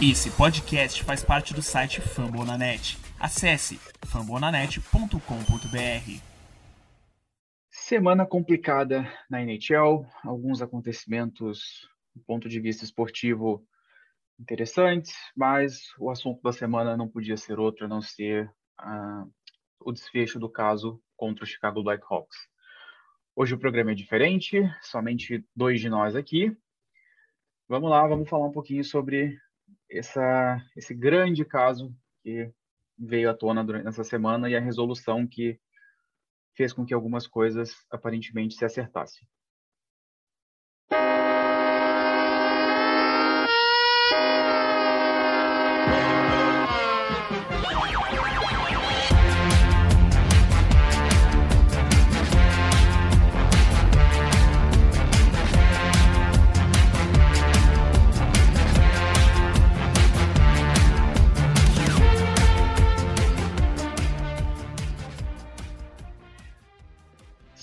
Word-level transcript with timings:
Esse 0.00 0.30
podcast 0.30 1.02
faz 1.02 1.24
parte 1.24 1.52
do 1.52 1.60
site 1.60 2.00
Fambonanet. 2.00 2.96
Acesse 3.18 3.80
fambonanet.com.br. 4.06 6.22
Semana 7.68 8.24
complicada 8.24 9.12
na 9.28 9.42
NHL, 9.42 10.06
alguns 10.22 10.62
acontecimentos 10.62 11.88
do 12.14 12.22
ponto 12.22 12.48
de 12.48 12.60
vista 12.60 12.84
esportivo 12.84 13.66
interessantes, 14.38 15.12
mas 15.36 15.92
o 15.98 16.10
assunto 16.10 16.40
da 16.42 16.52
semana 16.52 16.96
não 16.96 17.08
podia 17.08 17.36
ser 17.36 17.58
outro 17.58 17.86
a 17.86 17.88
não 17.88 18.00
ser 18.00 18.48
uh, 18.80 19.28
o 19.80 19.90
desfecho 19.90 20.38
do 20.38 20.48
caso 20.48 21.02
contra 21.16 21.42
o 21.42 21.46
Chicago 21.46 21.82
Blackhawks. 21.82 22.36
Hoje 23.34 23.52
o 23.52 23.58
programa 23.58 23.90
é 23.90 23.96
diferente, 23.96 24.62
somente 24.80 25.44
dois 25.56 25.80
de 25.80 25.88
nós 25.88 26.14
aqui. 26.14 26.56
Vamos 27.68 27.90
lá, 27.90 28.06
vamos 28.06 28.28
falar 28.28 28.46
um 28.46 28.52
pouquinho 28.52 28.84
sobre 28.84 29.36
essa, 29.90 30.62
esse 30.76 30.94
grande 30.94 31.44
caso 31.44 31.94
que 32.22 32.52
veio 32.98 33.30
à 33.30 33.34
tona 33.34 33.64
durante 33.64 33.88
essa 33.88 34.04
semana 34.04 34.50
e 34.50 34.56
a 34.56 34.60
resolução 34.60 35.26
que 35.26 35.58
fez 36.56 36.72
com 36.72 36.84
que 36.84 36.92
algumas 36.92 37.26
coisas 37.26 37.72
aparentemente 37.90 38.54
se 38.54 38.64
acertassem. 38.64 39.26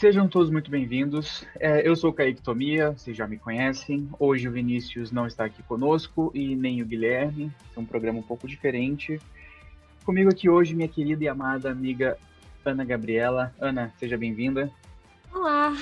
Sejam 0.06 0.28
todos 0.28 0.52
muito 0.52 0.70
bem-vindos. 0.70 1.44
É, 1.60 1.82
eu 1.82 1.96
sou 1.96 2.12
o 2.12 2.14
Kaique 2.14 2.40
Tomia, 2.40 2.92
vocês 2.92 3.18
já 3.18 3.28
me 3.28 3.40
conhecem. 3.40 4.08
Hoje 4.20 4.48
o 4.48 4.52
Vinícius 4.52 5.12
não 5.12 5.26
está 5.26 5.46
aqui 5.46 5.64
conosco 5.64 6.30
e 6.32 6.56
nem 6.56 6.80
o 6.80 6.86
Guilherme. 6.86 7.52
É 7.76 7.80
um 7.80 7.86
programa 7.86 8.20
um 8.20 8.22
pouco 8.22 8.48
diferente. 8.48 9.20
Comigo 10.06 10.30
aqui 10.30 10.48
hoje, 10.48 10.76
minha 10.76 10.88
querida 10.88 11.24
e 11.24 11.28
amada 11.28 11.72
amiga 11.72 12.20
Ana 12.64 12.86
Gabriela. 12.86 13.52
Ana, 13.60 13.92
seja 13.98 14.16
bem-vinda. 14.16 14.72
Olá. 15.34 15.76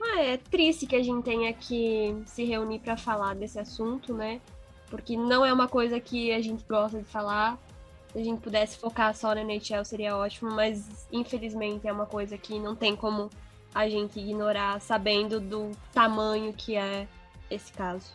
Ah, 0.00 0.20
é 0.20 0.36
triste 0.36 0.86
que 0.86 0.94
a 0.94 1.02
gente 1.02 1.24
tenha 1.24 1.52
que 1.52 2.14
se 2.24 2.44
reunir 2.44 2.78
para 2.78 2.96
falar 2.96 3.34
desse 3.34 3.58
assunto, 3.58 4.14
né? 4.14 4.40
Porque 4.88 5.16
não 5.16 5.44
é 5.44 5.52
uma 5.52 5.66
coisa 5.66 5.98
que 5.98 6.30
a 6.30 6.40
gente 6.40 6.64
gosta 6.68 6.98
de 7.00 7.04
falar. 7.04 7.58
Se 8.12 8.20
a 8.20 8.22
gente 8.22 8.40
pudesse 8.40 8.78
focar 8.78 9.12
só 9.12 9.34
na 9.34 9.40
NHL 9.40 9.84
seria 9.84 10.16
ótimo, 10.16 10.52
mas 10.52 11.08
infelizmente 11.10 11.88
é 11.88 11.92
uma 11.92 12.06
coisa 12.06 12.38
que 12.38 12.60
não 12.60 12.76
tem 12.76 12.94
como 12.94 13.28
a 13.76 13.90
gente 13.90 14.18
ignorar 14.18 14.80
sabendo 14.80 15.38
do 15.38 15.70
tamanho 15.92 16.50
que 16.54 16.74
é 16.74 17.06
esse 17.50 17.70
caso. 17.74 18.10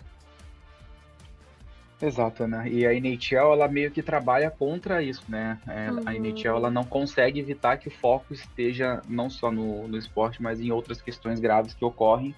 Exato, 2.01 2.47
né? 2.47 2.67
E 2.67 2.83
a 2.83 2.91
NHL, 2.95 3.53
ela 3.53 3.67
meio 3.67 3.91
que 3.91 4.01
trabalha 4.01 4.49
contra 4.49 5.03
isso, 5.03 5.23
né? 5.29 5.59
É, 5.67 5.91
uhum. 5.91 6.01
A 6.03 6.15
NHL, 6.15 6.57
ela 6.57 6.71
não 6.71 6.83
consegue 6.83 7.39
evitar 7.39 7.77
que 7.77 7.89
o 7.89 7.91
foco 7.91 8.33
esteja 8.33 9.03
não 9.07 9.29
só 9.29 9.51
no, 9.51 9.87
no 9.87 9.99
esporte, 9.99 10.41
mas 10.41 10.59
em 10.59 10.71
outras 10.71 10.99
questões 10.99 11.39
graves 11.39 11.75
que 11.75 11.85
ocorrem, 11.85 12.33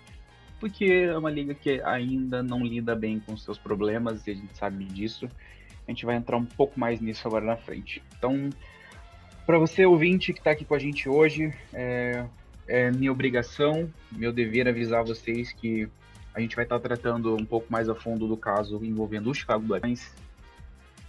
porque 0.59 0.83
é 0.83 1.17
uma 1.17 1.31
liga 1.31 1.53
que 1.53 1.81
ainda 1.81 2.43
não 2.43 2.61
lida 2.61 2.93
bem 2.93 3.21
com 3.21 3.37
seus 3.37 3.57
problemas, 3.57 4.27
e 4.27 4.31
a 4.31 4.35
gente 4.35 4.57
sabe 4.57 4.83
disso. 4.83 5.29
A 5.87 5.91
gente 5.91 6.05
vai 6.05 6.17
entrar 6.17 6.35
um 6.35 6.45
pouco 6.45 6.77
mais 6.77 6.99
nisso 6.99 7.25
agora 7.25 7.45
na 7.45 7.55
frente. 7.55 8.03
Então, 8.17 8.49
para 9.45 9.57
você 9.57 9.85
ouvinte 9.85 10.33
que 10.33 10.39
está 10.39 10.51
aqui 10.51 10.65
com 10.65 10.75
a 10.75 10.79
gente 10.79 11.07
hoje, 11.07 11.53
é, 11.73 12.25
é 12.67 12.91
minha 12.91 13.11
obrigação, 13.11 13.91
meu 14.11 14.31
dever 14.31 14.67
avisar 14.67 15.03
vocês 15.03 15.51
que 15.51 15.87
a 16.33 16.39
gente 16.39 16.55
vai 16.55 16.65
estar 16.65 16.79
tratando 16.79 17.35
um 17.35 17.45
pouco 17.45 17.71
mais 17.71 17.89
a 17.89 17.95
fundo 17.95 18.27
do 18.27 18.35
caso 18.35 18.83
envolvendo 18.83 19.29
os 19.29 19.37
Chicago 19.37 19.65
Blackhawks, 19.65 20.13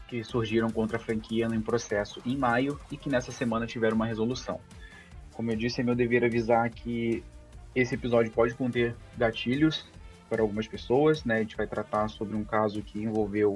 que 0.08 0.22
surgiram 0.22 0.68
contra 0.70 0.96
a 0.96 1.00
franquia 1.00 1.46
em 1.46 1.60
processo 1.60 2.20
em 2.26 2.36
maio 2.36 2.78
e 2.90 2.96
que 2.96 3.08
nessa 3.08 3.32
semana 3.32 3.66
tiveram 3.66 3.96
uma 3.96 4.06
resolução. 4.06 4.60
Como 5.32 5.50
eu 5.50 5.56
disse, 5.56 5.80
é 5.80 5.84
meu 5.84 5.94
dever 5.94 6.24
avisar 6.24 6.68
que 6.70 7.24
esse 7.74 7.94
episódio 7.94 8.30
pode 8.30 8.54
conter 8.54 8.94
gatilhos 9.16 9.84
para 10.28 10.42
algumas 10.42 10.68
pessoas, 10.68 11.24
né? 11.24 11.36
A 11.36 11.40
gente 11.40 11.56
vai 11.56 11.66
tratar 11.66 12.08
sobre 12.08 12.36
um 12.36 12.44
caso 12.44 12.82
que 12.82 13.02
envolveu 13.02 13.54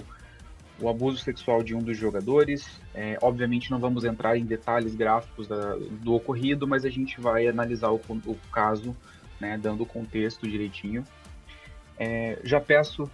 o 0.81 0.89
abuso 0.89 1.19
sexual 1.19 1.62
de 1.62 1.75
um 1.75 1.83
dos 1.83 1.97
jogadores. 1.97 2.81
É, 2.94 3.19
obviamente 3.22 3.71
não 3.71 3.78
vamos 3.78 4.05
entrar 4.05 4.37
em 4.37 4.44
detalhes 4.44 4.94
gráficos 4.94 5.49
da, 5.49 5.75
do 5.77 6.15
ocorrido, 6.15 6.66
mas 6.66 6.84
a 6.84 6.91
gente 6.91 7.21
vai 7.21 7.47
analisar 7.47 7.91
o, 7.91 8.00
o 8.27 8.37
caso, 8.53 8.97
né, 9.41 9.59
dando 9.59 9.83
o 9.83 9.87
contexto 9.87 10.49
direitinho. 10.49 11.05
É, 11.99 12.41
já 12.44 12.61
peço 12.61 13.11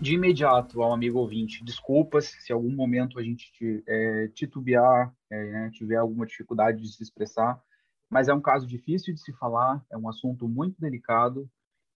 de 0.00 0.14
imediato 0.14 0.82
ao 0.82 0.92
amigo 0.92 1.20
ouvinte 1.20 1.64
desculpas 1.64 2.34
se 2.40 2.52
algum 2.52 2.74
momento 2.74 3.20
a 3.20 3.22
gente 3.22 3.84
é, 3.86 4.28
titubear, 4.34 5.14
é, 5.30 5.44
né, 5.44 5.70
tiver 5.72 5.96
alguma 5.96 6.26
dificuldade 6.26 6.82
de 6.82 6.92
se 6.92 7.02
expressar, 7.02 7.62
mas 8.10 8.28
é 8.28 8.34
um 8.34 8.40
caso 8.40 8.66
difícil 8.66 9.14
de 9.14 9.20
se 9.20 9.32
falar, 9.34 9.80
é 9.90 9.96
um 9.96 10.08
assunto 10.08 10.48
muito 10.48 10.80
delicado 10.80 11.48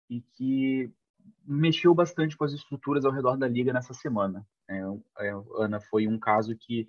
e 0.07 0.21
que 0.21 0.91
mexeu 1.45 1.93
bastante 1.93 2.35
com 2.35 2.43
as 2.43 2.53
estruturas 2.53 3.05
ao 3.05 3.11
redor 3.11 3.37
da 3.37 3.47
liga 3.47 3.71
nessa 3.71 3.93
semana. 3.93 4.45
É, 4.67 4.79
é, 5.19 5.33
Ana, 5.57 5.79
foi 5.79 6.07
um 6.07 6.19
caso 6.19 6.55
que 6.55 6.87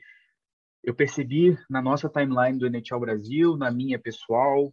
eu 0.82 0.94
percebi 0.94 1.58
na 1.69 1.82
nossa 1.82 2.08
timeline 2.08 2.58
do 2.58 2.66
NHL 2.66 3.00
Brasil, 3.00 3.56
na 3.56 3.70
minha 3.70 3.98
pessoal, 3.98 4.72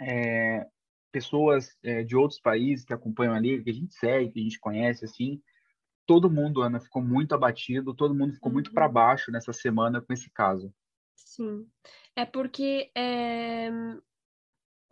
é, 0.00 0.66
pessoas 1.10 1.76
é, 1.82 2.02
de 2.02 2.16
outros 2.16 2.40
países 2.40 2.84
que 2.84 2.92
acompanham 2.92 3.34
a 3.34 3.40
liga, 3.40 3.64
que 3.64 3.70
a 3.70 3.74
gente 3.74 3.94
segue, 3.94 4.32
que 4.32 4.40
a 4.40 4.42
gente 4.42 4.60
conhece, 4.60 5.04
assim, 5.04 5.40
todo 6.06 6.30
mundo, 6.30 6.62
Ana, 6.62 6.80
ficou 6.80 7.02
muito 7.02 7.34
abatido, 7.34 7.94
todo 7.94 8.14
mundo 8.14 8.34
ficou 8.34 8.50
uhum. 8.50 8.54
muito 8.54 8.72
para 8.72 8.88
baixo 8.88 9.30
nessa 9.30 9.52
semana 9.52 10.00
com 10.00 10.12
esse 10.12 10.30
caso. 10.30 10.72
Sim, 11.14 11.66
é 12.14 12.24
porque 12.24 12.90
é, 12.94 13.70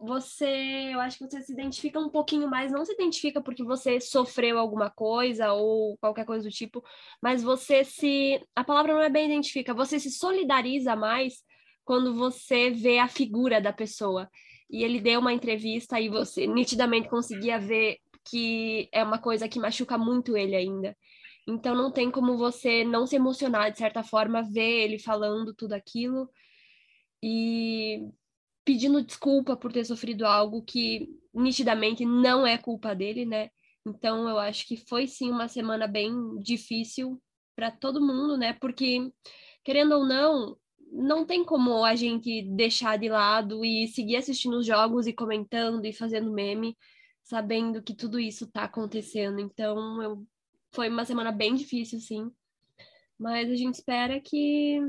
você, 0.03 0.91
eu 0.93 1.01
acho 1.01 1.19
que 1.19 1.25
você 1.25 1.41
se 1.43 1.53
identifica 1.53 1.99
um 1.99 2.09
pouquinho 2.09 2.49
mais, 2.49 2.73
não 2.73 2.85
se 2.85 2.93
identifica 2.93 3.41
porque 3.41 3.63
você 3.63 4.01
sofreu 4.01 4.59
alguma 4.59 4.91
coisa 4.91 5.53
ou 5.53 5.97
qualquer 5.99 6.25
coisa 6.27 6.45
do 6.49 6.53
tipo, 6.53 6.83
mas 7.23 7.43
você 7.43 7.85
se, 7.85 8.41
a 8.55 8.65
palavra 8.65 8.95
não 8.95 9.03
é 9.03 9.09
bem 9.09 9.27
identifica, 9.27 9.73
você 9.73 10.01
se 10.01 10.11
solidariza 10.11 10.97
mais 10.97 11.45
quando 11.85 12.15
você 12.15 12.71
vê 12.71 12.99
a 12.99 13.09
figura 13.09 13.61
da 13.61 13.73
pessoa. 13.73 14.29
E 14.71 14.83
ele 14.83 15.01
deu 15.01 15.21
uma 15.21 15.33
entrevista 15.33 16.01
e 16.01 16.09
você 16.09 16.47
nitidamente 16.47 17.09
conseguia 17.09 17.59
ver 17.59 17.99
que 18.25 18.89
é 18.93 19.05
uma 19.05 19.19
coisa 19.19 19.49
que 19.49 19.59
machuca 19.61 19.99
muito 19.99 20.37
ele 20.37 20.57
ainda. 20.57 20.97
Então 21.47 21.75
não 21.75 21.91
tem 21.93 22.11
como 22.11 22.37
você 22.37 22.85
não 22.85 23.07
se 23.07 23.17
emocionar 23.17 23.71
de 23.71 23.79
certa 23.79 24.03
forma 24.03 24.43
ver 24.43 24.85
ele 24.85 24.99
falando 24.99 25.55
tudo 25.55 25.75
aquilo. 25.75 26.31
E 27.23 28.09
pedindo 28.65 29.03
desculpa 29.03 29.57
por 29.57 29.73
ter 29.73 29.85
sofrido 29.85 30.25
algo 30.25 30.63
que 30.63 31.09
nitidamente 31.35 32.05
não 32.05 32.47
é 32.47 32.59
culpa 32.59 32.95
dele, 32.95 33.25
né? 33.25 33.51
Então 33.87 34.29
eu 34.29 34.39
acho 34.39 34.67
que 34.67 34.77
foi 34.77 35.07
sim 35.07 35.31
uma 35.31 35.49
semana 35.49 35.87
bem 35.87 36.39
difícil 36.39 37.21
para 37.57 37.71
todo 37.71 38.05
mundo, 38.05 38.37
né? 38.37 38.53
Porque 38.55 39.13
querendo 39.65 39.97
ou 39.97 40.07
não, 40.07 40.57
não 40.93 41.25
tem 41.25 41.45
como 41.45 41.85
a 41.85 41.95
gente 41.95 42.43
deixar 42.43 42.99
de 42.99 43.09
lado 43.09 43.65
e 43.65 43.89
seguir 43.89 44.17
assistindo 44.17 44.59
os 44.59 44.67
jogos 44.67 45.07
e 45.07 45.13
comentando 45.13 45.85
e 45.85 45.93
fazendo 45.93 46.31
meme, 46.31 46.77
sabendo 47.23 47.83
que 47.83 47.95
tudo 47.95 48.21
isso 48.21 48.47
tá 48.47 48.65
acontecendo. 48.65 49.41
Então, 49.41 50.03
eu... 50.03 50.27
foi 50.73 50.89
uma 50.89 51.05
semana 51.05 51.33
bem 51.33 51.55
difícil, 51.55 51.99
sim. 52.01 52.31
Mas 53.19 53.51
a 53.51 53.57
gente 53.57 53.75
espera 53.75 54.21
que 54.21 54.81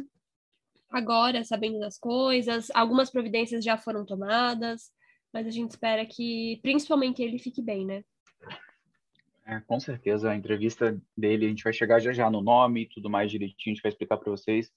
agora, 0.94 1.44
sabendo 1.44 1.80
das 1.80 1.98
coisas. 1.98 2.69
Algumas 2.74 3.10
providências 3.10 3.63
já 3.63 3.78
foram 3.78 4.06
tomadas, 4.06 4.92
mas 5.34 5.48
a 5.48 5.50
gente 5.50 5.72
espera 5.72 6.06
que, 6.06 6.60
principalmente, 6.62 7.22
ele 7.22 7.40
fique 7.40 7.62
bem, 7.62 7.86
né? 7.86 8.04
É, 9.45 9.60
com 9.62 9.80
certeza, 9.80 10.31
a 10.31 10.36
entrevista 10.36 10.98
dele, 11.18 11.45
a 11.45 11.50
gente 11.50 11.63
vai 11.63 11.74
chegar 11.74 12.00
já 12.00 12.13
já 12.13 12.30
no 12.30 12.42
nome 12.42 12.84
e 12.84 12.90
tudo 12.90 13.10
mais 13.10 13.30
direitinho, 13.30 13.74
a 13.74 13.75
gente 13.75 13.81
vai 13.81 13.92
explicar 13.92 14.18
para 14.18 14.31
vocês. 14.31 14.72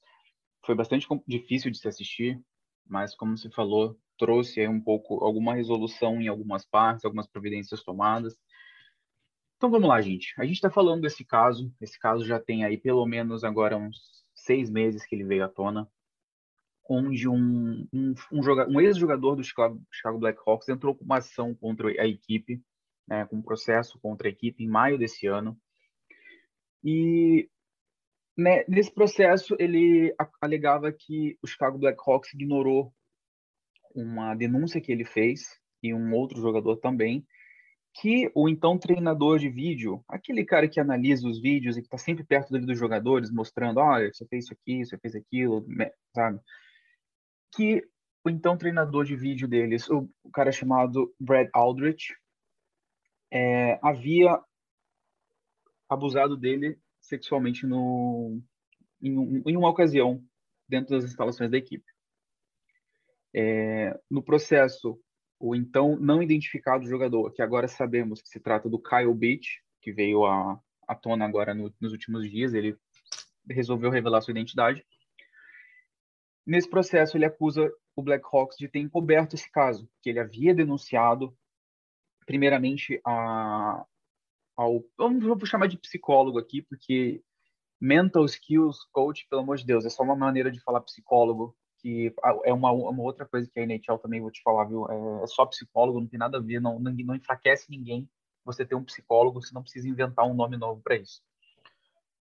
Foi 0.64 0.74
bastante 0.74 1.06
difícil 1.28 1.70
de 1.70 1.78
se 1.78 1.86
assistir, 1.86 2.40
mas 2.84 3.14
como 3.14 3.36
você 3.36 3.48
falou, 3.50 3.96
trouxe 4.18 4.60
aí 4.60 4.66
um 4.66 4.80
pouco 4.80 5.22
alguma 5.22 5.54
resolução 5.54 6.20
em 6.20 6.26
algumas 6.26 6.64
partes, 6.64 7.04
algumas 7.04 7.28
providências 7.28 7.84
tomadas. 7.84 8.36
Então 9.56 9.70
vamos 9.70 9.88
lá, 9.88 10.00
gente. 10.00 10.34
A 10.38 10.44
gente 10.44 10.56
está 10.56 10.70
falando 10.70 11.02
desse 11.02 11.24
caso. 11.24 11.72
Esse 11.80 11.98
caso 11.98 12.24
já 12.24 12.40
tem 12.40 12.64
aí 12.64 12.76
pelo 12.76 13.06
menos 13.06 13.44
agora 13.44 13.76
uns 13.76 14.24
seis 14.34 14.68
meses 14.68 15.06
que 15.06 15.14
ele 15.14 15.24
veio 15.24 15.44
à 15.44 15.48
tona 15.48 15.88
onde 16.88 17.28
um, 17.28 17.86
um, 17.92 18.14
um, 18.32 18.40
um 18.68 18.80
ex-jogador 18.80 19.36
do 19.36 19.44
Chicago, 19.44 19.80
Chicago 19.90 20.18
Blackhawks 20.18 20.68
entrou 20.68 20.94
com 20.94 21.04
uma 21.04 21.18
ação 21.18 21.54
contra 21.54 21.88
a 21.88 22.06
equipe, 22.06 22.62
né, 23.06 23.24
com 23.26 23.36
um 23.36 23.42
processo 23.42 23.98
contra 24.00 24.28
a 24.28 24.30
equipe 24.30 24.64
em 24.64 24.68
maio 24.68 24.98
desse 24.98 25.26
ano. 25.26 25.58
E 26.84 27.48
né, 28.36 28.64
nesse 28.68 28.92
processo, 28.92 29.56
ele 29.58 30.14
alegava 30.40 30.92
que 30.92 31.38
o 31.42 31.46
Chicago 31.46 31.78
Blackhawks 31.78 32.34
ignorou 32.34 32.92
uma 33.94 34.34
denúncia 34.34 34.80
que 34.80 34.92
ele 34.92 35.04
fez 35.04 35.58
e 35.82 35.94
um 35.94 36.12
outro 36.12 36.40
jogador 36.40 36.76
também, 36.76 37.26
que 37.94 38.30
o 38.34 38.46
então 38.46 38.78
treinador 38.78 39.38
de 39.38 39.48
vídeo, 39.48 40.04
aquele 40.06 40.44
cara 40.44 40.68
que 40.68 40.78
analisa 40.78 41.26
os 41.26 41.40
vídeos 41.40 41.76
e 41.76 41.80
que 41.80 41.86
está 41.86 41.96
sempre 41.96 42.24
perto 42.24 42.50
dos 42.58 42.78
jogadores, 42.78 43.32
mostrando, 43.32 43.80
olha, 43.80 44.12
você 44.12 44.26
fez 44.26 44.44
isso 44.44 44.52
aqui, 44.52 44.84
você 44.84 44.98
fez 44.98 45.14
aquilo, 45.14 45.66
sabe? 46.14 46.38
Que 47.54 47.86
o 48.24 48.30
então 48.30 48.56
treinador 48.56 49.04
de 49.04 49.14
vídeo 49.14 49.46
deles, 49.46 49.88
o, 49.88 50.10
o 50.22 50.30
cara 50.30 50.50
chamado 50.50 51.14
Brad 51.18 51.48
Aldrich, 51.52 52.14
é, 53.30 53.78
havia 53.82 54.40
abusado 55.88 56.36
dele 56.36 56.78
sexualmente 57.00 57.66
no, 57.66 58.40
em, 59.00 59.42
em, 59.46 59.56
uma 59.56 59.68
ocasião 59.68 60.22
dentro 60.68 60.96
das 60.96 61.04
instalações 61.04 61.50
da 61.50 61.56
equipe. 61.56 61.84
É, 63.34 63.98
no 64.10 64.22
processo, 64.22 65.00
o 65.38 65.54
então 65.54 65.96
não 65.96 66.22
identificado 66.22 66.86
jogador, 66.86 67.32
que 67.32 67.42
agora 67.42 67.68
sabemos 67.68 68.20
que 68.22 68.28
se 68.28 68.40
trata 68.40 68.68
do 68.68 68.82
Kyle 68.82 69.14
Beach, 69.14 69.62
que 69.80 69.92
veio 69.92 70.24
à, 70.24 70.60
à 70.88 70.94
tona 70.94 71.24
agora 71.24 71.54
no, 71.54 71.72
nos 71.80 71.92
últimos 71.92 72.28
dias, 72.28 72.54
ele 72.54 72.76
resolveu 73.48 73.90
revelar 73.90 74.20
sua 74.20 74.32
identidade. 74.32 74.84
Nesse 76.46 76.68
processo, 76.68 77.16
ele 77.16 77.24
acusa 77.24 77.72
o 77.96 78.02
Blackhawks 78.02 78.56
de 78.56 78.68
ter 78.68 78.78
encoberto 78.78 79.34
esse 79.34 79.50
caso, 79.50 79.88
que 80.00 80.10
ele 80.10 80.20
havia 80.20 80.54
denunciado, 80.54 81.36
primeiramente, 82.24 83.00
a, 83.04 83.84
ao. 84.56 84.84
Vamos 84.96 85.48
chamar 85.48 85.66
de 85.66 85.78
psicólogo 85.78 86.38
aqui, 86.38 86.62
porque 86.62 87.22
mental 87.80 88.24
skills 88.24 88.84
coach, 88.92 89.26
pelo 89.28 89.42
amor 89.42 89.56
de 89.56 89.66
Deus, 89.66 89.84
é 89.84 89.90
só 89.90 90.02
uma 90.02 90.16
maneira 90.16 90.50
de 90.50 90.60
falar 90.60 90.80
psicólogo, 90.82 91.56
que 91.78 92.14
é 92.44 92.52
uma, 92.52 92.70
uma 92.70 93.02
outra 93.02 93.26
coisa 93.26 93.50
que 93.50 93.58
a 93.58 93.62
NHL 93.64 93.98
também 93.98 94.20
vou 94.20 94.30
te 94.30 94.42
falar, 94.42 94.64
viu? 94.64 94.88
É, 94.88 95.24
é 95.24 95.26
só 95.26 95.44
psicólogo, 95.46 96.00
não 96.00 96.06
tem 96.06 96.18
nada 96.18 96.38
a 96.38 96.40
ver, 96.40 96.60
não, 96.60 96.78
não 96.78 97.14
enfraquece 97.14 97.70
ninguém 97.70 98.08
você 98.44 98.64
ter 98.64 98.76
um 98.76 98.84
psicólogo, 98.84 99.42
você 99.42 99.52
não 99.52 99.62
precisa 99.62 99.88
inventar 99.88 100.24
um 100.24 100.34
nome 100.34 100.56
novo 100.56 100.80
para 100.80 100.96
isso. 100.96 101.20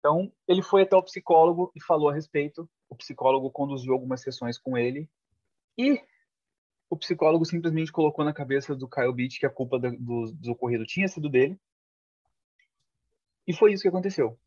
Então, 0.07 0.31
ele 0.47 0.61
foi 0.61 0.83
até 0.83 0.95
o 0.95 1.03
psicólogo 1.03 1.69
e 1.75 1.83
falou 1.83 2.09
a 2.09 2.13
respeito. 2.13 2.69
O 2.87 2.95
psicólogo 2.95 3.51
conduziu 3.51 3.91
algumas 3.91 4.21
sessões 4.21 4.57
com 4.57 4.77
ele 4.77 5.09
e 5.77 6.01
o 6.89 6.95
psicólogo 6.95 7.43
simplesmente 7.43 7.91
colocou 7.91 8.23
na 8.23 8.31
cabeça 8.31 8.73
do 8.73 8.87
Kyle 8.87 9.13
Beach 9.13 9.37
que 9.37 9.45
a 9.45 9.49
culpa 9.49 9.77
do, 9.77 9.91
do, 9.97 10.31
do 10.31 10.51
ocorrido 10.53 10.85
tinha 10.85 11.09
sido 11.09 11.27
dele 11.27 11.59
e 13.45 13.53
foi 13.53 13.73
isso 13.73 13.81
que 13.81 13.89
aconteceu. 13.89 14.39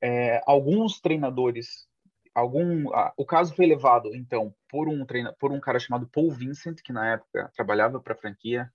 É, 0.00 0.40
alguns 0.46 0.98
treinadores, 0.98 1.86
algum, 2.34 2.90
ah, 2.94 3.12
o 3.18 3.26
caso 3.26 3.54
foi 3.54 3.66
levado 3.66 4.14
então 4.14 4.54
por 4.66 4.88
um 4.88 5.04
treina, 5.04 5.34
por 5.38 5.52
um 5.52 5.60
cara 5.60 5.78
chamado 5.78 6.08
Paul 6.08 6.30
Vincent 6.30 6.80
que 6.82 6.90
na 6.90 7.12
época 7.12 7.52
trabalhava 7.54 8.00
para 8.00 8.14
a 8.14 8.18
franquia 8.18 8.72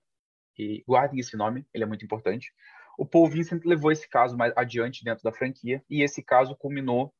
e 0.56 0.84
guardem 0.86 1.18
esse 1.18 1.36
nome, 1.36 1.66
ele 1.74 1.82
é 1.82 1.86
muito 1.86 2.04
importante. 2.04 2.54
O 2.98 3.04
Paul 3.04 3.28
Vincent 3.28 3.64
levou 3.64 3.92
esse 3.92 4.08
caso 4.08 4.36
mais 4.36 4.52
adiante 4.56 5.04
dentro 5.04 5.22
da 5.22 5.32
franquia 5.32 5.84
e 5.88 6.02
esse 6.02 6.22
caso 6.22 6.56
culminou 6.56 7.14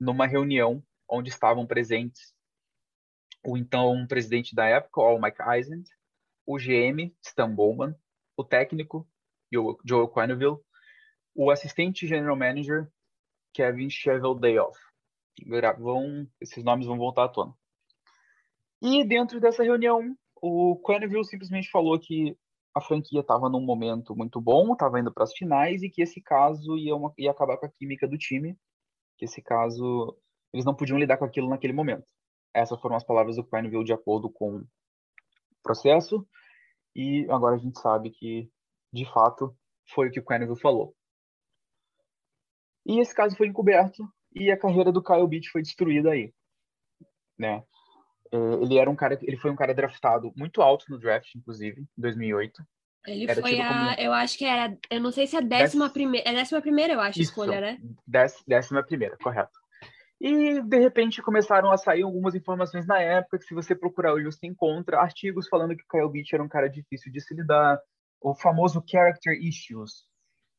numa 0.00 0.26
reunião 0.26 0.82
onde 1.08 1.28
estavam 1.28 1.66
presentes 1.66 2.34
o 3.44 3.56
então 3.56 4.06
presidente 4.06 4.54
da 4.54 4.66
época, 4.66 5.00
o 5.00 5.20
Mike 5.20 5.42
Eisen, 5.42 5.82
o 6.46 6.56
GM, 6.56 7.14
Stan 7.22 7.50
Bowman, 7.50 7.94
o 8.36 8.44
técnico, 8.44 9.08
Joe 9.84 10.12
Quenneville, 10.12 10.58
o 11.34 11.50
assistente 11.50 12.06
general 12.06 12.36
manager 12.36 12.90
Kevin 13.52 13.88
Cheveldayoff. 13.88 14.78
Vão, 15.78 16.28
esses 16.40 16.64
nomes 16.64 16.86
vão 16.86 16.98
voltar 16.98 17.24
à 17.24 17.28
tona. 17.28 17.54
E 18.82 19.04
dentro 19.04 19.40
dessa 19.40 19.62
reunião, 19.62 20.16
o 20.40 20.76
Quenneville 20.84 21.24
simplesmente 21.24 21.70
falou 21.70 21.98
que 21.98 22.36
a 22.78 22.80
franquia 22.80 23.20
estava 23.20 23.48
num 23.48 23.60
momento 23.60 24.16
muito 24.16 24.40
bom, 24.40 24.72
estava 24.72 24.98
indo 24.98 25.12
para 25.12 25.24
as 25.24 25.32
finais 25.32 25.82
e 25.82 25.90
que 25.90 26.02
esse 26.02 26.20
caso 26.20 26.76
ia, 26.76 26.94
uma, 26.94 27.12
ia 27.18 27.30
acabar 27.30 27.58
com 27.58 27.66
a 27.66 27.68
química 27.68 28.08
do 28.08 28.16
time, 28.16 28.56
que 29.16 29.24
esse 29.24 29.42
caso 29.42 30.16
eles 30.52 30.64
não 30.64 30.74
podiam 30.74 30.98
lidar 30.98 31.18
com 31.18 31.24
aquilo 31.24 31.48
naquele 31.48 31.72
momento. 31.72 32.06
Essas 32.54 32.80
foram 32.80 32.96
as 32.96 33.04
palavras 33.04 33.36
do 33.36 33.44
Quenneville 33.44 33.84
de 33.84 33.92
acordo 33.92 34.30
com 34.30 34.58
o 34.58 34.66
processo 35.62 36.26
e 36.94 37.26
agora 37.30 37.56
a 37.56 37.58
gente 37.58 37.78
sabe 37.78 38.10
que 38.10 38.50
de 38.92 39.04
fato 39.12 39.54
foi 39.92 40.08
o 40.08 40.10
que 40.10 40.20
o 40.20 40.24
Quenneville 40.24 40.60
falou. 40.60 40.94
E 42.86 43.00
esse 43.00 43.14
caso 43.14 43.36
foi 43.36 43.48
encoberto 43.48 44.02
e 44.34 44.50
a 44.50 44.58
carreira 44.58 44.90
do 44.90 45.02
Kyle 45.02 45.26
Beach 45.26 45.50
foi 45.50 45.62
destruída 45.62 46.10
aí, 46.10 46.32
né? 47.36 47.62
É, 48.32 48.36
ele 48.62 48.78
era 48.78 48.90
um 48.90 48.96
cara, 48.96 49.18
ele 49.22 49.36
foi 49.36 49.50
um 49.50 49.56
cara 49.56 49.74
draftado 49.74 50.32
muito 50.36 50.62
alto 50.62 50.86
no 50.88 50.98
draft, 50.98 51.34
inclusive, 51.34 51.80
em 51.80 52.00
2008. 52.00 52.62
Ele 53.06 53.30
era 53.30 53.40
foi 53.40 53.60
a, 53.60 53.68
como... 53.68 54.00
eu 54.00 54.12
acho 54.12 54.36
que 54.36 54.44
era, 54.44 54.76
eu 54.90 55.00
não 55.00 55.10
sei 55.10 55.26
se 55.26 55.36
é 55.36 55.38
a 55.38 55.42
décima 55.42 55.88
primeira, 55.88 56.28
é 56.28 56.34
décima 56.34 56.60
primeira, 56.60 56.94
eu 56.94 57.00
acho, 57.00 57.20
Isso, 57.20 57.30
escolha, 57.30 57.60
né? 57.60 57.78
décima 58.46 58.82
primeira, 58.82 59.16
correto. 59.18 59.58
E, 60.20 60.60
de 60.60 60.78
repente, 60.78 61.22
começaram 61.22 61.70
a 61.70 61.76
sair 61.76 62.02
algumas 62.02 62.34
informações 62.34 62.86
na 62.86 63.00
época 63.00 63.38
que, 63.38 63.44
se 63.44 63.54
você 63.54 63.74
procurar 63.74 64.14
hoje, 64.14 64.26
você 64.26 64.46
encontra 64.46 64.98
artigos 64.98 65.48
falando 65.48 65.76
que 65.76 65.84
o 65.84 65.88
Kyle 65.88 66.10
Beach 66.10 66.34
era 66.34 66.42
um 66.42 66.48
cara 66.48 66.68
difícil 66.68 67.12
de 67.12 67.20
se 67.20 67.34
lidar, 67.34 67.78
o 68.20 68.34
famoso 68.34 68.82
character 68.84 69.32
issues, 69.40 70.08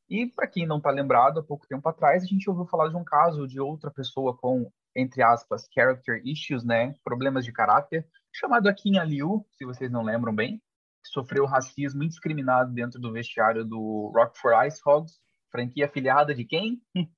e 0.10 0.26
para 0.26 0.48
quem 0.48 0.66
não 0.66 0.78
está 0.78 0.90
lembrado, 0.90 1.40
há 1.40 1.44
pouco 1.44 1.68
tempo 1.68 1.88
atrás 1.88 2.24
a 2.24 2.26
gente 2.26 2.50
ouviu 2.50 2.66
falar 2.66 2.90
de 2.90 2.96
um 2.96 3.04
caso 3.04 3.48
de 3.48 3.60
outra 3.60 3.92
pessoa 3.92 4.36
com, 4.36 4.72
entre 4.96 5.22
aspas, 5.22 5.68
character 5.74 6.22
issues, 6.26 6.64
né, 6.64 6.94
problemas 7.04 7.46
de 7.46 7.52
caráter, 7.52 8.08
chamado 8.32 8.68
Akin 8.68 8.98
Aliu, 8.98 9.46
se 9.52 9.66
vocês 9.66 9.92
não 9.92 10.04
lembram 10.04 10.34
bem, 10.34 10.58
que 11.04 11.10
sofreu 11.10 11.46
racismo 11.46 12.04
indiscriminado 12.04 12.74
dentro 12.74 13.00
do 13.00 13.12
vestiário 13.12 13.66
do 13.66 14.12
Rockford 14.16 14.68
Ice 14.68 14.82
Hogs, 14.86 15.20
franquia 15.52 15.86
afiliada 15.86 16.34
de 16.34 16.46
quem? 16.46 16.82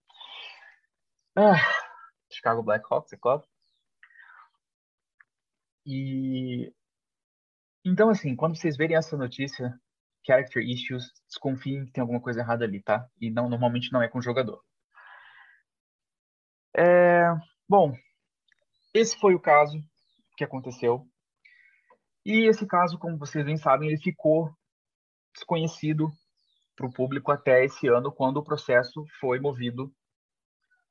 ah, 1.38 1.56
Chicago 2.32 2.64
Blackhawks, 2.64 3.14
é 3.14 3.18
claro. 3.18 3.44
E 5.86 6.72
então 7.84 8.10
assim, 8.10 8.36
quando 8.36 8.56
vocês 8.56 8.78
verem 8.78 8.96
essa 8.96 9.18
notícia, 9.18 9.80
character 10.26 10.64
issues, 10.64 11.12
desconfiem 11.28 11.86
que 11.86 11.92
tem 11.92 12.02
alguma 12.02 12.22
coisa 12.22 12.42
errada 12.42 12.64
ali, 12.66 12.82
tá? 12.82 13.08
E 13.20 13.32
não, 13.32 13.50
normalmente 13.50 13.92
não 13.92 14.02
é 14.02 14.08
com 14.08 14.20
o 14.20 14.22
jogador. 14.22 14.64
É, 16.78 17.26
bom, 17.72 17.96
esse 18.94 19.18
foi 19.18 19.34
o 19.34 19.40
caso 19.40 19.82
que 20.36 20.44
aconteceu. 20.44 21.08
E 22.26 22.46
esse 22.46 22.68
caso, 22.68 23.00
como 23.00 23.18
vocês 23.18 23.46
bem 23.46 23.56
sabem, 23.56 23.88
ele 23.88 23.98
ficou 23.98 24.54
desconhecido 25.34 26.12
para 26.76 26.86
o 26.86 26.92
público 26.92 27.32
até 27.32 27.64
esse 27.64 27.88
ano, 27.88 28.12
quando 28.12 28.36
o 28.36 28.44
processo 28.44 29.06
foi 29.22 29.40
movido 29.40 29.90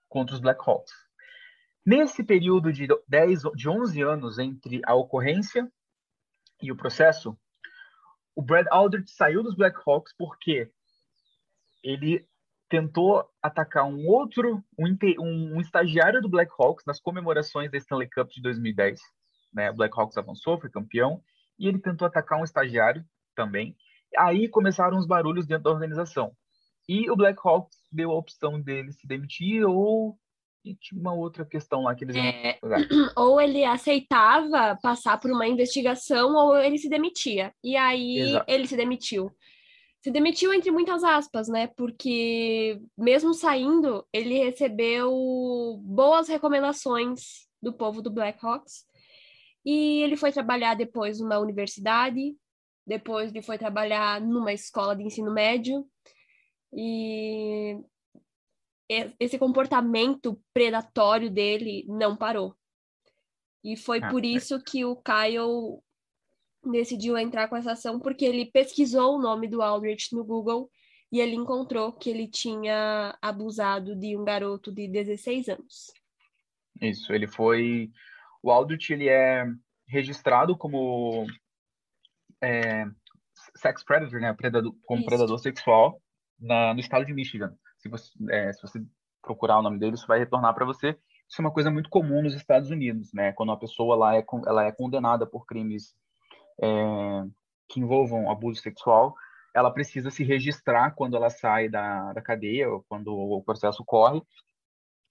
contra 0.09 0.35
os 0.35 0.41
Blackhawks. 0.41 0.91
Nesse 1.85 2.25
período 2.25 2.73
de 2.73 2.89
10, 3.07 3.43
de 3.55 3.69
11 3.69 4.01
anos 4.01 4.39
entre 4.39 4.81
a 4.87 4.95
ocorrência 4.95 5.71
e 6.63 6.73
o 6.73 6.77
processo, 6.77 7.39
o 8.35 8.41
Brad 8.41 8.67
Aldrich 8.71 9.11
saiu 9.11 9.43
dos 9.43 9.55
Blackhawks 9.55 10.15
porque 10.17 10.73
ele 11.85 12.27
tentou 12.71 13.29
atacar 13.43 13.85
um 13.85 14.07
outro, 14.07 14.65
um, 14.79 15.57
um, 15.57 15.61
estagiário 15.61 16.23
do 16.23 16.29
Blackhawks 16.29 16.87
nas 16.87 17.01
comemorações 17.01 17.71
da 17.71 17.77
Stanley 17.77 18.09
Cup 18.09 18.31
de 18.31 18.41
2010. 18.41 19.01
Né? 19.53 19.71
O 19.71 19.75
Blackhawks 19.75 20.17
avançou, 20.17 20.59
foi 20.59 20.71
campeão, 20.71 21.21
e 21.59 21.67
ele 21.67 21.81
tentou 21.81 22.07
atacar 22.07 22.41
um 22.41 22.45
estagiário 22.45 23.05
também. 23.35 23.77
Aí 24.17 24.49
começaram 24.49 24.97
os 24.97 25.07
barulhos 25.07 25.47
dentro 25.47 25.65
da 25.65 25.71
organização. 25.71 26.33
E 26.89 27.11
o 27.11 27.17
Blackhawks 27.17 27.77
deu 27.93 28.13
a 28.13 28.17
opção 28.17 28.61
dele 28.61 28.93
se 28.93 29.07
demitir 29.07 29.65
ou 29.65 30.17
e 30.65 30.75
tinha 30.75 31.01
uma 31.01 31.15
outra 31.15 31.45
questão 31.45 31.83
lá 31.83 31.95
que 31.95 32.05
eles 32.05 32.15
é, 32.17 32.59
Ou 33.17 33.41
ele 33.41 33.65
aceitava 33.65 34.79
passar 34.83 35.19
por 35.19 35.31
uma 35.31 35.47
investigação, 35.47 36.35
ou 36.35 36.57
ele 36.59 36.77
se 36.77 36.89
demitia. 36.89 37.53
E 37.65 37.77
aí 37.77 38.19
Exato. 38.19 38.45
ele 38.47 38.67
se 38.67 38.77
demitiu. 38.77 39.31
Se 40.03 40.11
demitiu 40.11 40.53
entre 40.55 40.71
muitas 40.71 41.05
aspas, 41.05 41.49
né? 41.49 41.67
Porque 41.69 42.81
mesmo 42.97 43.35
saindo, 43.35 44.07
ele 44.13 44.39
recebeu 44.39 45.79
boas 45.83 46.27
recomendações 46.29 47.47
do 47.61 47.73
povo 47.73 48.01
do 48.01 48.11
Blackhawks. 48.11 48.87
E 49.65 50.03
ele 50.03 50.17
foi 50.17 50.33
trabalhar 50.33 50.75
depois 50.75 51.21
numa 51.21 51.39
universidade, 51.39 52.35
depois 52.87 53.31
ele 53.31 53.43
foi 53.43 53.59
trabalhar 53.59 54.21
numa 54.21 54.53
escola 54.55 54.97
de 54.97 55.03
ensino 55.03 55.33
médio. 55.33 55.87
E 56.73 57.79
esse 59.19 59.39
comportamento 59.39 60.41
predatório 60.53 61.31
dele 61.31 61.85
não 61.89 62.17
parou. 62.17 62.57
E 63.63 63.77
foi 63.77 64.01
ah, 64.03 64.11
por 64.11 64.25
é. 64.25 64.29
isso 64.29 64.63
que 64.63 64.85
o 64.85 64.97
Kyle 64.97 65.83
decidiu 66.65 67.17
entrar 67.17 67.49
com 67.49 67.57
essa 67.57 67.73
ação, 67.73 67.99
porque 67.99 68.25
ele 68.25 68.47
pesquisou 68.47 69.17
o 69.17 69.21
nome 69.21 69.49
do 69.49 69.63
Aldrich 69.63 70.15
no 70.15 70.25
Google 70.25 70.71
e 71.13 71.21
ele 71.21 71.35
encontrou 71.35 71.93
que 71.93 72.11
ele 72.11 72.29
tinha 72.29 73.17
abusado 73.21 73.97
de 73.97 74.17
um 74.17 74.25
garoto 74.25 74.73
de 74.73 74.87
16 74.89 75.49
anos. 75.49 75.93
Isso, 76.81 77.13
ele 77.13 77.27
foi. 77.27 77.91
O 78.43 78.51
Aldrich 78.51 78.93
ele 78.93 79.09
é 79.09 79.45
registrado 79.87 80.57
como 80.57 81.27
é, 82.43 82.87
sex 83.57 83.83
predator, 83.83 84.21
né? 84.21 84.33
Predador, 84.33 84.75
como 84.85 85.01
Isso. 85.01 85.09
predador 85.09 85.39
sexual 85.39 86.01
na, 86.39 86.73
no 86.73 86.81
estado 86.81 87.05
de 87.05 87.13
Michigan. 87.13 87.55
Se 87.79 87.89
você, 87.89 88.11
é, 88.31 88.53
se 88.53 88.63
você 88.63 88.81
procurar 89.23 89.59
o 89.59 89.63
nome 89.63 89.79
dele, 89.79 89.95
isso 89.95 90.07
vai 90.07 90.19
retornar 90.19 90.55
para 90.55 90.65
você. 90.65 90.97
Isso 91.29 91.41
é 91.41 91.43
uma 91.43 91.53
coisa 91.53 91.71
muito 91.71 91.91
comum 91.91 92.23
nos 92.23 92.35
Estados 92.35 92.71
Unidos, 92.71 93.13
né? 93.13 93.33
Quando 93.33 93.51
uma 93.51 93.59
pessoa 93.59 93.97
lá 93.97 94.17
é, 94.17 94.25
ela 94.47 94.65
é 94.65 94.73
condenada 94.73 95.27
por 95.27 95.45
crimes 95.47 95.95
é, 96.63 97.25
que 97.69 97.81
envolvam 97.81 98.31
abuso 98.31 98.61
sexual, 98.61 99.15
ela 99.55 99.71
precisa 99.73 100.11
se 100.11 100.23
registrar 100.23 100.93
quando 100.93 101.17
ela 101.17 101.31
sai 101.31 101.69
da, 101.69 102.13
da 102.13 102.23
cadeia, 102.23 102.69
ou 102.71 102.85
quando 102.89 103.13
o 103.13 103.43
processo 103.43 103.85
corre, 103.85 104.23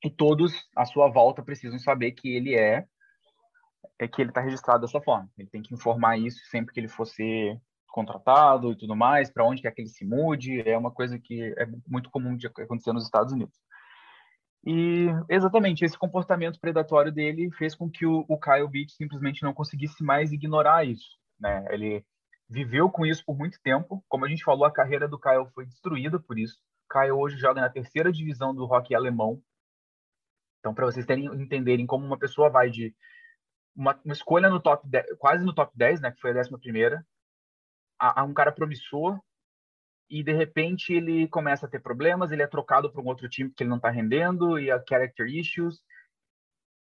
e 0.03 0.09
todos 0.09 0.53
à 0.75 0.85
sua 0.85 1.09
volta 1.09 1.43
precisam 1.43 1.77
saber 1.77 2.11
que 2.11 2.29
ele 2.29 2.55
é, 2.55 2.85
é 3.99 4.07
que 4.07 4.21
ele 4.21 4.29
está 4.29 4.41
registrado 4.41 4.81
dessa 4.81 5.01
forma. 5.01 5.29
Ele 5.37 5.49
tem 5.49 5.61
que 5.61 5.73
informar 5.73 6.17
isso 6.17 6.39
sempre 6.49 6.73
que 6.73 6.79
ele 6.79 6.87
for 6.87 7.05
ser 7.05 7.59
contratado 7.89 8.71
e 8.71 8.77
tudo 8.77 8.95
mais, 8.95 9.29
para 9.29 9.45
onde 9.45 9.61
quer 9.61 9.71
que 9.71 9.81
ele 9.81 9.89
se 9.89 10.05
mude, 10.05 10.61
é 10.61 10.77
uma 10.77 10.91
coisa 10.91 11.19
que 11.19 11.53
é 11.57 11.67
muito 11.87 12.09
comum 12.09 12.37
de 12.37 12.47
acontecer 12.47 12.93
nos 12.93 13.03
Estados 13.03 13.33
Unidos. 13.33 13.57
E 14.65 15.07
exatamente 15.29 15.83
esse 15.83 15.97
comportamento 15.97 16.59
predatório 16.59 17.11
dele 17.11 17.49
fez 17.57 17.75
com 17.75 17.89
que 17.89 18.05
o, 18.05 18.25
o 18.27 18.39
Kyle 18.39 18.67
Beach 18.67 18.93
simplesmente 18.93 19.43
não 19.43 19.53
conseguisse 19.53 20.03
mais 20.03 20.31
ignorar 20.31 20.85
isso. 20.85 21.18
Né? 21.39 21.65
Ele 21.69 22.05
viveu 22.49 22.89
com 22.89 23.05
isso 23.05 23.23
por 23.25 23.37
muito 23.37 23.59
tempo. 23.61 24.03
Como 24.07 24.25
a 24.25 24.29
gente 24.29 24.43
falou, 24.43 24.65
a 24.65 24.73
carreira 24.73 25.07
do 25.07 25.19
Kyle 25.19 25.49
foi 25.53 25.65
destruída 25.65 26.19
por 26.19 26.37
isso. 26.37 26.57
Kyle 26.91 27.11
hoje 27.11 27.37
joga 27.37 27.61
na 27.61 27.69
terceira 27.69 28.11
divisão 28.11 28.53
do 28.53 28.65
hockey 28.65 28.95
alemão. 28.95 29.41
Então, 30.59 30.73
para 30.73 30.85
vocês 30.85 31.05
terem, 31.05 31.25
entenderem 31.25 31.85
como 31.85 32.05
uma 32.05 32.17
pessoa 32.17 32.49
vai 32.49 32.69
de 32.69 32.93
uma, 33.75 33.99
uma 34.03 34.13
escolha 34.13 34.49
no 34.49 34.59
top 34.59 34.87
10, 34.87 35.17
quase 35.17 35.45
no 35.45 35.53
top 35.53 35.71
10, 35.75 36.01
né, 36.01 36.11
que 36.11 36.19
foi 36.19 36.31
a 36.31 36.33
décima 36.33 36.59
primeira, 36.59 37.05
a, 37.97 38.21
a 38.21 38.23
um 38.23 38.33
cara 38.33 38.51
promissor 38.51 39.19
e 40.09 40.23
de 40.23 40.33
repente 40.33 40.91
ele 40.91 41.27
começa 41.27 41.65
a 41.65 41.69
ter 41.69 41.79
problemas, 41.79 42.31
ele 42.31 42.41
é 42.41 42.47
trocado 42.47 42.91
para 42.91 43.01
um 43.01 43.05
outro 43.05 43.29
time 43.29 43.49
porque 43.49 43.63
ele 43.63 43.69
não 43.69 43.77
está 43.77 43.89
rendendo 43.89 44.57
e 44.57 44.71
a 44.71 44.83
character 44.87 45.27
issues. 45.27 45.81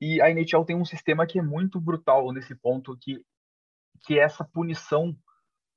E 0.00 0.20
a 0.22 0.30
NHL 0.30 0.64
tem 0.64 0.76
um 0.76 0.84
sistema 0.84 1.26
que 1.26 1.38
é 1.38 1.42
muito 1.42 1.80
brutal 1.80 2.32
nesse 2.32 2.54
ponto, 2.54 2.96
que, 3.00 3.20
que 4.02 4.18
é 4.18 4.22
essa 4.22 4.44
punição 4.44 5.16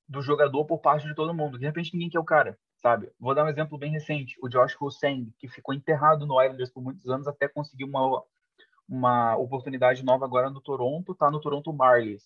do 0.07 0.21
jogador 0.21 0.65
por 0.65 0.79
parte 0.79 1.07
de 1.07 1.15
todo 1.15 1.33
mundo. 1.33 1.57
De 1.57 1.65
repente 1.65 1.93
ninguém 1.93 2.09
quer 2.09 2.19
o 2.19 2.23
cara, 2.23 2.57
sabe? 2.77 3.11
Vou 3.19 3.33
dar 3.33 3.45
um 3.45 3.49
exemplo 3.49 3.77
bem 3.77 3.91
recente, 3.91 4.35
o 4.41 4.49
Josh 4.49 4.75
Hossein, 4.79 5.33
que 5.39 5.47
ficou 5.47 5.73
enterrado 5.73 6.25
no 6.25 6.41
Islanders 6.41 6.71
por 6.71 6.83
muitos 6.83 7.07
anos 7.09 7.27
até 7.27 7.47
conseguir 7.47 7.85
uma, 7.85 8.23
uma 8.87 9.37
oportunidade 9.37 10.03
nova 10.03 10.25
agora 10.25 10.49
no 10.49 10.61
Toronto, 10.61 11.15
tá 11.15 11.31
no 11.31 11.39
Toronto 11.39 11.71
Marlies. 11.71 12.23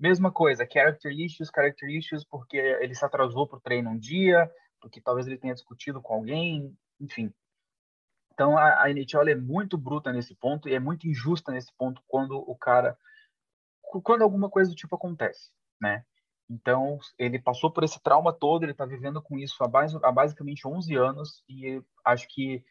Mesma 0.00 0.30
coisa, 0.30 0.68
character 0.70 1.12
issues, 1.12 1.50
character 1.54 1.88
issues, 1.90 2.24
porque 2.24 2.56
ele 2.56 2.94
se 2.94 3.04
atrasou 3.04 3.46
para 3.46 3.58
o 3.58 3.60
treino 3.60 3.90
um 3.90 3.98
dia, 3.98 4.50
porque 4.80 5.00
talvez 5.00 5.26
ele 5.26 5.38
tenha 5.38 5.54
discutido 5.54 6.00
com 6.00 6.14
alguém, 6.14 6.76
enfim. 7.00 7.32
Então 8.32 8.56
a, 8.56 8.84
a 8.84 8.90
NHL 8.90 9.28
é 9.28 9.34
muito 9.34 9.76
bruta 9.76 10.12
nesse 10.12 10.34
ponto 10.36 10.68
e 10.68 10.74
é 10.74 10.78
muito 10.78 11.08
injusta 11.08 11.50
nesse 11.50 11.72
ponto 11.76 12.00
quando 12.06 12.38
o 12.38 12.56
cara, 12.56 12.96
quando 14.02 14.22
alguma 14.22 14.48
coisa 14.48 14.70
do 14.70 14.76
tipo 14.76 14.94
acontece, 14.94 15.50
né? 15.80 16.04
Então 16.50 16.98
ele 17.18 17.38
passou 17.38 17.70
por 17.70 17.84
esse 17.84 18.02
trauma 18.02 18.32
todo, 18.32 18.62
ele 18.62 18.72
está 18.72 18.86
vivendo 18.86 19.20
com 19.20 19.38
isso 19.38 19.56
há, 19.62 19.66
há, 20.02 20.12
basicamente 20.12 20.66
11 20.66 20.94
anos 20.94 21.44
e 21.48 21.82
acho 22.04 22.26
que 22.28 22.64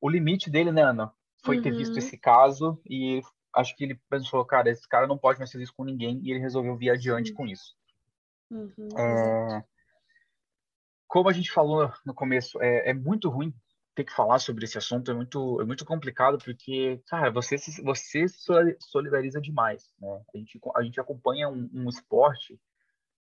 o 0.00 0.08
limite 0.08 0.50
dele, 0.50 0.72
né, 0.72 0.82
Ana, 0.82 1.12
foi 1.44 1.56
uhum. 1.56 1.62
ter 1.62 1.70
visto 1.70 1.92
uhum. 1.92 1.98
esse 1.98 2.18
caso 2.18 2.80
e 2.88 3.22
acho 3.54 3.76
que 3.76 3.84
ele 3.84 3.94
pensou, 4.10 4.44
cara, 4.44 4.68
esse 4.70 4.86
cara 4.88 5.06
não 5.06 5.16
pode 5.16 5.38
mais 5.38 5.50
fazer 5.50 5.62
isso 5.62 5.74
com 5.76 5.84
ninguém, 5.84 6.20
e 6.22 6.30
ele 6.30 6.40
resolveu 6.40 6.76
vir 6.76 6.90
adiante 6.90 7.30
uhum. 7.30 7.36
com 7.36 7.46
isso. 7.46 7.76
Uhum. 8.50 8.88
É... 8.98 9.64
Como 11.06 11.28
a 11.28 11.32
gente 11.32 11.52
falou 11.52 11.92
no 12.04 12.12
começo, 12.12 12.60
é, 12.60 12.90
é, 12.90 12.94
muito 12.94 13.30
ruim 13.30 13.54
ter 13.94 14.04
que 14.04 14.12
falar 14.12 14.38
sobre 14.38 14.64
esse 14.64 14.76
assunto, 14.76 15.10
é 15.10 15.14
muito, 15.14 15.60
é 15.60 15.64
muito 15.64 15.84
complicado, 15.84 16.38
porque, 16.38 17.00
cara, 17.06 17.30
você 17.30 17.56
se, 17.56 17.82
você 17.82 18.26
solidariza 18.80 19.40
demais, 19.40 19.88
né? 20.00 20.20
A 20.34 20.38
gente, 20.38 20.60
a 20.74 20.82
gente 20.82 21.00
acompanha 21.00 21.48
um, 21.48 21.70
um 21.72 21.88
esporte, 21.88 22.60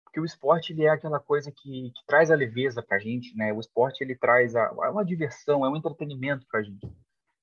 porque 0.03 0.19
o 0.19 0.25
esporte 0.25 0.73
ele 0.73 0.83
é 0.85 0.89
aquela 0.89 1.19
coisa 1.19 1.51
que, 1.51 1.91
que 1.91 2.05
traz 2.07 2.31
a 2.31 2.35
leveza 2.35 2.81
pra 2.81 2.99
gente, 2.99 3.35
né? 3.35 3.53
O 3.53 3.59
esporte 3.59 4.03
ele 4.03 4.15
traz 4.15 4.55
a, 4.55 4.73
é 4.83 4.89
uma 4.89 5.05
diversão, 5.05 5.65
é 5.65 5.69
um 5.69 5.75
entretenimento 5.75 6.45
pra 6.47 6.63
gente. 6.63 6.87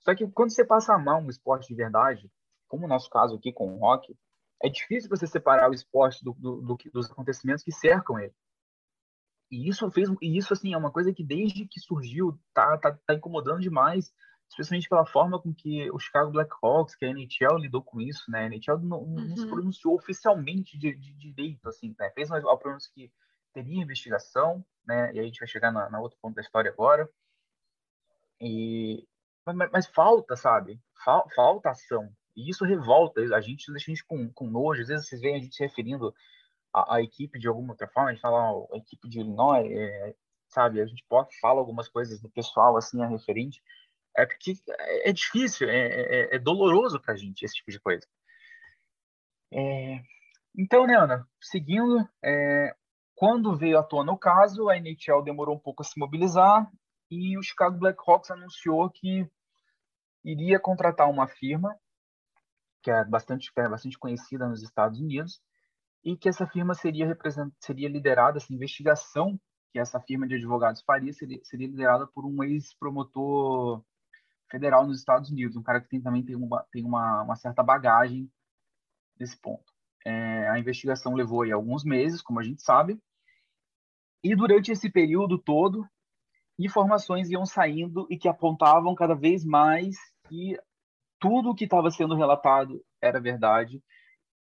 Só 0.01 0.15
que 0.15 0.27
quando 0.29 0.51
você 0.51 0.65
passa 0.65 0.95
a 0.95 0.99
mão 0.99 1.21
um 1.21 1.31
esporte 1.31 1.69
de 1.69 1.75
verdade, 1.75 2.31
como 2.69 2.85
o 2.85 2.89
nosso 2.89 3.09
caso 3.11 3.37
aqui 3.37 3.53
com 3.53 3.75
o 3.75 3.79
rock, 3.79 4.17
é 4.63 4.69
difícil 4.69 5.09
você 5.09 5.27
separar 5.27 5.71
o 5.71 5.75
esporte 5.75 6.25
do, 6.25 6.33
do, 6.35 6.61
do, 6.61 6.79
dos 6.93 7.11
acontecimentos 7.11 7.63
que 7.63 7.73
cercam 7.73 8.19
ele. 8.19 8.35
E 9.51 9.69
isso 9.69 9.91
fez, 9.91 10.09
e 10.23 10.39
isso 10.39 10.53
assim 10.53 10.73
é 10.73 10.77
uma 10.77 10.93
coisa 10.93 11.13
que 11.13 11.25
desde 11.25 11.67
que 11.67 11.81
surgiu 11.81 12.39
tá, 12.55 12.79
tá, 12.79 12.97
tá 13.07 13.15
incomodando 13.15 13.61
demais, 13.61 14.13
especialmente 14.49 14.89
pela 14.89 15.05
forma 15.05 15.41
com 15.41 15.53
que 15.53 15.91
o 15.91 15.99
Chicago 15.99 16.31
Blackhawks, 16.31 16.95
que 16.95 17.05
a 17.05 17.09
NHL 17.09 17.59
lidou 17.59 17.83
com 17.83 18.01
isso, 18.01 18.31
né? 18.31 18.45
A 18.45 18.47
NHL 18.47 18.79
não, 18.79 19.01
uhum. 19.01 19.29
não 19.29 19.37
se 19.37 19.47
pronunciou 19.47 19.95
oficialmente 19.95 20.79
de, 20.79 20.95
de, 20.95 21.13
direito, 21.15 21.69
assim, 21.69 21.95
né? 21.99 22.11
Fez 22.11 22.31
uma, 22.31 22.39
uma 22.39 22.59
pronúncia 22.59 22.91
que 22.95 23.11
teria 23.53 23.83
investigação, 23.83 24.65
né? 24.87 25.13
E 25.13 25.19
aí 25.19 25.21
a 25.21 25.27
gente 25.27 25.41
vai 25.41 25.49
chegar 25.49 25.73
na, 25.73 25.91
na 25.91 26.01
outro 26.01 26.19
ponto 26.23 26.35
da 26.35 26.43
história 26.43 26.71
agora. 26.71 27.09
E 28.41 29.07
mas, 29.45 29.71
mas 29.73 29.87
falta, 29.87 30.37
sabe? 30.37 30.81
Fal, 31.05 31.27
falta 31.35 31.71
ação, 31.71 32.13
e 32.37 32.49
isso 32.49 32.65
revolta 32.65 33.21
a 33.21 33.41
gente, 33.41 33.71
deixa 33.71 33.91
a 33.91 33.95
gente 33.95 34.05
com, 34.05 34.31
com 34.33 34.47
nojo. 34.49 34.83
Às 34.83 34.89
vezes 34.89 35.09
vocês 35.09 35.21
veem 35.21 35.37
a 35.37 35.41
gente 35.41 35.55
se 35.55 35.63
referindo 35.63 36.15
à, 36.73 36.97
à 36.97 37.03
equipe 37.03 37.39
de 37.39 37.49
alguma 37.49 37.73
outra 37.73 37.89
forma, 37.89 38.11
a 38.11 38.13
gente 38.13 38.23
fala 38.23 38.67
a 38.73 38.77
equipe 38.77 39.09
de 39.09 39.21
Illinois, 39.21 39.67
é, 39.71 40.15
sabe? 40.49 40.81
A 40.81 40.87
gente 40.87 41.05
pode 41.09 41.39
falar 41.41 41.61
algumas 41.61 41.89
coisas 41.89 42.21
do 42.21 42.31
pessoal 42.31 42.77
assim 42.77 43.03
a 43.03 43.07
referente. 43.07 43.63
É 44.17 44.27
porque 44.27 44.55
é, 44.69 45.11
é 45.11 45.13
difícil, 45.13 45.69
é, 45.69 45.87
é, 46.33 46.37
é 46.37 46.39
doloroso 46.39 47.01
para 47.01 47.15
a 47.15 47.17
gente 47.17 47.45
esse 47.45 47.55
tipo 47.55 47.71
de 47.71 47.81
coisa. 47.81 48.07
É... 49.53 50.01
Então, 50.57 50.87
né, 50.87 50.97
Ana, 50.97 51.27
seguindo, 51.41 52.09
é... 52.23 52.75
quando 53.15 53.57
veio 53.57 53.79
à 53.79 53.83
tona 53.83 54.13
o 54.13 54.19
caso, 54.19 54.69
a 54.69 54.77
NHL 54.77 55.23
demorou 55.23 55.57
um 55.57 55.61
pouco 55.61 55.83
a 55.83 55.85
se 55.85 55.99
mobilizar 55.99 56.71
e 57.11 57.39
o 57.39 57.43
Chicago 57.43 57.79
Blackhawks 57.79 58.31
anunciou 58.31 58.89
que 58.91 59.29
iria 60.25 60.61
contratar 60.61 61.09
uma 61.09 61.27
firma 61.27 61.77
que 62.83 62.91
é 62.91 63.05
bastante, 63.05 63.53
que 63.53 63.61
é 63.61 63.69
bastante 63.69 63.99
conhecida 63.99 64.49
nos 64.49 64.63
Estados 64.63 64.99
Unidos, 65.01 65.41
e 66.05 66.17
que 66.17 66.29
essa 66.29 66.47
firma 66.47 66.75
seria, 66.75 67.17
seria 67.59 67.89
liderada, 67.89 68.39
essa 68.39 68.53
investigação 68.53 69.39
que 69.73 69.79
essa 69.79 70.01
firma 70.01 70.27
de 70.27 70.35
advogados 70.35 70.83
faria 70.83 71.13
seria, 71.13 71.41
seria 71.45 71.69
liderada 71.69 72.07
por 72.07 72.27
um 72.27 72.43
ex-promotor 72.43 73.85
federal 74.51 74.87
nos 74.87 74.99
Estados 74.99 75.31
Unidos, 75.31 75.57
um 75.57 75.63
cara 75.63 75.81
que 75.81 75.89
tem, 75.89 76.01
também 76.01 76.25
tem, 76.25 76.35
uma, 76.35 76.67
tem 76.73 76.85
uma, 76.85 77.23
uma 77.23 77.37
certa 77.37 77.63
bagagem 77.63 78.29
nesse 79.19 79.41
ponto. 79.41 79.73
É, 80.05 80.49
a 80.49 80.59
investigação 80.59 81.15
levou 81.15 81.43
aí 81.43 81.53
alguns 81.53 81.85
meses, 81.85 82.21
como 82.21 82.41
a 82.41 82.43
gente 82.43 82.63
sabe, 82.63 83.01
e 84.25 84.35
durante 84.35 84.73
esse 84.73 84.91
período 84.91 85.39
todo, 85.39 85.87
informações 86.59 87.31
iam 87.31 87.47
saindo 87.47 88.07
e 88.11 88.19
que 88.19 88.29
apontavam 88.29 88.95
cada 88.95 89.15
vez 89.15 89.45
mais 89.45 89.97
que 90.29 90.59
tudo 91.19 91.51
o 91.51 91.55
que 91.55 91.65
estava 91.65 91.91
sendo 91.91 92.17
relatado 92.17 92.85
era 93.01 93.21
verdade, 93.21 93.83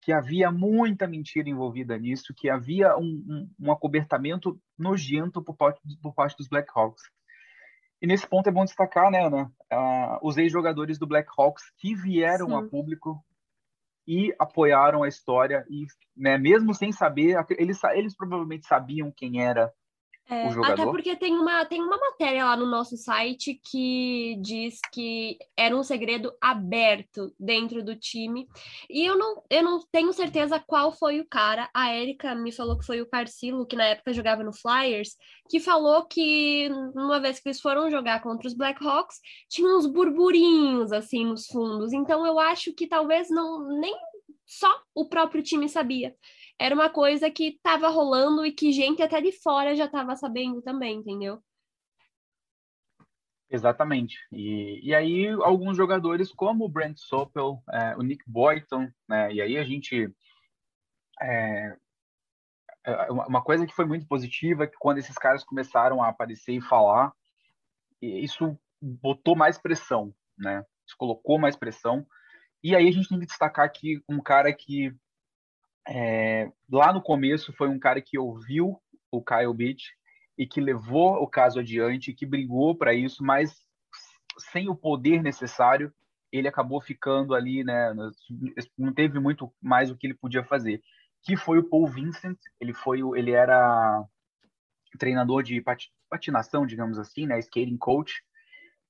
que 0.01 0.11
havia 0.11 0.51
muita 0.51 1.07
mentira 1.07 1.49
envolvida 1.49 1.97
nisso, 1.97 2.33
que 2.35 2.49
havia 2.49 2.95
um, 2.97 3.03
um, 3.27 3.67
um 3.67 3.71
acobertamento 3.71 4.59
nojento 4.77 5.41
por 5.41 5.55
parte, 5.55 5.81
por 6.01 6.13
parte 6.13 6.37
dos 6.37 6.47
Blackhawks. 6.47 7.03
E 8.01 8.07
nesse 8.07 8.27
ponto 8.27 8.47
é 8.47 8.51
bom 8.51 8.63
destacar, 8.63 9.11
né, 9.11 9.25
Ana, 9.25 9.51
uh, 9.71 10.19
os 10.21 10.37
ex-jogadores 10.37 10.97
do 10.97 11.07
Blackhawks 11.07 11.63
que 11.77 11.93
vieram 11.95 12.47
Sim. 12.47 12.55
a 12.55 12.63
público 12.63 13.23
e 14.07 14.33
apoiaram 14.39 15.03
a 15.03 15.07
história 15.07 15.65
e, 15.69 15.85
né, 16.15 16.37
mesmo 16.37 16.73
sem 16.73 16.91
saber, 16.91 17.35
eles, 17.57 17.83
eles 17.83 18.15
provavelmente 18.15 18.65
sabiam 18.65 19.11
quem 19.11 19.43
era 19.43 19.71
é, 20.29 20.47
até 20.63 20.85
porque 20.85 21.15
tem 21.15 21.33
uma, 21.33 21.65
tem 21.65 21.81
uma 21.81 21.97
matéria 21.97 22.45
lá 22.45 22.55
no 22.55 22.67
nosso 22.67 22.95
site 22.95 23.59
que 23.71 24.37
diz 24.39 24.79
que 24.93 25.39
era 25.57 25.75
um 25.75 25.81
segredo 25.81 26.31
aberto 26.39 27.33
dentro 27.39 27.83
do 27.83 27.95
time. 27.95 28.47
E 28.87 29.03
eu 29.03 29.17
não, 29.17 29.41
eu 29.49 29.63
não 29.63 29.79
tenho 29.91 30.13
certeza 30.13 30.59
qual 30.59 30.91
foi 30.91 31.19
o 31.19 31.27
cara. 31.27 31.67
A 31.73 31.95
Erika 31.95 32.35
me 32.35 32.51
falou 32.51 32.77
que 32.77 32.85
foi 32.85 33.01
o 33.01 33.09
Carcilo, 33.09 33.65
que 33.65 33.75
na 33.75 33.85
época 33.85 34.13
jogava 34.13 34.43
no 34.43 34.53
Flyers, 34.53 35.15
que 35.49 35.59
falou 35.59 36.05
que 36.05 36.69
uma 36.93 37.19
vez 37.19 37.39
que 37.39 37.49
eles 37.49 37.59
foram 37.59 37.89
jogar 37.89 38.21
contra 38.21 38.47
os 38.47 38.53
Blackhawks, 38.53 39.17
tinha 39.49 39.75
uns 39.75 39.87
burburinhos 39.87 40.91
assim 40.91 41.25
nos 41.25 41.47
fundos. 41.47 41.91
Então 41.91 42.23
eu 42.23 42.37
acho 42.37 42.71
que 42.75 42.85
talvez 42.85 43.31
não 43.31 43.79
nem 43.79 43.95
só 44.45 44.71
o 44.93 45.09
próprio 45.09 45.41
time 45.41 45.67
sabia 45.67 46.15
era 46.59 46.75
uma 46.75 46.89
coisa 46.89 47.31
que 47.31 47.55
estava 47.55 47.87
rolando 47.87 48.45
e 48.45 48.51
que 48.51 48.73
gente 48.73 49.01
até 49.01 49.21
de 49.21 49.31
fora 49.31 49.73
já 49.73 49.85
estava 49.85 50.15
sabendo 50.17 50.61
também, 50.61 50.97
entendeu? 50.97 51.41
Exatamente. 53.49 54.17
E, 54.31 54.79
e 54.83 54.93
aí 54.93 55.27
alguns 55.27 55.77
jogadores 55.77 56.31
como 56.31 56.65
o 56.65 56.69
Brent 56.69 56.97
Sopel, 56.97 57.63
é, 57.71 57.95
o 57.95 58.01
Nick 58.01 58.23
Boyton, 58.27 58.91
né? 59.07 59.33
E 59.33 59.41
aí 59.41 59.57
a 59.57 59.63
gente 59.63 60.13
é, 61.21 61.75
é 62.85 63.11
uma 63.11 63.41
coisa 63.41 63.65
que 63.65 63.73
foi 63.73 63.85
muito 63.85 64.05
positiva 64.05 64.65
é 64.65 64.67
que 64.67 64.77
quando 64.77 64.99
esses 64.99 65.17
caras 65.17 65.43
começaram 65.43 66.03
a 66.03 66.09
aparecer 66.09 66.53
e 66.53 66.61
falar, 66.61 67.11
isso 68.01 68.59
botou 68.81 69.35
mais 69.35 69.57
pressão, 69.57 70.13
né? 70.37 70.63
Isso 70.85 70.95
colocou 70.97 71.39
mais 71.39 71.55
pressão. 71.55 72.05
E 72.61 72.75
aí 72.75 72.87
a 72.87 72.91
gente 72.91 73.07
tem 73.07 73.19
que 73.19 73.25
destacar 73.25 73.65
aqui 73.65 74.03
um 74.07 74.21
cara 74.21 74.53
que 74.53 74.93
é, 75.89 76.51
lá 76.71 76.93
no 76.93 77.01
começo 77.01 77.51
foi 77.53 77.67
um 77.67 77.79
cara 77.79 77.99
que 77.99 78.17
ouviu 78.17 78.79
o 79.11 79.23
Kyle 79.23 79.53
Beach 79.53 79.91
e 80.37 80.45
que 80.45 80.61
levou 80.61 81.15
o 81.15 81.27
caso 81.27 81.59
adiante, 81.59 82.13
que 82.13 82.27
brigou 82.27 82.75
para 82.75 82.93
isso, 82.93 83.23
mas 83.23 83.55
sem 84.51 84.69
o 84.69 84.75
poder 84.75 85.23
necessário, 85.23 85.91
ele 86.31 86.47
acabou 86.47 86.79
ficando 86.79 87.33
ali, 87.33 87.63
né? 87.63 87.91
Não 88.77 88.93
teve 88.93 89.19
muito 89.19 89.51
mais 89.59 89.89
o 89.89 89.97
que 89.97 90.05
ele 90.05 90.13
podia 90.13 90.43
fazer. 90.43 90.79
Que 91.23 91.35
foi 91.35 91.57
o 91.57 91.67
Paul 91.67 91.87
Vincent. 91.87 92.37
Ele 92.61 92.71
foi, 92.71 92.99
ele 93.17 93.31
era 93.31 94.05
treinador 94.99 95.41
de 95.41 95.61
patinação, 96.09 96.67
digamos 96.67 96.99
assim, 96.99 97.25
né? 97.25 97.39
Skating 97.39 97.77
coach. 97.77 98.23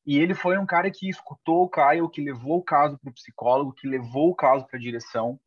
E 0.06 0.18
ele 0.18 0.36
foi 0.36 0.58
um 0.58 0.66
cara 0.66 0.92
que 0.92 1.10
escutou 1.10 1.64
o 1.64 1.70
Kyle, 1.70 2.10
que 2.12 2.22
levou 2.22 2.58
o 2.58 2.64
caso 2.64 3.00
para 3.00 3.10
o 3.10 3.14
psicólogo, 3.14 3.74
que 3.74 3.88
levou 3.88 4.32
o 4.32 4.36
caso 4.36 4.68
para 4.68 4.78
a 4.78 4.82
direção, 4.82 5.40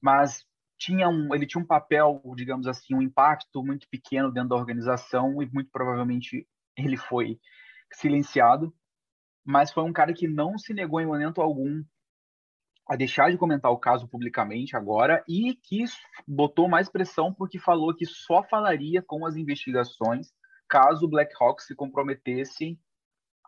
mas 0.00 0.46
tinha 0.84 1.08
um, 1.08 1.34
ele 1.34 1.46
tinha 1.46 1.62
um 1.62 1.66
papel, 1.66 2.20
digamos 2.36 2.66
assim, 2.66 2.94
um 2.94 3.00
impacto 3.00 3.64
muito 3.64 3.88
pequeno 3.88 4.30
dentro 4.30 4.50
da 4.50 4.56
organização 4.56 5.42
e 5.42 5.50
muito 5.50 5.70
provavelmente 5.70 6.46
ele 6.76 6.98
foi 6.98 7.40
silenciado. 7.90 8.74
Mas 9.42 9.72
foi 9.72 9.82
um 9.82 9.92
cara 9.92 10.12
que 10.12 10.28
não 10.28 10.58
se 10.58 10.74
negou 10.74 11.00
em 11.00 11.06
momento 11.06 11.40
algum 11.40 11.82
a 12.86 12.96
deixar 12.96 13.30
de 13.30 13.38
comentar 13.38 13.72
o 13.72 13.78
caso 13.78 14.06
publicamente 14.06 14.76
agora 14.76 15.24
e 15.26 15.54
que 15.54 15.84
botou 16.28 16.68
mais 16.68 16.86
pressão 16.90 17.32
porque 17.32 17.58
falou 17.58 17.94
que 17.94 18.04
só 18.04 18.42
falaria 18.42 19.00
com 19.00 19.24
as 19.24 19.36
investigações 19.36 20.34
caso 20.68 21.06
o 21.06 21.08
Black 21.08 21.34
Hawks 21.40 21.66
se 21.66 21.74
comprometesse 21.74 22.78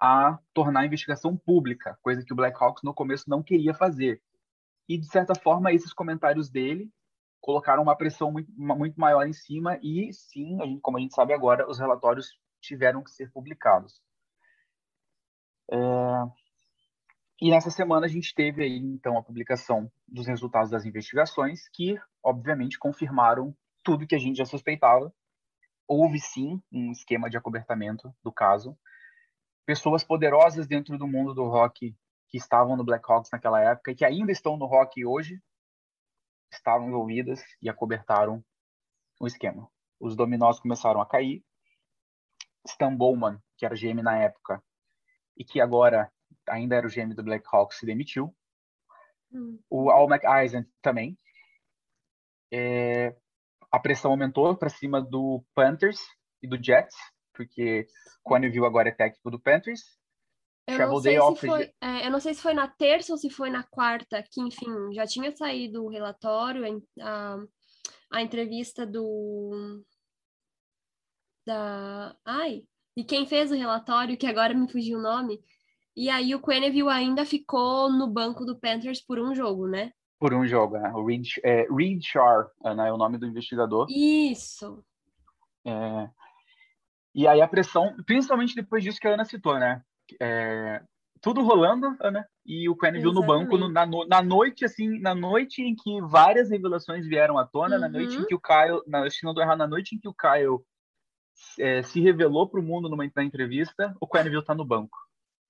a 0.01 0.39
tornar 0.55 0.81
a 0.81 0.87
investigação 0.87 1.37
pública, 1.37 1.99
coisa 2.01 2.25
que 2.25 2.33
o 2.33 2.37
Black 2.37 2.57
Hawks 2.59 2.83
no 2.83 2.95
começo 2.95 3.29
não 3.29 3.43
queria 3.43 3.75
fazer. 3.75 4.23
E, 4.89 4.97
de 4.97 5.07
certa 5.07 5.35
forma, 5.35 5.73
esses 5.73 5.93
comentários 5.93 6.49
dele 6.49 6.91
colocaram 7.47 7.81
uma 7.81 7.97
pressão 7.97 8.33
muito, 8.33 8.51
muito 8.57 8.99
maior 8.99 9.25
em 9.25 9.33
cima 9.33 9.79
e, 9.81 10.13
sim, 10.13 10.61
a 10.61 10.67
gente, 10.67 10.81
como 10.81 10.99
a 10.99 11.01
gente 11.01 11.15
sabe 11.15 11.33
agora, 11.33 11.71
os 11.71 11.79
relatórios 11.79 12.37
tiveram 12.61 13.05
que 13.05 13.11
ser 13.13 13.31
publicados. 13.31 14.03
É... 15.71 15.77
E 17.41 17.49
nessa 17.49 17.71
semana 17.71 18.07
a 18.07 18.09
gente 18.09 18.35
teve 18.35 18.65
aí, 18.65 18.79
então, 18.79 19.17
a 19.17 19.23
publicação 19.23 19.89
dos 20.09 20.27
resultados 20.27 20.73
das 20.73 20.85
investigações 20.85 21.69
que, 21.69 21.97
obviamente, 22.21 22.81
confirmaram 22.81 23.57
tudo 23.85 24.09
que 24.09 24.17
a 24.17 24.19
gente 24.19 24.39
já 24.39 24.45
suspeitava. 24.45 25.15
Houve, 25.87 26.19
sim, 26.19 26.61
um 26.73 26.91
esquema 26.91 27.31
de 27.31 27.37
acobertamento 27.37 28.13
do 28.25 28.33
caso 28.33 28.77
pessoas 29.65 30.03
poderosas 30.03 30.67
dentro 30.67 30.99
do 30.99 31.07
mundo 31.07 31.35
do 31.35 31.45
rock 31.45 31.95
que 32.29 32.39
estavam 32.39 32.77
no 32.77 32.85
Blackhawks 32.85 33.31
naquela 33.33 33.61
época 33.61 33.93
e 33.93 33.95
que 33.95 34.05
ainda 34.05 34.33
estão 34.33 34.57
no 34.57 34.67
rock 34.67 35.05
hoje 35.05 35.41
estavam 36.57 36.89
envolvidas 36.89 37.43
e 37.63 37.69
acobertaram 37.69 38.45
o 39.21 39.27
esquema. 39.27 39.71
Os 40.01 40.17
dominós 40.17 40.61
começaram 40.61 41.01
a 41.01 41.07
cair. 41.07 41.45
Stan 42.67 42.95
Bowman, 42.95 43.39
que 43.57 43.65
era 43.65 43.77
GM 43.77 44.03
na 44.03 44.19
época 44.19 44.63
e 45.37 45.45
que 45.45 45.61
agora 45.61 46.11
ainda 46.49 46.77
era 46.77 46.87
o 46.87 46.91
GM 46.91 47.15
do 47.15 47.23
Blackhawks, 47.23 47.79
se 47.79 47.87
demitiu. 47.87 48.35
Hum. 49.33 49.59
O 49.71 49.91
Al 49.91 50.09
McEisen 50.09 50.67
também. 50.83 51.19
É, 52.53 53.15
a 53.71 53.79
pressão 53.79 54.11
aumentou 54.11 54.57
para 54.57 54.69
cima 54.69 55.01
do 55.01 55.45
Panthers 55.55 56.01
e 56.43 56.49
do 56.49 56.63
Jets 56.63 56.97
porque 57.37 57.87
Quenneville 58.27 58.67
agora 58.67 58.89
é 58.89 58.93
técnico 58.93 59.31
do 59.31 59.39
Panthers. 59.39 59.83
Eu 60.67 60.79
não, 60.79 61.01
sei 61.01 61.21
se 61.21 61.47
foi, 61.47 61.73
é, 61.81 62.07
eu 62.07 62.11
não 62.11 62.21
sei 62.21 62.35
se 62.35 62.43
foi 62.43 62.53
na 62.53 62.67
terça 62.67 63.13
ou 63.13 63.17
se 63.17 63.31
foi 63.31 63.51
na 63.51 63.63
quarta, 63.63 64.23
que, 64.23 64.41
enfim, 64.41 64.93
já 64.93 65.07
tinha 65.07 65.31
saído 65.31 65.85
o 65.85 65.89
relatório, 65.89 66.83
a, 67.01 67.39
a 68.11 68.23
entrevista 68.23 68.85
do. 68.85 69.81
Da. 71.47 72.17
Ai! 72.25 72.65
E 72.97 73.05
quem 73.05 73.27
fez 73.27 73.53
o 73.53 73.55
relatório, 73.55 74.17
que 74.17 74.27
agora 74.27 74.55
me 74.55 74.71
fugiu 74.71 74.99
o 74.99 75.03
nome. 75.03 75.41
E 75.95 76.11
aí 76.11 76.35
o 76.35 76.43
Quenneville 76.43 76.89
ainda 76.89 77.25
ficou 77.25 77.91
no 77.91 78.09
banco 78.09 78.45
do 78.45 78.59
Panthers 78.59 79.01
por 79.01 79.21
um 79.21 79.35
jogo, 79.35 79.69
né? 79.69 79.93
Por 80.19 80.35
um 80.35 80.47
jogo, 80.47 80.79
né? 80.79 80.91
O 80.95 81.07
Reed, 81.07 81.29
é, 81.45 81.67
Reed 81.71 82.03
Shar, 82.03 82.51
né? 82.63 82.89
é 82.89 82.93
o 82.93 82.97
nome 82.97 83.19
do 83.19 83.27
investigador. 83.27 83.87
Isso. 83.89 84.85
É, 85.65 86.09
e 87.15 87.27
aí 87.27 87.41
a 87.41 87.49
pressão, 87.49 87.97
principalmente 88.05 88.55
depois 88.55 88.85
disso 88.85 89.01
que 89.01 89.09
a 89.09 89.15
Ana 89.15 89.25
citou, 89.25 89.59
né? 89.59 89.83
É, 90.21 90.83
tudo 91.21 91.43
rolando, 91.43 91.97
Ana, 92.01 92.29
e 92.45 92.69
o 92.69 92.77
Quenneville 92.77 93.13
no 93.13 93.25
banco 93.25 93.59
no, 93.59 93.69
na, 93.69 93.87
na, 93.87 94.23
noite, 94.23 94.65
assim, 94.65 95.01
na 95.01 95.15
noite 95.15 95.63
em 95.63 95.75
que 95.75 96.01
várias 96.03 96.51
revelações 96.51 97.07
vieram 97.07 97.39
à 97.39 97.47
tona, 97.47 97.77
uhum. 97.77 97.81
na 97.81 97.89
noite 97.89 98.15
em 98.15 98.19
uhum. 98.21 98.27
que 98.27 98.35
o 98.35 98.41
Kyle, 98.41 98.83
na, 98.87 99.09
se 99.11 99.25
não 99.25 99.35
tô 99.35 99.41
errado, 99.41 99.59
na 99.59 99.67
noite 99.67 99.95
em 99.95 99.99
que 99.99 100.09
o 100.09 100.15
Kyle 100.15 100.65
é, 101.59 101.83
se 101.83 102.01
revelou 102.01 102.49
para 102.49 102.61
o 102.61 102.63
mundo 102.63 102.89
numa 102.89 103.11
na 103.15 103.25
entrevista, 103.25 103.95
o 104.01 104.07
Quenneville 104.07 104.41
está 104.41 104.55
no 104.55 104.65
banco. 104.65 104.97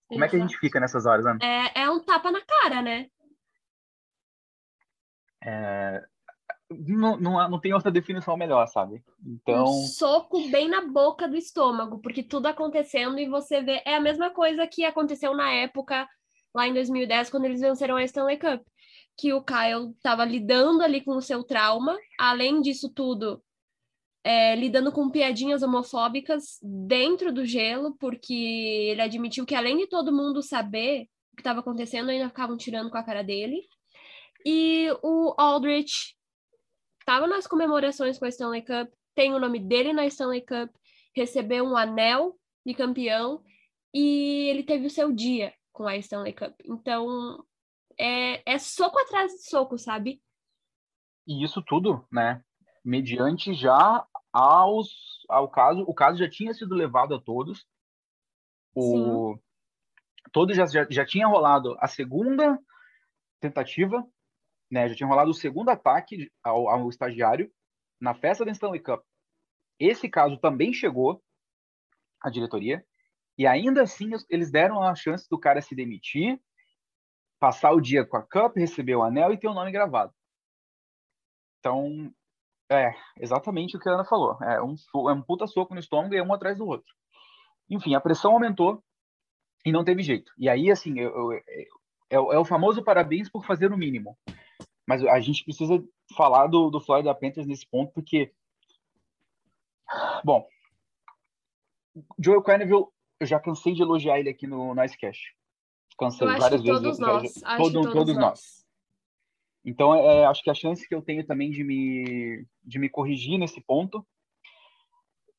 Como 0.09 0.21
Exato. 0.21 0.25
é 0.25 0.31
que 0.31 0.37
a 0.37 0.47
gente 0.47 0.59
fica 0.59 0.81
nessas 0.81 1.05
horas, 1.05 1.27
Ana? 1.27 1.38
É, 1.42 1.83
é 1.83 1.90
um 1.90 2.01
tapa 2.01 2.31
na 2.31 2.40
cara, 2.40 2.81
né? 2.81 3.11
É, 5.42 6.05
não, 6.70 7.16
não, 7.16 7.48
não 7.48 7.61
tem 7.61 7.72
outra 7.72 7.90
definição 7.90 8.37
melhor, 8.37 8.66
sabe? 8.66 9.02
Então. 9.24 9.64
Um 9.64 9.87
soco 9.87 10.48
bem 10.48 10.68
na 10.68 10.87
boca 10.87 11.29
do 11.29 11.37
estômago, 11.37 11.98
porque 12.00 12.22
tudo 12.22 12.46
acontecendo 12.46 13.18
e 13.18 13.29
você 13.29 13.62
vê. 13.62 13.83
É 13.85 13.94
a 13.94 14.00
mesma 14.00 14.31
coisa 14.31 14.66
que 14.66 14.85
aconteceu 14.85 15.35
na 15.35 15.52
época, 15.52 16.09
lá 16.55 16.66
em 16.66 16.74
2010, 16.74 17.31
quando 17.31 17.44
eles 17.44 17.61
venceram 17.61 17.96
a 17.96 18.05
Stanley 18.05 18.38
Cup. 18.38 18.62
Que 19.18 19.33
o 19.33 19.42
Kyle 19.42 19.92
estava 19.96 20.24
lidando 20.24 20.83
ali 20.83 21.02
com 21.02 21.12
o 21.12 21.22
seu 21.22 21.42
trauma, 21.42 21.96
além 22.18 22.61
disso 22.61 22.90
tudo, 22.92 23.42
é, 24.22 24.55
lidando 24.55 24.92
com 24.92 25.09
piadinhas 25.09 25.62
homofóbicas 25.62 26.59
dentro 26.62 27.33
do 27.33 27.46
gelo, 27.46 27.96
porque 27.98 28.35
ele 28.90 29.00
admitiu 29.00 29.46
que, 29.46 29.55
além 29.55 29.79
de 29.79 29.87
todo 29.87 30.12
mundo 30.12 30.42
saber 30.42 31.09
o 31.33 31.37
que 31.37 31.40
estava 31.40 31.61
acontecendo, 31.61 32.11
ainda 32.11 32.29
ficavam 32.29 32.59
tirando 32.59 32.90
com 32.90 32.98
a 32.98 33.02
cara 33.02 33.22
dele. 33.22 33.62
E 34.44 34.88
o 35.02 35.35
Aldrich 35.38 36.15
estava 37.07 37.29
nas 37.29 37.47
comemorações 37.47 38.19
com 38.19 38.25
a 38.25 38.29
Stanley 38.29 38.62
Cup, 38.62 38.92
tem 39.14 39.33
o 39.33 39.38
nome 39.38 39.61
dele 39.61 39.92
na 39.92 40.05
Stanley 40.07 40.40
Cup, 40.40 40.75
recebeu 41.14 41.64
um 41.64 41.77
anel 41.77 42.37
de 42.66 42.75
campeão 42.75 43.45
e 43.95 44.49
ele 44.51 44.64
teve 44.64 44.87
o 44.87 44.90
seu 44.90 45.12
dia 45.12 45.55
com 45.73 45.87
a 45.87 45.97
Stanley 45.97 46.33
Cup. 46.33 46.53
Então, 46.64 47.47
é, 47.97 48.42
é 48.45 48.59
soco 48.59 48.99
atrás 48.99 49.31
de 49.31 49.49
soco, 49.49 49.79
sabe? 49.79 50.21
E 51.25 51.45
isso 51.45 51.62
tudo, 51.62 52.05
né? 52.11 52.42
Mediante 52.85 53.55
já 53.55 54.05
aos, 54.33 54.88
ao 55.29 55.49
caso, 55.49 55.83
o 55.83 55.95
caso 55.95 56.19
já 56.19 56.29
tinha 56.29 56.53
sido 56.55 56.75
levado 56.75 57.14
a 57.14 57.21
todos. 57.21 57.64
O, 58.75 59.35
Sim. 59.37 59.42
todo 60.33 60.53
já, 60.53 60.66
já, 60.66 60.85
já 60.90 61.07
tinha 61.07 61.29
rolado 61.29 61.77
a 61.79 61.87
segunda 61.87 62.59
tentativa 63.40 64.05
né, 64.70 64.88
já 64.88 64.94
tinha 64.94 65.09
rolado 65.09 65.31
o 65.31 65.35
segundo 65.35 65.70
ataque 65.70 66.31
ao, 66.42 66.68
ao 66.68 66.88
estagiário 66.88 67.50
na 68.00 68.14
festa 68.14 68.44
da 68.44 68.52
Stanley 68.52 68.81
Cup. 68.81 69.02
Esse 69.79 70.09
caso 70.09 70.38
também 70.38 70.72
chegou 70.72 71.22
à 72.22 72.31
diretoria 72.31 72.85
e 73.38 73.46
ainda 73.46 73.83
assim 73.83 74.11
eles 74.31 74.50
deram 74.50 74.83
a 74.83 74.94
chance 74.94 75.29
do 75.29 75.38
cara 75.38 75.61
se 75.61 75.74
demitir, 75.74 76.40
passar 77.38 77.72
o 77.72 77.81
dia 77.81 78.05
com 78.05 78.16
a 78.16 78.22
Cup, 78.22 78.57
receber 78.57 78.96
o 78.96 79.02
anel 79.02 79.33
e 79.33 79.38
ter 79.38 79.48
o 79.48 79.55
nome 79.55 79.70
gravado. 79.70 80.12
Então, 81.59 82.12
é 82.70 82.94
exatamente 83.18 83.76
o 83.76 83.81
que 83.81 83.88
a 83.88 83.92
Ana 83.92 84.05
falou. 84.05 84.38
É 84.42 84.62
um, 84.62 84.74
é 85.09 85.12
um 85.12 85.22
puta 85.22 85.46
soco 85.46 85.74
no 85.74 85.81
estômago 85.81 86.14
e 86.14 86.18
é 86.18 86.22
um 86.22 86.33
atrás 86.33 86.57
do 86.57 86.66
outro. 86.66 86.92
Enfim, 87.68 87.94
a 87.94 88.00
pressão 88.00 88.33
aumentou 88.33 88.83
e 89.64 89.72
não 89.72 89.85
teve 89.85 90.02
jeito. 90.02 90.33
E 90.38 90.48
aí, 90.48 90.70
assim, 90.70 90.98
eu, 90.98 91.11
eu, 91.11 91.33
eu, 91.33 92.33
é, 92.33 92.37
é 92.37 92.38
o 92.38 92.44
famoso 92.44 92.83
parabéns 92.83 93.29
por 93.29 93.44
fazer 93.44 93.72
o 93.72 93.76
mínimo. 93.76 94.16
Mas 94.87 95.05
a 95.05 95.20
gente 95.20 95.44
precisa 95.44 95.83
falar 96.16 96.46
do, 96.46 96.70
do 96.70 96.81
Florida 96.81 97.14
Panthers 97.14 97.46
nesse 97.46 97.66
ponto, 97.66 97.92
porque. 97.92 98.33
Bom, 100.25 100.46
Joel 102.18 102.42
Quenneville, 102.42 102.87
eu 103.20 103.27
já 103.27 103.40
cansei 103.40 103.75
de 103.75 103.83
elogiar 103.83 104.18
ele 104.18 104.31
aqui 104.31 104.46
no 104.46 104.75
Nicecast. 104.75 105.35
Cansei 105.99 106.27
várias 106.27 106.62
vezes. 106.62 106.83
Todos 106.83 106.99
nós. 106.99 107.33
Todo, 107.33 107.72
todos, 107.72 107.92
todos 107.92 108.14
nós. 108.14 108.22
nós. 108.22 108.66
Então, 109.64 109.94
é, 109.94 110.25
acho 110.27 110.42
que 110.42 110.51
a 110.51 110.55
chance 110.55 110.87
que 110.87 110.94
eu 110.94 111.03
tenho 111.03 111.27
também 111.27 111.51
de 111.51 111.64
me, 111.64 112.46
de 112.62 112.79
me 112.79 112.88
corrigir 112.88 113.38
nesse 113.38 113.61
ponto. 113.61 114.07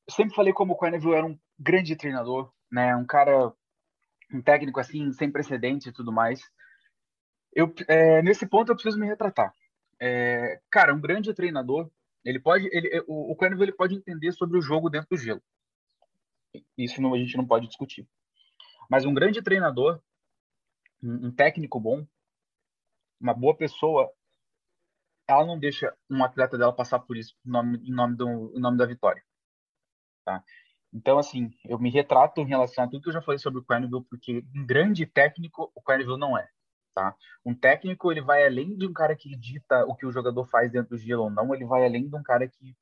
Eu 0.07 0.13
sempre 0.13 0.35
falei 0.35 0.51
como 0.51 0.73
o 0.73 0.77
Quenneville 0.77 1.13
era 1.15 1.25
um 1.25 1.39
grande 1.57 1.95
treinador, 1.95 2.51
né? 2.69 2.95
Um 2.95 3.05
cara 3.05 3.53
um 4.33 4.41
técnico 4.41 4.79
assim, 4.79 5.11
sem 5.13 5.31
precedentes 5.31 5.87
e 5.87 5.91
tudo 5.91 6.11
mais. 6.11 6.41
Eu, 7.57 7.73
é, 7.87 8.21
nesse 8.21 8.45
ponto 8.45 8.71
eu 8.71 8.75
preciso 8.75 8.99
me 8.99 9.07
retratar. 9.07 9.51
É, 9.99 10.61
cara, 10.69 10.93
um 10.93 11.01
grande 11.01 11.33
treinador, 11.33 11.89
ele 12.23 12.39
pode, 12.39 12.69
ele, 12.71 13.03
o, 13.07 13.33
o 13.33 13.45
ele 13.45 13.71
pode 13.71 13.95
entender 13.95 14.31
sobre 14.31 14.59
o 14.59 14.61
jogo 14.61 14.91
dentro 14.91 15.09
do 15.09 15.17
gelo. 15.17 15.41
Isso 16.77 17.01
não, 17.01 17.15
a 17.15 17.17
gente 17.17 17.35
não 17.35 17.47
pode 17.47 17.65
discutir. 17.65 18.07
Mas 18.87 19.05
um 19.05 19.13
grande 19.13 19.41
treinador, 19.41 19.99
um, 21.01 21.27
um 21.27 21.31
técnico 21.31 21.79
bom, 21.79 22.05
uma 23.19 23.33
boa 23.33 23.57
pessoa, 23.57 24.07
ela 25.27 25.43
não 25.43 25.57
deixa 25.57 25.91
um 26.07 26.23
atleta 26.23 26.59
dela 26.59 26.71
passar 26.71 26.99
por 26.99 27.17
isso 27.17 27.35
em 27.43 27.49
nome, 27.49 27.77
em 27.79 27.91
nome, 27.91 28.15
do, 28.15 28.53
em 28.55 28.59
nome 28.59 28.77
da 28.77 28.85
vitória. 28.85 29.23
Tá? 30.23 30.43
Então, 30.93 31.17
assim, 31.17 31.49
eu 31.65 31.79
me 31.79 31.89
retrato 31.89 32.39
em 32.39 32.45
relação 32.45 32.83
a 32.83 32.87
tudo 32.87 33.01
que 33.01 33.09
eu 33.09 33.13
já 33.13 33.21
falei 33.21 33.39
sobre 33.39 33.61
o 33.61 33.65
Quenneville, 33.65 34.05
porque 34.07 34.45
um 34.55 34.63
grande 34.63 35.07
técnico, 35.07 35.71
o 35.73 35.81
Quenneville 35.81 36.19
não 36.19 36.37
é. 36.37 36.47
Tá? 36.97 37.15
Um 37.45 37.53
técnico, 37.53 38.11
ele 38.11 38.21
vai 38.21 38.43
além 38.43 38.75
de 38.75 38.87
um 38.87 38.91
cara 38.91 39.15
que 39.15 39.35
dita 39.35 39.85
o 39.85 39.95
que 39.95 40.03
o 40.03 40.11
jogador 40.11 40.43
faz 40.45 40.71
dentro 40.71 40.89
do 40.89 40.97
gelo 40.97 41.25
ou 41.25 41.29
não, 41.29 41.53
ele 41.53 41.63
vai 41.63 41.85
além 41.85 42.09
de 42.09 42.15
um 42.15 42.23
cara 42.23 42.47
que, 42.47 42.75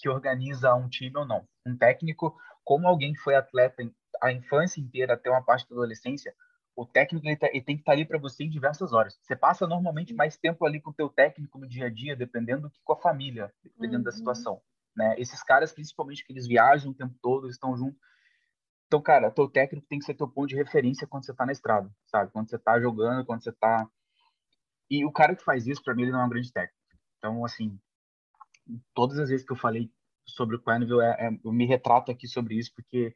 que 0.00 0.08
organiza 0.08 0.74
um 0.74 0.88
time 0.88 1.16
ou 1.16 1.24
não. 1.24 1.46
Um 1.64 1.76
técnico, 1.76 2.36
como 2.64 2.88
alguém 2.88 3.12
que 3.12 3.20
foi 3.20 3.36
atleta 3.36 3.88
a 4.20 4.32
infância 4.32 4.80
inteira 4.80 5.14
até 5.14 5.30
uma 5.30 5.40
parte 5.40 5.68
da 5.68 5.76
adolescência, 5.76 6.34
o 6.74 6.84
técnico 6.84 7.24
ele, 7.28 7.36
tá, 7.36 7.46
ele 7.46 7.62
tem 7.62 7.76
que 7.76 7.82
estar 7.82 7.92
tá 7.92 7.96
ali 7.96 8.04
para 8.04 8.18
você 8.18 8.42
em 8.42 8.50
diversas 8.50 8.92
horas. 8.92 9.16
Você 9.22 9.36
passa 9.36 9.68
normalmente 9.68 10.12
mais 10.12 10.36
tempo 10.36 10.66
ali 10.66 10.80
com 10.80 10.90
o 10.90 10.94
teu 10.94 11.08
técnico 11.08 11.56
no 11.56 11.68
dia 11.68 11.86
a 11.86 11.90
dia, 11.90 12.16
dependendo 12.16 12.62
do 12.62 12.70
que 12.70 12.80
com 12.82 12.94
a 12.94 13.00
família, 13.00 13.54
dependendo 13.62 13.98
uhum. 13.98 14.02
da 14.02 14.10
situação. 14.10 14.60
Né? 14.96 15.14
Esses 15.16 15.44
caras, 15.44 15.70
principalmente, 15.70 16.24
que 16.26 16.32
eles 16.32 16.48
viajam 16.48 16.90
o 16.90 16.94
tempo 16.94 17.14
todo, 17.22 17.46
eles 17.46 17.54
estão 17.54 17.76
juntos. 17.76 18.00
Então, 18.86 19.02
cara, 19.02 19.30
teu 19.30 19.48
técnico 19.48 19.86
tem 19.88 19.98
que 19.98 20.04
ser 20.04 20.14
teu 20.14 20.28
ponto 20.28 20.48
de 20.48 20.56
referência 20.56 21.06
quando 21.06 21.24
você 21.24 21.32
está 21.32 21.44
na 21.46 21.52
estrada, 21.52 21.90
sabe? 22.06 22.30
Quando 22.32 22.48
você 22.48 22.56
está 22.56 22.80
jogando, 22.80 23.24
quando 23.24 23.42
você 23.42 23.50
está 23.50 23.88
E 24.90 25.04
o 25.04 25.12
cara 25.12 25.34
que 25.34 25.42
faz 25.42 25.66
isso, 25.66 25.82
para 25.82 25.94
mim, 25.94 26.02
ele 26.02 26.12
não 26.12 26.20
é 26.20 26.24
um 26.26 26.28
grande 26.28 26.52
técnico. 26.52 26.78
Então, 27.18 27.44
assim, 27.44 27.78
todas 28.94 29.18
as 29.18 29.28
vezes 29.30 29.46
que 29.46 29.52
eu 29.52 29.56
falei 29.56 29.90
sobre 30.26 30.56
o 30.56 30.62
Quenneville, 30.62 31.00
é, 31.00 31.28
é, 31.28 31.38
eu 31.44 31.52
me 31.52 31.66
retrato 31.66 32.10
aqui 32.10 32.26
sobre 32.28 32.56
isso, 32.56 32.72
porque 32.74 33.14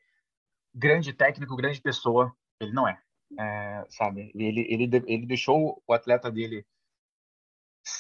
grande 0.74 1.12
técnico, 1.12 1.56
grande 1.56 1.80
pessoa, 1.80 2.34
ele 2.60 2.72
não 2.72 2.88
é. 2.88 3.00
é 3.38 3.84
sabe? 3.90 4.32
Ele, 4.34 4.66
ele, 4.68 5.04
ele 5.06 5.26
deixou 5.26 5.82
o 5.86 5.92
atleta 5.92 6.30
dele 6.30 6.66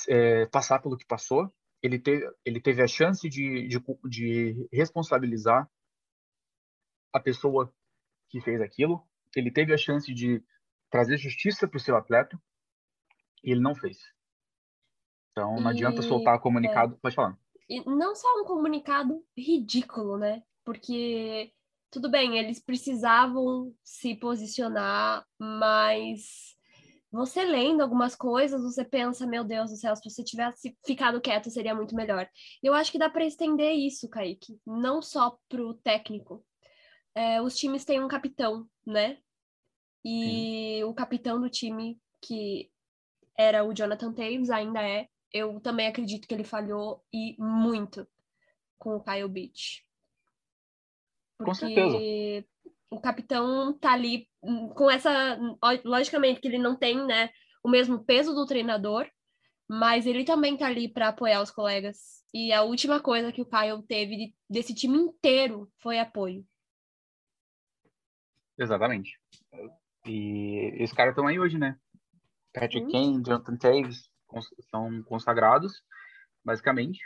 é, 0.08 0.46
passar 0.46 0.80
pelo 0.80 0.96
que 0.96 1.06
passou, 1.06 1.52
ele 1.82 1.98
teve, 1.98 2.28
ele 2.44 2.60
teve 2.60 2.82
a 2.82 2.88
chance 2.88 3.28
de, 3.28 3.68
de, 3.68 3.78
de 4.08 4.68
responsabilizar 4.72 5.68
a 7.12 7.20
pessoa 7.20 7.72
que 8.28 8.40
fez 8.40 8.60
aquilo, 8.60 9.02
ele 9.34 9.50
teve 9.50 9.72
a 9.72 9.78
chance 9.78 10.12
de 10.12 10.42
trazer 10.90 11.16
justiça 11.16 11.66
para 11.66 11.76
o 11.76 11.80
seu 11.80 11.96
atleta 11.96 12.40
e 13.42 13.50
ele 13.50 13.60
não 13.60 13.74
fez. 13.74 13.98
Então 15.32 15.56
não 15.60 15.70
e... 15.70 15.74
adianta 15.74 16.02
soltar 16.02 16.40
comunicado. 16.40 16.94
É. 16.94 16.98
Pode 16.98 17.14
falar. 17.14 17.38
E 17.68 17.84
não 17.84 18.14
só 18.14 18.28
um 18.40 18.44
comunicado 18.44 19.22
ridículo, 19.36 20.16
né? 20.16 20.42
Porque 20.64 21.52
tudo 21.90 22.10
bem, 22.10 22.38
eles 22.38 22.60
precisavam 22.60 23.74
se 23.82 24.14
posicionar, 24.14 25.26
mas 25.38 26.56
você 27.10 27.42
lendo 27.44 27.80
algumas 27.82 28.14
coisas, 28.14 28.62
você 28.62 28.84
pensa, 28.84 29.26
meu 29.26 29.42
Deus 29.42 29.70
do 29.70 29.76
céu, 29.76 29.96
se 29.96 30.10
você 30.10 30.22
tivesse 30.22 30.76
ficado 30.86 31.20
quieto 31.20 31.50
seria 31.50 31.74
muito 31.74 31.94
melhor. 31.94 32.28
Eu 32.62 32.74
acho 32.74 32.92
que 32.92 32.98
dá 32.98 33.08
para 33.08 33.24
estender 33.24 33.72
isso, 33.72 34.08
Kaique, 34.08 34.60
não 34.66 35.00
só 35.00 35.38
pro 35.48 35.74
técnico. 35.74 36.44
É, 37.18 37.42
os 37.42 37.56
times 37.56 37.84
têm 37.84 38.00
um 38.00 38.06
capitão, 38.06 38.64
né? 38.86 39.18
E 40.04 40.78
Sim. 40.78 40.84
o 40.84 40.94
capitão 40.94 41.40
do 41.40 41.50
time, 41.50 42.00
que 42.22 42.70
era 43.36 43.64
o 43.64 43.74
Jonathan 43.74 44.12
Taves, 44.12 44.50
ainda 44.50 44.80
é, 44.80 45.08
eu 45.32 45.58
também 45.58 45.88
acredito 45.88 46.28
que 46.28 46.32
ele 46.32 46.44
falhou 46.44 47.04
e 47.12 47.34
muito 47.36 48.06
com 48.78 48.94
o 48.94 49.02
Kyle 49.02 49.28
Beach. 49.28 49.84
Porque 51.36 51.50
com 51.50 51.54
certeza. 51.54 51.98
o 52.88 53.00
capitão 53.00 53.76
tá 53.76 53.94
ali 53.94 54.28
hum, 54.40 54.68
com 54.68 54.88
essa. 54.88 55.36
Logicamente 55.84 56.40
que 56.40 56.46
ele 56.46 56.58
não 56.58 56.76
tem, 56.76 57.04
né, 57.04 57.30
o 57.64 57.68
mesmo 57.68 58.04
peso 58.04 58.32
do 58.32 58.46
treinador, 58.46 59.10
mas 59.68 60.06
ele 60.06 60.22
também 60.22 60.56
tá 60.56 60.68
ali 60.68 60.88
para 60.88 61.08
apoiar 61.08 61.42
os 61.42 61.50
colegas. 61.50 62.22
E 62.32 62.52
a 62.52 62.62
última 62.62 63.00
coisa 63.00 63.32
que 63.32 63.42
o 63.42 63.46
Kyle 63.46 63.82
teve 63.88 64.32
desse 64.48 64.72
time 64.72 64.96
inteiro 64.96 65.68
foi 65.78 65.98
apoio. 65.98 66.46
Exatamente. 68.58 69.18
E 70.06 70.72
esses 70.82 70.94
caras 70.94 71.12
estão 71.12 71.26
aí 71.26 71.38
hoje, 71.38 71.58
né? 71.58 71.78
Patrick 72.52 72.86
hum. 72.86 72.90
Kane, 72.90 73.22
Jonathan 73.22 73.56
Taves 73.56 74.10
são 74.70 75.02
consagrados, 75.04 75.82
basicamente. 76.44 77.00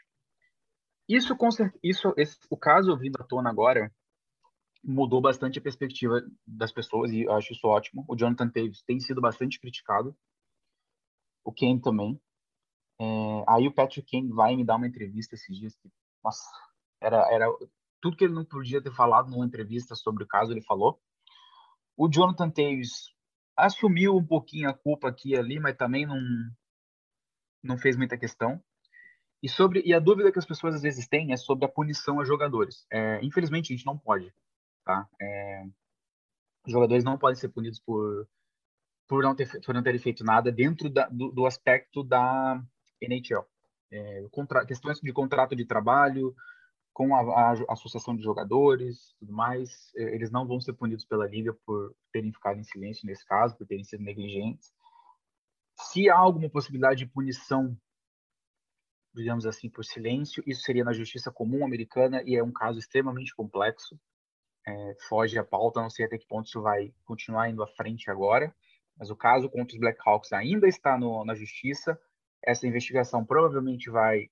Isso, 1.09 1.37
isso 1.83 2.15
esse, 2.17 2.39
o 2.49 2.57
caso 2.57 2.97
vindo 2.97 3.21
à 3.21 3.25
tona 3.25 3.51
agora 3.51 3.93
mudou 4.83 5.21
bastante 5.21 5.59
a 5.59 5.63
perspectiva 5.63 6.23
das 6.47 6.73
pessoas 6.73 7.13
e 7.13 7.23
eu 7.23 7.33
acho 7.33 7.53
isso 7.53 7.67
ótimo. 7.67 8.05
O 8.09 8.17
Jonathan 8.17 8.49
Taves 8.49 8.83
tem 8.83 8.99
sido 8.99 9.21
bastante 9.21 9.61
criticado, 9.61 10.17
o 11.45 11.53
Kane 11.53 11.81
também. 11.81 12.21
É, 13.01 13.05
aí 13.49 13.67
o 13.67 13.75
Patrick 13.75 14.11
Kane 14.11 14.33
vai 14.33 14.57
me 14.57 14.65
dar 14.65 14.77
uma 14.77 14.87
entrevista 14.87 15.35
esses 15.35 15.57
dias 15.57 15.75
que, 15.77 15.91
nossa, 16.23 16.43
era, 17.01 17.33
era 17.33 17.47
tudo 18.01 18.17
que 18.17 18.25
ele 18.25 18.35
não 18.35 18.45
podia 18.45 18.83
ter 18.83 18.93
falado 18.93 19.31
numa 19.31 19.47
entrevista 19.47 19.95
sobre 19.95 20.25
o 20.25 20.27
caso, 20.27 20.53
ele 20.53 20.63
falou. 20.63 21.01
O 22.03 22.11
Jonathan 22.11 22.51
Taves 22.51 23.15
assumiu 23.57 24.17
um 24.17 24.27
pouquinho 24.27 24.69
a 24.69 24.75
culpa 24.75 25.09
aqui 25.09 25.35
e 25.35 25.37
ali, 25.37 25.61
mas 25.61 25.77
também 25.77 26.05
não, 26.05 26.21
não 27.63 27.79
fez 27.79 27.97
muita 27.97 28.19
questão. 28.19 28.61
E 29.41 29.49
sobre 29.49 29.83
e 29.85 29.95
a 29.95 30.01
dúvida 30.01 30.33
que 30.33 30.39
as 30.41 30.45
pessoas 30.45 30.75
às 30.75 30.83
vezes 30.83 31.07
têm 31.07 31.33
é 31.33 31.37
sobre 31.37 31.65
a 31.65 31.69
punição 31.69 32.19
a 32.19 32.25
jogadores. 32.25 32.85
É, 32.91 33.25
infelizmente 33.25 33.73
a 33.73 33.77
gente 33.77 33.87
não 33.87 33.97
pode, 33.97 34.35
tá? 34.85 35.09
É, 35.21 35.63
os 36.67 36.73
jogadores 36.73 37.05
não 37.05 37.17
podem 37.17 37.37
ser 37.37 37.51
punidos 37.51 37.79
por 37.79 38.29
por 39.07 39.23
não 39.23 39.37
ter 39.37 39.49
por 39.65 39.73
não 39.73 39.83
terem 39.85 40.01
feito 40.01 40.25
nada 40.25 40.51
dentro 40.51 40.91
da, 40.91 41.09
do, 41.09 41.31
do, 41.31 41.47
aspecto 41.47 42.03
da 42.03 42.61
NHL. 43.01 43.47
É, 43.93 44.27
contra, 44.33 44.67
questões 44.67 44.99
de 44.99 45.13
contrato 45.13 45.55
de 45.55 45.65
trabalho, 45.65 46.35
com 46.93 47.15
a, 47.15 47.21
a, 47.21 47.73
associação 47.73 48.15
de 48.15 48.23
jogadores, 48.23 49.15
tudo 49.19 49.33
mais, 49.33 49.91
é, 49.97 50.15
eles 50.15 50.31
não 50.31 50.47
vão 50.47 50.61
ser 50.61 50.75
punidos 50.75 51.05
pela 51.05 51.27
liga 51.27 51.55
por 51.65 51.95
terem 52.13 52.33
ficado 52.33 52.59
em 52.59 52.65
silêncio 52.65 53.07
nesse 53.07 53.25
caso, 53.25 53.57
por 53.57 53.67
terem 53.67 53.85
sido 53.85 54.03
negligentes. 54.03 54.73
Se 55.75 56.11
há 56.11 56.17
alguma 56.17 56.51
possibilidade 56.51 57.05
de 57.05 57.11
punição, 57.11 57.77
digamos 59.15 59.47
assim, 59.47 59.71
por 59.71 59.85
silêncio, 59.85 60.43
isso 60.47 60.63
seria 60.63 60.85
na 60.85 60.93
justiça 60.93 61.31
comum 61.31 61.65
americana 61.65 62.23
e 62.25 62.37
é 62.37 62.43
um 62.43 62.53
caso 62.53 62.79
extremamente 62.79 63.35
complexo. 63.35 63.99
É, 64.67 64.97
foge 65.09 65.39
a 65.39 65.45
pauta, 65.45 65.81
não 65.81 65.91
sei 65.91 66.07
até 66.07 66.17
que 66.17 66.27
ponto 66.27 66.47
isso 66.47 66.63
vai 66.63 66.95
continuar 67.05 67.49
indo 67.51 67.63
à 67.63 67.67
frente 67.67 68.11
agora, 68.11 68.55
mas 68.97 69.11
o 69.11 69.17
caso 69.17 69.51
contra 69.51 69.75
os 69.75 69.81
Blackhawks 69.81 70.33
ainda 70.33 70.69
está 70.69 70.97
no, 70.97 71.25
na 71.25 71.35
justiça. 71.35 71.99
Essa 72.45 72.67
investigação 72.67 73.25
provavelmente 73.25 73.91
vai 73.91 74.31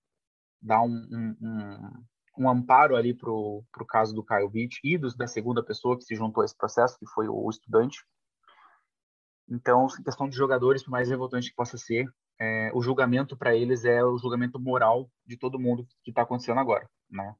dar 0.62 0.82
um, 0.82 0.88
um, 1.10 1.36
um 1.40 2.04
um 2.36 2.48
amparo 2.48 2.96
ali 2.96 3.14
para 3.14 3.30
o 3.30 3.64
caso 3.88 4.14
do 4.14 4.24
Kyle 4.24 4.48
Beach 4.48 4.80
e 4.82 4.96
dos, 4.96 5.16
da 5.16 5.26
segunda 5.26 5.62
pessoa 5.62 5.96
que 5.96 6.04
se 6.04 6.14
juntou 6.14 6.42
a 6.42 6.44
esse 6.44 6.56
processo, 6.56 6.98
que 6.98 7.06
foi 7.06 7.28
o 7.28 7.48
estudante. 7.48 8.04
Então, 9.48 9.86
questão 10.04 10.28
de 10.28 10.36
jogadores, 10.36 10.82
por 10.82 10.90
mais 10.90 11.08
revoltante 11.08 11.50
que 11.50 11.56
possa 11.56 11.76
ser, 11.76 12.06
é, 12.40 12.70
o 12.72 12.80
julgamento 12.80 13.36
para 13.36 13.54
eles 13.54 13.84
é 13.84 14.02
o 14.02 14.16
julgamento 14.16 14.58
moral 14.58 15.10
de 15.26 15.36
todo 15.36 15.58
mundo 15.58 15.86
que 16.02 16.10
está 16.10 16.22
acontecendo 16.22 16.58
agora, 16.58 16.88
né? 17.10 17.34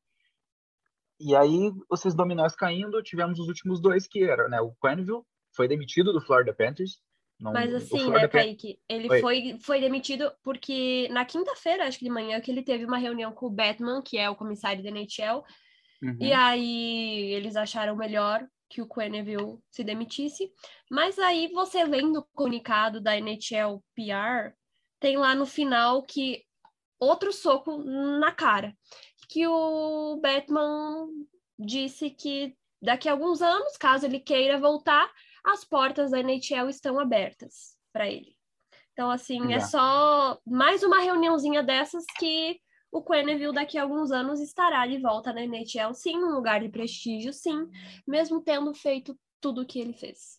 E 1.18 1.36
aí, 1.36 1.70
esses 1.92 2.14
dominós 2.14 2.56
caindo, 2.56 3.02
tivemos 3.02 3.38
os 3.38 3.46
últimos 3.46 3.80
dois 3.80 4.06
que 4.06 4.24
eram, 4.24 4.48
né? 4.48 4.60
O 4.60 4.74
Quenneville 4.82 5.22
foi 5.54 5.68
demitido 5.68 6.12
do 6.12 6.20
Florida 6.20 6.54
Panthers, 6.54 7.00
não, 7.40 7.52
Mas 7.52 7.74
assim, 7.74 8.10
né, 8.10 8.28
Kaique, 8.28 8.78
ele 8.86 9.20
foi, 9.20 9.58
foi 9.60 9.80
demitido 9.80 10.30
porque 10.42 11.08
na 11.10 11.24
quinta-feira, 11.24 11.86
acho 11.86 11.98
que 11.98 12.04
de 12.04 12.10
manhã, 12.10 12.40
que 12.40 12.50
ele 12.50 12.62
teve 12.62 12.84
uma 12.84 12.98
reunião 12.98 13.32
com 13.32 13.46
o 13.46 13.50
Batman, 13.50 14.02
que 14.02 14.18
é 14.18 14.28
o 14.28 14.36
comissário 14.36 14.82
da 14.82 14.90
NHL, 14.90 15.42
uhum. 16.02 16.16
e 16.20 16.32
aí 16.32 17.32
eles 17.32 17.56
acharam 17.56 17.96
melhor 17.96 18.46
que 18.68 18.82
o 18.82 18.86
Quenneville 18.86 19.58
se 19.70 19.82
demitisse. 19.82 20.52
Mas 20.90 21.18
aí 21.18 21.48
você 21.48 21.82
lendo 21.82 22.20
o 22.20 22.26
comunicado 22.34 23.00
da 23.00 23.16
NHL 23.18 23.82
PR, 23.94 24.54
tem 25.00 25.16
lá 25.16 25.34
no 25.34 25.46
final 25.46 26.02
que 26.02 26.44
outro 27.00 27.32
soco 27.32 27.78
na 27.78 28.32
cara, 28.32 28.76
que 29.30 29.46
o 29.46 30.20
Batman 30.22 31.08
disse 31.58 32.10
que 32.10 32.54
daqui 32.82 33.08
a 33.08 33.12
alguns 33.12 33.40
anos, 33.40 33.78
caso 33.78 34.04
ele 34.04 34.20
queira 34.20 34.58
voltar, 34.58 35.10
as 35.44 35.64
portas 35.64 36.10
da 36.10 36.20
NHL 36.20 36.68
estão 36.68 36.98
abertas 36.98 37.76
para 37.92 38.08
ele. 38.08 38.36
Então, 38.92 39.10
assim, 39.10 39.52
é 39.54 39.60
só 39.60 40.38
mais 40.46 40.82
uma 40.82 41.00
reuniãozinha 41.00 41.62
dessas 41.62 42.04
que 42.18 42.60
o 42.92 43.02
Quenneville 43.02 43.54
daqui 43.54 43.78
a 43.78 43.82
alguns 43.82 44.10
anos 44.10 44.40
estará 44.40 44.86
de 44.86 44.98
volta 44.98 45.32
na 45.32 45.42
NHL, 45.42 45.94
sim, 45.94 46.16
um 46.18 46.34
lugar 46.34 46.60
de 46.60 46.68
prestígio, 46.68 47.32
sim, 47.32 47.68
mesmo 48.06 48.42
tendo 48.42 48.74
feito 48.74 49.16
tudo 49.40 49.64
que 49.64 49.80
ele 49.80 49.92
fez. 49.92 50.38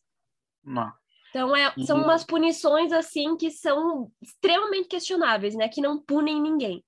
Não. 0.63 0.91
Então, 1.29 1.55
é, 1.55 1.73
são 1.85 1.99
E- 1.99 2.03
umas 2.03 2.25
punições, 2.25 2.91
assim, 2.91 3.37
que 3.37 3.49
são 3.49 4.11
extremamente 4.21 4.89
questionáveis, 4.89 5.55
né? 5.55 5.69
Que 5.69 5.81
não 5.81 5.97
punem 5.97 6.41
ninguém. 6.41 6.83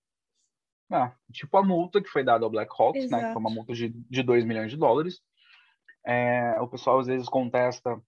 Ah, 0.92 1.16
tipo 1.32 1.58
a 1.58 1.64
multa 1.64 2.02
que 2.02 2.10
foi 2.10 2.24
dada 2.24 2.46
ao 2.46 2.52
Blackhawks, 2.52 3.10
né? 3.10 3.20
Que 3.28 3.32
foi 3.34 3.40
uma 3.40 3.50
multa 3.50 3.74
de, 3.74 3.90
de 3.90 4.22
2 4.22 4.44
milhões 4.46 4.70
de 4.70 4.78
dólares. 4.78 5.22
É, 6.06 6.60
o 6.60 6.68
pessoal 6.68 7.00
às 7.00 7.08
vezes 7.08 7.28
contesta. 7.28 8.02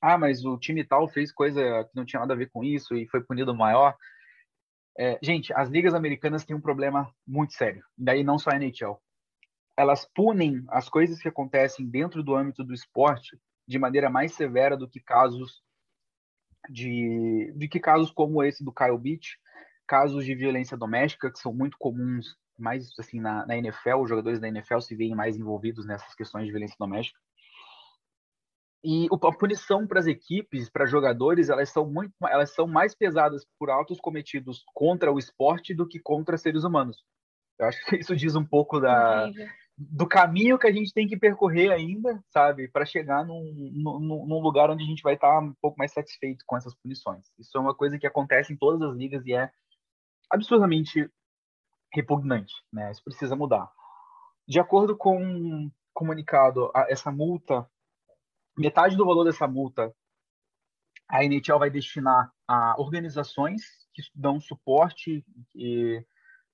Ah, 0.00 0.18
mas 0.18 0.44
o 0.44 0.58
time 0.58 0.84
tal 0.84 1.08
fez 1.08 1.32
coisa 1.32 1.84
que 1.84 1.96
não 1.96 2.04
tinha 2.04 2.20
nada 2.20 2.34
a 2.34 2.36
ver 2.36 2.50
com 2.50 2.62
isso 2.62 2.94
e 2.94 3.08
foi 3.08 3.22
punido 3.22 3.54
maior. 3.54 3.96
É, 4.98 5.18
gente, 5.22 5.52
as 5.54 5.68
ligas 5.68 5.94
americanas 5.94 6.44
têm 6.44 6.54
um 6.54 6.60
problema 6.60 7.12
muito 7.26 7.54
sério. 7.54 7.82
Daí 7.96 8.22
não 8.22 8.38
só 8.38 8.50
a 8.50 8.56
NHL. 8.56 9.00
Elas 9.76 10.08
punem 10.14 10.62
as 10.68 10.88
coisas 10.88 11.20
que 11.20 11.28
acontecem 11.28 11.88
dentro 11.88 12.22
do 12.22 12.34
âmbito 12.36 12.62
do 12.62 12.74
esporte 12.74 13.36
de 13.66 13.78
maneira 13.78 14.10
mais 14.10 14.34
severa 14.34 14.76
do 14.76 14.88
que 14.88 15.00
casos 15.00 15.62
de, 16.68 17.52
de 17.56 17.68
que 17.68 17.80
casos 17.80 18.10
como 18.10 18.42
esse 18.42 18.64
do 18.64 18.72
Kyle 18.72 18.98
Beach, 18.98 19.38
casos 19.86 20.24
de 20.24 20.34
violência 20.34 20.76
doméstica 20.76 21.30
que 21.30 21.38
são 21.38 21.52
muito 21.52 21.76
comuns, 21.78 22.36
mais 22.58 22.92
assim 22.98 23.20
na, 23.20 23.46
na 23.46 23.56
NFL, 23.56 23.96
os 24.02 24.08
jogadores 24.08 24.40
da 24.40 24.48
NFL 24.48 24.80
se 24.80 24.94
veem 24.94 25.14
mais 25.14 25.36
envolvidos 25.36 25.86
nessas 25.86 26.14
questões 26.14 26.46
de 26.46 26.52
violência 26.52 26.76
doméstica. 26.78 27.18
E 28.86 29.08
a 29.10 29.32
punição 29.32 29.86
para 29.86 29.98
as 29.98 30.06
equipes, 30.06 30.68
para 30.68 30.84
jogadores, 30.84 31.48
elas 31.48 31.70
são 31.70 31.90
muito, 31.90 32.12
elas 32.22 32.54
são 32.54 32.66
mais 32.66 32.94
pesadas 32.94 33.46
por 33.58 33.70
autos 33.70 33.98
cometidos 33.98 34.62
contra 34.74 35.10
o 35.10 35.18
esporte 35.18 35.72
do 35.72 35.88
que 35.88 35.98
contra 35.98 36.36
seres 36.36 36.64
humanos. 36.64 37.02
Eu 37.58 37.66
acho 37.66 37.82
que 37.86 37.96
isso 37.96 38.14
diz 38.14 38.36
um 38.36 38.44
pouco 38.44 38.78
da, 38.78 39.30
do 39.76 40.06
caminho 40.06 40.58
que 40.58 40.66
a 40.66 40.72
gente 40.72 40.92
tem 40.92 41.08
que 41.08 41.16
percorrer 41.16 41.72
ainda, 41.72 42.22
sabe, 42.28 42.68
para 42.68 42.84
chegar 42.84 43.24
num, 43.24 43.42
num, 43.72 44.26
num 44.26 44.40
lugar 44.40 44.70
onde 44.70 44.84
a 44.84 44.86
gente 44.86 45.02
vai 45.02 45.14
estar 45.14 45.40
um 45.40 45.54
pouco 45.62 45.78
mais 45.78 45.92
satisfeito 45.92 46.44
com 46.46 46.54
essas 46.54 46.74
punições. 46.74 47.24
Isso 47.38 47.56
é 47.56 47.60
uma 47.60 47.74
coisa 47.74 47.98
que 47.98 48.06
acontece 48.06 48.52
em 48.52 48.56
todas 48.56 48.82
as 48.82 48.94
ligas 48.94 49.26
e 49.26 49.32
é 49.32 49.50
absurdamente 50.30 51.10
repugnante, 51.94 52.52
né? 52.72 52.90
Isso 52.90 53.02
precisa 53.02 53.36
mudar. 53.36 53.70
De 54.46 54.58
acordo 54.58 54.96
com 54.96 55.16
um 55.16 55.70
comunicado, 55.92 56.70
essa 56.88 57.10
multa, 57.10 57.68
metade 58.58 58.96
do 58.96 59.06
valor 59.06 59.24
dessa 59.24 59.46
multa, 59.46 59.94
a 61.08 61.24
NHL 61.24 61.58
vai 61.58 61.70
destinar 61.70 62.32
a 62.46 62.74
organizações 62.78 63.62
que 63.94 64.02
dão 64.14 64.40
suporte 64.40 65.24
e 65.54 66.04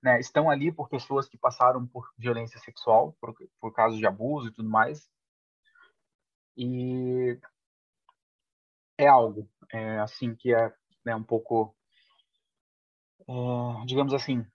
né, 0.01 0.19
estão 0.19 0.49
ali 0.49 0.71
por 0.71 0.89
pessoas 0.89 1.27
que 1.27 1.37
passaram 1.37 1.85
por 1.87 2.11
violência 2.17 2.59
sexual, 2.59 3.15
por, 3.19 3.33
por 3.59 3.73
casos 3.73 3.97
de 3.97 4.05
abuso 4.05 4.47
e 4.47 4.51
tudo 4.51 4.69
mais. 4.69 5.09
E 6.55 7.39
é 8.97 9.07
algo, 9.07 9.49
é, 9.71 9.99
assim, 9.99 10.35
que 10.35 10.53
é 10.53 10.71
né, 11.03 11.15
um 11.15 11.23
pouco, 11.23 11.75
é, 13.27 13.85
digamos 13.85 14.13
assim, 14.13 14.45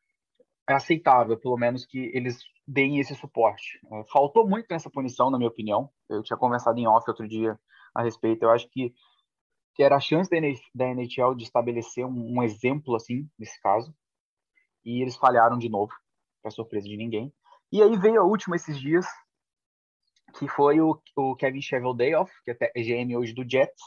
é 0.68 0.74
aceitável, 0.74 1.38
pelo 1.38 1.56
menos, 1.56 1.84
que 1.84 2.10
eles 2.12 2.38
deem 2.66 2.98
esse 2.98 3.14
suporte. 3.14 3.78
É, 3.92 4.04
faltou 4.10 4.48
muito 4.48 4.66
nessa 4.70 4.90
punição, 4.90 5.30
na 5.30 5.38
minha 5.38 5.50
opinião. 5.50 5.90
Eu 6.08 6.22
tinha 6.22 6.36
conversado 6.36 6.78
em 6.78 6.86
off 6.86 7.08
outro 7.08 7.28
dia 7.28 7.58
a 7.94 8.02
respeito. 8.02 8.42
Eu 8.42 8.50
acho 8.50 8.68
que, 8.70 8.92
que 9.74 9.82
era 9.82 9.96
a 9.96 10.00
chance 10.00 10.30
da 10.74 10.86
NHL 10.86 11.34
de 11.36 11.44
estabelecer 11.44 12.04
um, 12.04 12.38
um 12.38 12.42
exemplo, 12.42 12.96
assim, 12.96 13.28
nesse 13.38 13.60
caso 13.60 13.94
e 14.86 15.02
eles 15.02 15.16
falharam 15.16 15.58
de 15.58 15.68
novo, 15.68 15.92
para 16.40 16.52
surpresa 16.52 16.86
de 16.86 16.96
ninguém. 16.96 17.34
E 17.72 17.82
aí 17.82 17.98
veio 17.98 18.20
a 18.20 18.24
última 18.24 18.54
esses 18.54 18.78
dias, 18.78 19.04
que 20.38 20.46
foi 20.46 20.80
o, 20.80 21.02
o 21.16 21.34
Kevin 21.34 21.60
Cheveldayoff, 21.60 22.32
que 22.44 22.52
é 22.52 22.82
GM 22.82 23.16
hoje 23.16 23.34
do 23.34 23.48
Jets. 23.48 23.82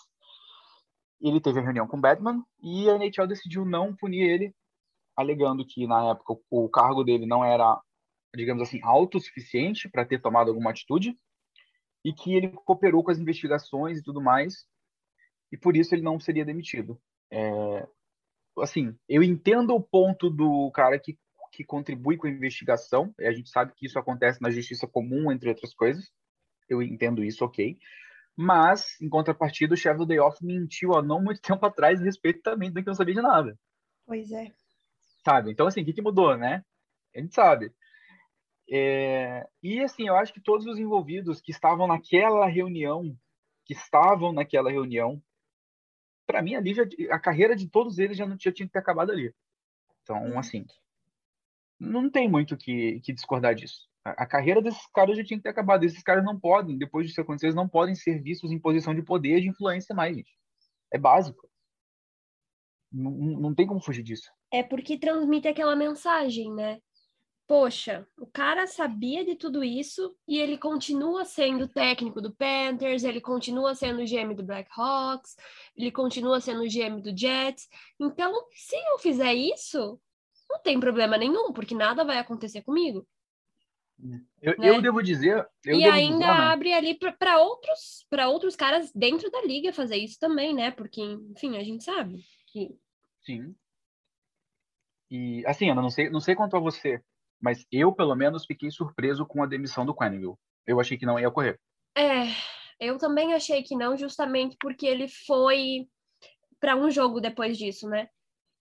Ele 1.22 1.40
teve 1.40 1.60
a 1.60 1.64
reunião 1.64 1.88
com 1.88 1.98
o 1.98 2.02
Batman 2.02 2.46
e 2.62 2.90
a 2.90 2.96
NHL 2.96 3.28
decidiu 3.28 3.64
não 3.64 3.96
punir 3.96 4.24
ele, 4.24 4.56
alegando 5.20 5.66
que 5.66 5.86
na 5.88 6.12
época 6.12 6.40
o, 6.50 6.70
cargo 6.70 7.04
dele 7.04 7.26
não 7.26 7.44
era, 7.44 7.80
digamos 8.36 8.64
assim, 8.64 8.80
autossuficiente 8.84 9.90
para 9.90 10.06
ter 10.06 10.22
tomado 10.22 10.50
alguma 10.50 10.72
atitude 10.72 11.16
e 12.04 12.14
que 12.14 12.34
ele 12.34 12.50
cooperou 12.50 13.04
com 13.04 13.12
as 13.12 13.20
investigações 13.20 14.00
e 14.00 14.04
tudo 14.04 14.22
mais, 14.22 14.66
e 15.52 15.58
por 15.58 15.76
isso 15.76 15.94
ele 15.94 16.02
não 16.02 16.20
seria 16.20 16.46
demitido. 16.46 17.00
É, 17.32 17.88
assim, 18.60 18.96
eu 19.08 19.22
entendo 19.22 19.76
o 19.76 19.82
ponto 19.82 20.30
do 20.30 20.72
cara 20.72 20.98
que, 20.98 21.18
que 21.52 21.64
contribui 21.64 22.18
com 22.18 22.28
a 22.28 22.32
investigação. 22.32 23.14
A 23.20 23.32
gente 23.32 23.50
sabe 23.50 23.74
que 23.76 23.86
isso 23.86 24.00
acontece 24.00 24.42
na 24.42 24.50
justiça 24.50 24.88
comum, 24.88 25.32
entre 25.32 25.50
outras 25.50 25.74
coisas. 25.74 26.10
Eu 26.70 26.82
entendo 26.82 27.24
isso, 27.24 27.44
ok. 27.44 27.78
Mas, 28.36 29.00
em 29.02 29.10
contrapartida, 29.10 29.74
o 29.74 29.78
chefe 29.78 29.98
do 29.98 30.06
Day 30.06 30.20
Off 30.20 30.38
mentiu 30.46 30.96
há 30.96 31.02
não 31.02 31.22
muito 31.22 31.42
tempo 31.44 31.66
atrás 31.66 32.00
a 32.00 32.06
respeito 32.06 32.42
também 32.42 32.72
do 32.72 32.82
que 32.82 32.88
não 32.88 32.94
sabia 32.94 33.16
de 33.16 33.22
nada. 33.22 33.58
Pois 34.06 34.32
é. 34.32 34.52
Sabe? 35.26 35.52
Então, 35.52 35.68
assim, 35.68 35.82
o 35.82 35.86
que, 35.86 35.94
que 35.94 36.02
mudou, 36.02 36.38
né? 36.38 36.64
A 37.16 37.20
gente 37.20 37.34
sabe. 37.34 37.74
É, 38.72 39.48
E, 39.64 39.80
assim, 39.82 40.08
eu 40.08 40.16
acho 40.16 40.34
que 40.34 40.42
todos 40.42 40.66
os 40.66 40.78
envolvidos 40.78 41.42
que 41.42 41.52
estavam 41.52 41.88
naquela 41.88 42.46
reunião, 42.48 43.18
que 43.66 43.74
estavam 43.74 44.32
naquela 44.32 44.70
reunião, 44.72 45.22
para 46.28 46.42
mim 46.42 46.56
ali 46.56 46.74
já, 46.74 46.84
a 47.12 47.20
carreira 47.20 47.56
de 47.56 47.68
todos 47.68 47.98
eles 47.98 48.16
já 48.18 48.26
não 48.28 48.38
tinha, 48.38 48.52
tinha 48.52 48.68
que 48.68 48.74
ter 48.74 48.80
acabado 48.80 49.12
ali. 49.12 49.34
Então, 50.04 50.38
assim, 50.38 50.66
não 51.80 52.10
tem 52.10 52.30
muito 52.30 52.58
que, 52.58 53.00
que 53.02 53.14
discordar 53.14 53.56
disso. 53.56 53.88
A, 54.04 54.24
a 54.24 54.28
carreira 54.28 54.62
desses 54.62 54.86
caras 54.94 55.18
já 55.18 55.24
tinha 55.24 55.38
que 55.38 55.44
ter 55.44 55.50
acabado. 55.50 55.84
Esses 55.84 56.04
caras 56.04 56.24
não 56.24 56.40
podem, 56.40 56.78
depois 56.78 57.08
disso 57.08 57.22
acontecer, 57.22 57.48
eles 57.48 57.56
não 57.56 57.68
podem 57.68 57.96
ser 57.96 58.22
vistos 58.22 58.52
em 58.52 58.60
posição 58.60 58.94
de 58.94 59.02
poder 59.02 59.38
e 59.38 59.42
de 59.42 59.50
influência 59.50 59.96
mais, 59.96 60.16
gente. 60.16 60.32
É 60.94 60.98
básico. 60.98 61.49
Não, 62.92 63.12
não 63.12 63.56
tem 63.56 63.68
como 63.68 63.82
fugir 63.82 64.04
disso. 64.04 64.32
É 64.52 64.64
porque 64.64 64.98
transmite 64.98 65.48
aquela 65.48 65.76
mensagem, 65.76 66.54
né? 66.54 66.80
Poxa, 67.48 68.08
o 68.20 68.28
cara 68.28 68.68
sabia 68.68 69.26
de 69.26 69.36
tudo 69.36 69.64
isso 69.64 70.16
e 70.28 70.38
ele 70.38 70.56
continua 70.56 71.26
sendo 71.26 71.68
técnico 71.68 72.22
do 72.22 72.32
Panthers, 72.32 73.04
ele 73.04 73.20
continua 73.20 73.74
sendo 73.74 74.06
GM 74.06 74.36
do 74.36 74.44
Blackhawks, 74.44 75.36
ele 75.76 75.92
continua 75.92 76.40
sendo 76.40 76.68
GM 76.68 77.02
do 77.02 77.16
Jets. 77.18 77.68
Então, 78.00 78.32
se 78.52 78.76
eu 78.76 79.00
fizer 79.00 79.34
isso, 79.34 80.00
não 80.48 80.60
tem 80.62 80.80
problema 80.80 81.18
nenhum, 81.18 81.52
porque 81.52 81.74
nada 81.74 82.04
vai 82.04 82.20
acontecer 82.20 82.62
comigo. 82.62 83.08
Eu, 84.42 84.56
Né? 84.58 84.70
eu 84.70 84.82
devo 84.82 85.02
dizer. 85.02 85.46
Eu 85.66 85.76
e 85.76 85.84
devo 85.84 85.96
ainda 85.96 86.18
dizer, 86.18 86.28
né? 86.28 86.52
abre 86.52 86.74
ali 86.74 86.98
para 86.98 87.42
outros 87.42 88.06
para 88.10 88.30
outros 88.30 88.56
caras 88.56 88.92
dentro 88.94 89.30
da 89.30 89.42
liga 89.42 89.74
fazer 89.74 89.98
isso 89.98 90.18
também, 90.20 90.54
né? 90.54 90.72
Porque, 90.72 91.02
enfim, 91.02 91.58
a 91.58 91.64
gente 91.64 91.84
sabe 91.84 92.24
que 92.52 92.78
Sim. 93.22 93.56
E 95.12 95.44
assim, 95.46 95.70
Ana, 95.70 95.82
não 95.82 95.90
sei, 95.90 96.10
não 96.10 96.20
sei 96.20 96.36
quanto 96.36 96.56
a 96.56 96.60
você, 96.60 97.02
mas 97.42 97.66
eu, 97.72 97.92
pelo 97.92 98.16
menos, 98.16 98.46
fiquei 98.46 98.70
surpreso 98.70 99.26
com 99.26 99.42
a 99.42 99.48
demissão 99.48 99.86
do 99.86 99.96
Quenneville. 99.96 100.36
Eu 100.66 100.80
achei 100.80 100.98
que 100.98 101.06
não 101.06 101.20
ia 101.20 101.30
ocorrer. 101.30 101.60
É, 101.98 102.28
eu 102.80 102.98
também 102.98 103.34
achei 103.34 103.64
que 103.64 103.76
não, 103.76 103.98
justamente 103.98 104.56
porque 104.60 104.86
ele 104.86 105.08
foi 105.26 105.88
para 106.60 106.76
um 106.76 106.92
jogo 106.92 107.20
depois 107.20 107.58
disso, 107.58 107.90
né? 107.90 108.08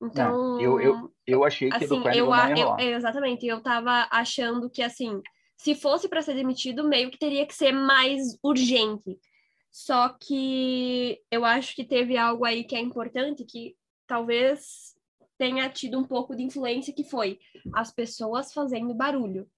Então, 0.00 0.58
eu- 0.60 0.80
eu- 0.80 1.14
Eu 1.26 1.44
achei 1.44 1.70
que 1.70 1.86
do 1.86 1.96
assim, 1.96 2.02
Quenneville 2.02 2.18
eu, 2.18 2.26
não 2.30 2.48
ia 2.48 2.56
eu- 2.56 2.56
rolar. 2.68 2.80
é, 2.80 2.84
exatamente, 2.92 3.46
eu 3.46 3.60
tava 3.62 4.08
achando 4.10 4.70
que 4.70 4.82
assim, 4.82 5.20
se 5.56 5.74
fosse 5.74 6.08
para 6.08 6.22
ser 6.22 6.34
demitido, 6.34 6.88
meio 6.88 7.10
que 7.10 7.18
teria 7.18 7.44
que 7.46 7.54
ser 7.54 7.72
mais 7.72 8.38
urgente. 8.42 9.18
Só 9.70 10.08
que 10.08 11.20
eu 11.30 11.44
acho 11.44 11.74
que 11.76 11.84
teve 11.84 12.16
algo 12.16 12.44
aí 12.44 12.64
que 12.64 12.74
é 12.74 12.80
importante 12.80 13.44
que 13.44 13.76
talvez 14.08 14.96
tenha 15.36 15.68
tido 15.68 15.98
um 15.98 16.04
pouco 16.04 16.34
de 16.34 16.42
influência 16.42 16.92
que 16.92 17.04
foi 17.04 17.38
as 17.72 17.92
pessoas 17.92 18.52
fazendo 18.52 18.94
barulho. 18.94 19.48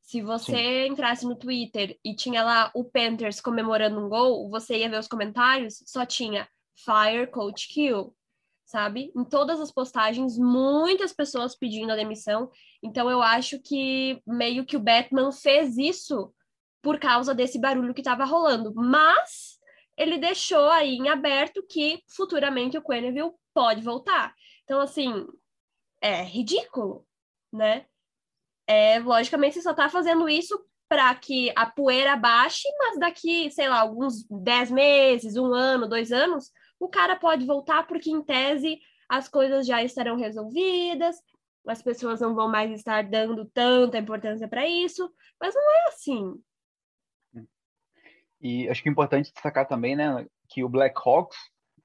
Se 0.00 0.22
você 0.22 0.86
entrasse 0.86 1.26
no 1.26 1.36
Twitter 1.36 1.98
e 2.02 2.14
tinha 2.14 2.42
lá 2.42 2.70
o 2.74 2.84
Panthers 2.84 3.40
comemorando 3.40 4.00
um 4.00 4.08
gol, 4.08 4.48
você 4.48 4.78
ia 4.78 4.88
ver 4.88 5.00
os 5.00 5.08
comentários, 5.08 5.82
só 5.84 6.06
tinha 6.06 6.48
Fire 6.76 7.26
Coach 7.26 7.68
Kill, 7.68 8.16
sabe? 8.64 9.12
Em 9.16 9.24
todas 9.24 9.60
as 9.60 9.72
postagens, 9.72 10.38
muitas 10.38 11.12
pessoas 11.12 11.56
pedindo 11.56 11.90
a 11.90 11.96
demissão. 11.96 12.48
Então 12.82 13.10
eu 13.10 13.20
acho 13.20 13.58
que 13.60 14.22
meio 14.24 14.64
que 14.64 14.76
o 14.76 14.80
Batman 14.80 15.32
fez 15.32 15.76
isso 15.76 16.32
por 16.80 17.00
causa 17.00 17.34
desse 17.34 17.58
barulho 17.58 17.92
que 17.92 18.00
estava 18.00 18.24
rolando. 18.24 18.72
Mas 18.74 19.58
ele 19.96 20.18
deixou 20.18 20.70
aí 20.70 20.94
em 20.94 21.08
aberto 21.08 21.66
que 21.68 22.00
futuramente 22.06 22.78
o 22.78 22.82
Quenneville 22.82 23.32
pode 23.56 23.80
voltar. 23.80 24.34
Então, 24.64 24.82
assim, 24.82 25.26
é 25.98 26.22
ridículo, 26.22 27.06
né? 27.50 27.86
É, 28.66 28.98
logicamente, 28.98 29.54
você 29.54 29.62
só 29.62 29.72
tá 29.72 29.88
fazendo 29.88 30.28
isso 30.28 30.62
para 30.86 31.14
que 31.14 31.50
a 31.56 31.64
poeira 31.64 32.14
baixe, 32.16 32.68
mas 32.78 32.98
daqui, 32.98 33.50
sei 33.50 33.66
lá, 33.66 33.80
alguns 33.80 34.24
10 34.28 34.70
meses, 34.70 35.38
um 35.38 35.54
ano, 35.54 35.88
dois 35.88 36.12
anos, 36.12 36.52
o 36.78 36.86
cara 36.86 37.16
pode 37.16 37.46
voltar 37.46 37.86
porque, 37.86 38.10
em 38.10 38.22
tese, 38.22 38.78
as 39.08 39.26
coisas 39.26 39.66
já 39.66 39.82
estarão 39.82 40.16
resolvidas, 40.16 41.16
as 41.66 41.80
pessoas 41.80 42.20
não 42.20 42.34
vão 42.34 42.50
mais 42.50 42.70
estar 42.72 43.02
dando 43.04 43.46
tanta 43.46 43.96
importância 43.96 44.46
para 44.46 44.68
isso, 44.68 45.10
mas 45.40 45.54
não 45.54 45.62
é 45.62 45.88
assim. 45.88 46.34
E 48.38 48.68
acho 48.68 48.82
que 48.82 48.88
é 48.90 48.92
importante 48.92 49.32
destacar 49.32 49.66
também, 49.66 49.96
né, 49.96 50.26
que 50.46 50.62
o 50.62 50.68
Black 50.68 50.94
Hawks, 51.02 51.38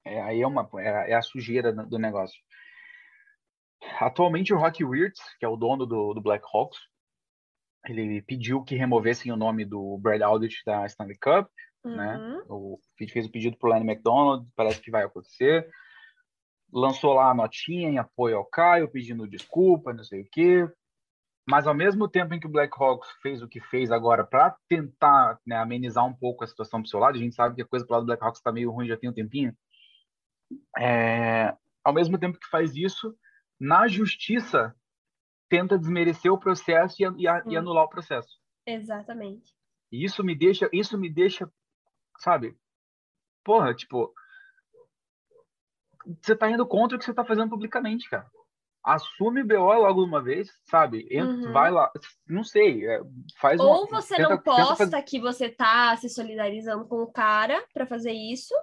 é, 0.06 0.22
aí 0.22 0.42
é, 0.42 0.48
uma, 0.48 0.68
é, 0.78 1.12
é, 1.12 1.16
a 1.16 1.22
sujeira 1.22 1.72
do 1.72 2.00
negócio. 2.00 2.40
Atualmente 4.00 4.54
o 4.54 4.58
Rocky 4.58 4.84
Wirtz, 4.84 5.22
que 5.40 5.46
é 5.46 5.48
o 5.48 5.58
dono 5.58 5.86
do, 5.86 6.14
do 6.14 6.22
Black 6.22 6.46
Hawks, 6.54 6.80
ele 7.88 8.22
pediu 8.22 8.64
que 8.64 8.76
removessem 8.76 9.32
o 9.32 9.38
nome 9.38 9.66
do 9.66 9.98
Brad 9.98 10.22
Aldrich 10.22 10.64
da 10.66 10.86
Stanley 10.86 11.18
Cup, 11.18 11.50
né? 11.84 12.18
uhum. 12.18 12.38
né? 12.38 12.44
O 12.48 12.80
fez 13.12 13.26
o 13.26 13.32
pedido 13.32 13.58
para 13.58 13.70
o 13.70 13.74
Lenny 13.74 13.92
McDonald, 13.92 14.48
parece 14.56 14.80
que 14.80 14.92
vai 14.92 15.04
acontecer. 15.04 15.68
Lançou 16.72 17.14
lá 17.14 17.32
a 17.32 17.34
notinha 17.34 17.90
em 17.90 17.98
apoio 17.98 18.38
ao 18.38 18.46
Caio, 18.46 18.92
pedindo 18.92 19.28
desculpa, 19.28 19.92
não 19.92 20.04
sei 20.04 20.22
o 20.22 20.28
quê. 20.32 20.70
Mas 21.48 21.66
ao 21.66 21.74
mesmo 21.74 22.08
tempo 22.08 22.34
em 22.34 22.40
que 22.40 22.46
o 22.46 22.52
Blackhawks 22.52 23.10
fez 23.22 23.42
o 23.42 23.48
que 23.48 23.60
fez 23.60 23.92
agora 23.92 24.24
para 24.24 24.56
tentar 24.70 25.40
né, 25.46 25.58
amenizar 25.58 26.06
um 26.06 26.14
pouco 26.14 26.44
a 26.44 26.48
situação 26.48 26.82
pro 26.82 26.90
seu 26.90 27.00
lado, 27.00 27.16
a 27.16 27.20
gente 27.20 27.34
sabe 27.34 27.56
que 27.56 27.62
a 27.64 27.68
coisa 27.68 27.86
pro 27.86 27.96
lado 27.96 28.04
do 28.04 28.06
Blackhawks 28.06 28.40
está 28.40 28.52
meio 28.52 28.72
ruim 28.72 28.88
já 28.88 28.96
tem 28.96 29.10
um 29.10 29.14
tempinho. 29.14 29.54
É, 30.78 31.56
ao 31.84 31.94
mesmo 31.94 32.18
tempo 32.18 32.40
que 32.40 32.48
faz 32.48 32.76
isso, 32.76 33.16
na 33.60 33.88
justiça 33.88 34.76
tenta 35.50 35.78
desmerecer 35.78 36.32
o 36.32 36.40
processo 36.40 36.96
e, 37.02 37.06
e, 37.06 37.24
e 37.24 37.58
anular 37.58 37.84
o 37.84 37.90
processo. 37.90 38.40
Exatamente. 38.66 39.54
E 39.92 40.06
isso 40.06 40.24
me 40.24 40.36
deixa, 40.36 40.70
isso 40.72 40.98
me 40.98 41.10
deixa, 41.10 41.52
sabe? 42.20 42.58
Porra, 43.44 43.74
tipo, 43.74 44.14
você 46.22 46.36
tá 46.36 46.50
indo 46.50 46.66
contra 46.66 46.96
o 46.96 47.00
que 47.00 47.06
você 47.06 47.14
tá 47.14 47.26
fazendo 47.26 47.50
publicamente, 47.50 48.10
cara 48.10 48.30
assume 48.84 49.44
BO 49.44 49.74
logo 49.74 50.04
uma 50.04 50.22
vez, 50.22 50.50
sabe? 50.64 51.08
Entra, 51.12 51.48
uhum. 51.48 51.54
Vai 51.54 51.72
lá, 51.72 51.92
não 52.28 52.44
sei, 52.44 52.88
é, 52.88 53.02
faz 53.40 53.60
Ou 53.60 53.86
uma, 53.86 54.02
você 54.02 54.16
tenta, 54.16 54.30
não 54.30 54.38
posta 54.40 54.76
fazer... 54.76 55.02
que 55.04 55.20
você 55.20 55.50
tá 55.50 55.96
se 55.98 56.10
solidarizando 56.10 56.86
com 56.88 57.04
o 57.04 57.12
cara 57.12 57.64
para 57.74 57.86
fazer 57.86 58.12
isso, 58.12 58.54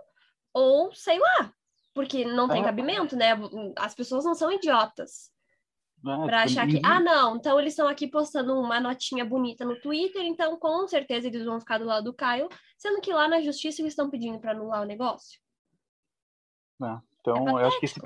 ou 0.52 0.92
sei 0.92 1.18
lá, 1.18 1.52
porque 1.98 2.24
não 2.24 2.46
tem 2.46 2.62
é. 2.62 2.64
cabimento, 2.64 3.16
né? 3.16 3.30
As 3.76 3.92
pessoas 3.92 4.24
não 4.24 4.32
são 4.32 4.52
idiotas. 4.52 5.32
É, 6.06 6.26
para 6.26 6.42
achar 6.44 6.64
que, 6.68 6.80
ah, 6.84 7.00
não, 7.00 7.34
então 7.34 7.58
eles 7.58 7.72
estão 7.72 7.88
aqui 7.88 8.06
postando 8.06 8.54
uma 8.54 8.78
notinha 8.78 9.24
bonita 9.24 9.64
no 9.64 9.80
Twitter, 9.80 10.22
então 10.22 10.56
com 10.60 10.86
certeza 10.86 11.26
eles 11.26 11.44
vão 11.44 11.58
ficar 11.58 11.78
do 11.78 11.84
lado 11.84 12.04
do 12.04 12.14
Caio, 12.14 12.48
sendo 12.76 13.00
que 13.00 13.12
lá 13.12 13.26
na 13.26 13.40
justiça 13.40 13.82
eles 13.82 13.94
estão 13.94 14.08
pedindo 14.08 14.38
para 14.38 14.52
anular 14.52 14.82
o 14.82 14.84
negócio. 14.84 15.40
É, 16.80 16.98
então, 17.18 17.58
é 17.58 17.62
eu 17.62 17.66
acho 17.66 17.80
que 17.80 17.86
esse, 17.86 18.00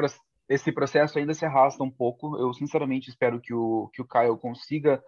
esse 0.49 0.73
processo 0.73 1.19
ainda 1.19 1.35
se 1.35 1.45
arrasta 1.45 1.85
um 1.85 1.91
pouco. 1.91 2.39
Eu 2.39 2.55
sinceramente 2.55 3.11
espero 3.11 3.43
que 3.43 3.53
o 3.53 3.91
que 3.93 4.01
o 4.01 4.09
Kyle 4.09 4.39
consiga 4.39 5.05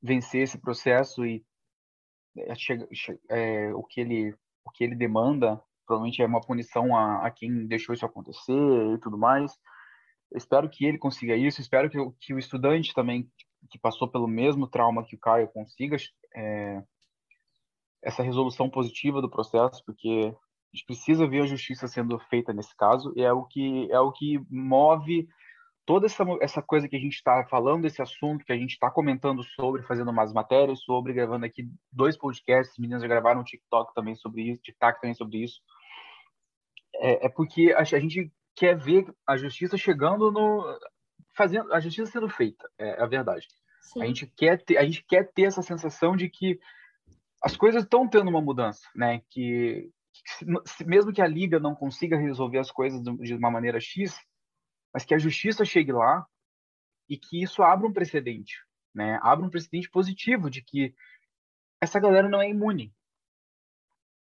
vencer 0.00 0.40
esse 0.40 0.56
processo 0.56 1.22
e 1.26 1.44
é, 2.38 2.54
é, 3.28 3.74
o 3.74 3.82
que 3.82 4.00
ele 4.00 4.34
o 4.64 4.70
que 4.70 4.84
ele 4.84 4.94
demanda 4.94 5.62
provavelmente 5.86 6.20
é 6.20 6.26
uma 6.26 6.40
punição 6.40 6.96
a, 6.96 7.26
a 7.26 7.30
quem 7.30 7.66
deixou 7.66 7.94
isso 7.94 8.04
acontecer 8.04 8.52
e 8.94 8.98
tudo 8.98 9.16
mais. 9.16 9.52
Eu 10.30 10.38
espero 10.38 10.68
que 10.68 10.84
ele 10.84 10.98
consiga 10.98 11.36
isso. 11.36 11.60
Espero 11.60 11.88
que, 11.88 11.98
que 12.20 12.34
o 12.34 12.38
estudante 12.38 12.92
também 12.94 13.30
que 13.70 13.78
passou 13.78 14.08
pelo 14.08 14.28
mesmo 14.28 14.66
trauma 14.66 15.04
que 15.04 15.16
o 15.16 15.18
Caio 15.18 15.48
consiga 15.48 15.96
é, 16.34 16.82
essa 18.02 18.22
resolução 18.22 18.68
positiva 18.70 19.20
do 19.20 19.30
processo, 19.30 19.82
porque 19.84 20.32
a 20.32 20.76
gente 20.76 20.86
precisa 20.86 21.26
ver 21.26 21.42
a 21.42 21.46
justiça 21.46 21.88
sendo 21.88 22.18
feita 22.30 22.52
nesse 22.52 22.76
caso 22.76 23.12
e 23.16 23.22
é 23.22 23.32
o 23.32 23.44
que 23.44 23.90
é 23.90 23.98
o 23.98 24.12
que 24.12 24.40
move 24.50 25.28
toda 25.86 26.06
essa, 26.06 26.24
essa 26.40 26.60
coisa 26.60 26.88
que 26.88 26.96
a 26.96 26.98
gente 26.98 27.14
está 27.14 27.46
falando, 27.48 27.84
esse 27.84 28.02
assunto 28.02 28.44
que 28.44 28.52
a 28.52 28.56
gente 28.56 28.72
está 28.72 28.90
comentando 28.90 29.42
sobre, 29.44 29.82
fazendo 29.84 30.10
umas 30.10 30.32
matérias 30.32 30.80
sobre, 30.80 31.12
gravando 31.12 31.46
aqui 31.46 31.68
dois 31.92 32.18
podcasts, 32.18 32.76
meninas 32.76 33.02
já 33.02 33.08
gravaram 33.08 33.40
um 33.40 33.44
TikTok 33.44 33.94
também 33.94 34.16
sobre 34.16 34.42
isso, 34.42 34.62
TikTok 34.62 35.00
também 35.00 35.14
sobre 35.14 35.38
isso. 35.44 35.60
É, 37.00 37.26
é 37.26 37.28
porque 37.28 37.72
a, 37.72 37.80
a, 37.80 37.84
gente 37.84 38.32
quer 38.54 38.76
ver 38.76 39.06
a 39.26 39.36
justiça 39.36 39.76
chegando 39.76 40.30
no 40.30 40.78
fazendo 41.36 41.72
a 41.72 41.80
justiça 41.80 42.10
sendo 42.10 42.28
feita, 42.28 42.68
é, 42.78 42.90
é 42.90 43.02
a 43.02 43.06
verdade. 43.06 43.46
Sim. 43.80 44.02
A 44.02 44.06
gente 44.06 44.26
quer 44.26 44.62
ter, 44.64 44.78
a 44.78 44.84
gente 44.84 45.04
quer 45.06 45.30
ter 45.32 45.42
essa 45.42 45.62
sensação 45.62 46.16
de 46.16 46.28
que 46.28 46.58
as 47.42 47.56
coisas 47.56 47.84
estão 47.84 48.08
tendo 48.08 48.28
uma 48.28 48.40
mudança, 48.40 48.80
né? 48.94 49.22
Que 49.30 49.90
mesmo 50.86 51.12
que 51.12 51.20
a 51.20 51.26
liga 51.26 51.60
não 51.60 51.74
consiga 51.74 52.16
resolver 52.16 52.58
as 52.58 52.70
coisas 52.70 53.02
de 53.02 53.34
uma 53.34 53.50
maneira 53.50 53.78
X, 53.78 54.18
mas 54.92 55.04
que 55.04 55.14
a 55.14 55.18
justiça 55.18 55.64
chegue 55.64 55.92
lá 55.92 56.26
e 57.08 57.16
que 57.16 57.42
isso 57.42 57.62
abra 57.62 57.86
um 57.86 57.92
precedente, 57.92 58.54
né? 58.94 59.18
Abra 59.22 59.46
um 59.46 59.50
precedente 59.50 59.90
positivo 59.90 60.50
de 60.50 60.62
que 60.62 60.94
essa 61.80 62.00
galera 62.00 62.28
não 62.28 62.40
é 62.40 62.48
imune. 62.48 62.92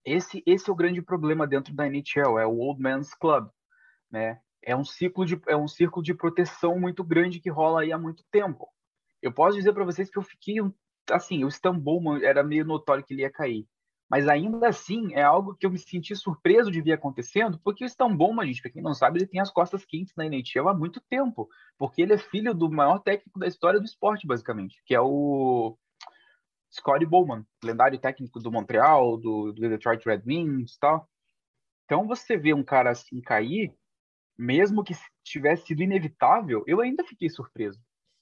Esse 0.05 0.43
esse 0.45 0.69
é 0.69 0.73
o 0.73 0.75
grande 0.75 1.01
problema 1.01 1.47
dentro 1.47 1.73
da 1.73 1.87
NHL, 1.87 2.39
é 2.39 2.45
o 2.45 2.57
old 2.57 2.81
man's 2.81 3.13
club, 3.13 3.49
né? 4.11 4.39
É 4.61 4.75
um 4.75 4.85
ciclo 4.85 5.25
de 5.25 5.39
é 5.47 5.55
um 5.55 5.67
círculo 5.67 6.03
de 6.03 6.13
proteção 6.13 6.79
muito 6.79 7.03
grande 7.03 7.39
que 7.39 7.49
rola 7.49 7.81
aí 7.81 7.91
há 7.91 7.97
muito 7.97 8.23
tempo. 8.31 8.67
Eu 9.21 9.33
posso 9.33 9.57
dizer 9.57 9.73
para 9.73 9.85
vocês 9.85 10.09
que 10.09 10.17
eu 10.17 10.23
fiquei 10.23 10.57
assim, 11.11 11.43
o 11.43 11.47
Stambol 11.47 12.17
era 12.23 12.43
meio 12.43 12.65
notório 12.65 13.03
que 13.03 13.13
ele 13.13 13.21
ia 13.21 13.31
cair. 13.31 13.67
Mas 14.09 14.27
ainda 14.27 14.67
assim, 14.67 15.13
é 15.15 15.23
algo 15.23 15.55
que 15.55 15.65
eu 15.65 15.71
me 15.71 15.79
senti 15.79 16.15
surpreso 16.15 16.71
de 16.71 16.81
ver 16.81 16.93
acontecendo, 16.93 17.59
porque 17.63 17.83
o 17.83 17.87
Stan 17.87 18.15
Bowman, 18.15 18.45
gente, 18.45 18.61
para 18.61 18.71
quem 18.71 18.81
não 18.81 18.93
sabe, 18.93 19.17
ele 19.17 19.27
tem 19.27 19.41
as 19.41 19.51
costas 19.51 19.83
quentes 19.83 20.13
na 20.15 20.25
NHL 20.25 20.69
há 20.69 20.73
muito 20.73 21.01
tempo, 21.09 21.49
porque 21.77 22.03
ele 22.03 22.13
é 22.13 22.17
filho 22.17 22.53
do 22.53 22.69
maior 22.69 22.99
técnico 22.99 23.39
da 23.39 23.47
história 23.47 23.79
do 23.79 23.85
esporte, 23.85 24.27
basicamente, 24.27 24.79
que 24.85 24.93
é 24.93 25.01
o 25.01 25.75
Scotty 26.75 27.05
Bowman, 27.05 27.45
lendário 27.63 27.99
técnico 27.99 28.39
do 28.39 28.51
Montreal, 28.51 29.17
do, 29.17 29.53
do 29.53 29.69
Detroit 29.69 30.05
Red 30.05 30.23
Wings 30.25 30.73
e 30.73 30.79
tal. 30.79 31.09
Então, 31.85 32.07
você 32.07 32.35
vê 32.37 32.53
um 32.53 32.63
cara 32.63 32.91
assim 32.91 33.21
cair, 33.21 33.73
mesmo 34.37 34.83
que 34.83 34.93
tivesse 35.23 35.67
sido 35.67 35.83
inevitável, 35.83 36.63
eu 36.67 36.81
ainda 36.81 37.03
fiquei 37.03 37.29
surpreso. 37.29 37.79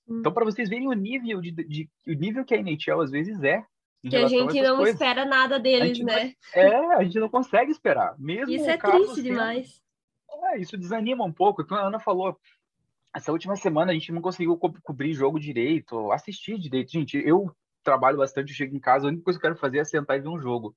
Então, 0.07 0.33
para 0.33 0.45
vocês 0.45 0.69
verem 0.69 0.87
o 0.87 0.93
nível 0.93 1.39
de, 1.41 1.51
de, 1.51 1.89
o 2.07 2.13
nível 2.13 2.43
que 2.43 2.53
a 2.53 2.57
NHL 2.57 3.01
às 3.01 3.09
vezes 3.09 3.41
é, 3.41 3.65
que 4.09 4.17
a 4.17 4.27
gente 4.27 4.59
a 4.59 4.63
não 4.63 4.77
coisas. 4.77 4.95
espera 4.95 5.25
nada 5.25 5.57
deles, 5.57 5.99
né? 5.99 6.33
Não, 6.53 6.61
é, 6.91 6.95
a 6.97 7.03
gente 7.03 7.19
não 7.19 7.29
consegue 7.29 7.71
esperar. 7.71 8.15
Mesmo 8.19 8.53
isso 8.53 8.69
é 8.69 8.77
triste 8.77 9.15
sendo, 9.15 9.23
demais. 9.23 9.81
É, 10.51 10.59
isso 10.59 10.77
desanima 10.77 11.23
um 11.23 11.31
pouco. 11.31 11.65
Como 11.65 11.79
a 11.79 11.87
Ana 11.87 11.99
falou, 11.99 12.37
essa 13.15 13.31
última 13.31 13.55
semana 13.55 13.91
a 13.91 13.93
gente 13.93 14.11
não 14.11 14.21
conseguiu 14.21 14.57
co 14.57 14.73
cobrir 14.83 15.13
jogo 15.13 15.39
direito, 15.39 16.11
assistir 16.11 16.59
direito. 16.59 16.91
Gente, 16.91 17.17
eu 17.17 17.55
trabalho 17.83 18.17
bastante, 18.17 18.49
eu 18.49 18.55
chego 18.55 18.75
em 18.75 18.79
casa, 18.79 19.05
a 19.05 19.09
única 19.09 19.23
coisa 19.23 19.39
que 19.39 19.45
eu 19.45 19.49
quero 19.49 19.59
fazer 19.59 19.79
é 19.79 19.83
sentar 19.83 20.17
e 20.17 20.21
ver 20.21 20.29
um 20.29 20.39
jogo. 20.39 20.75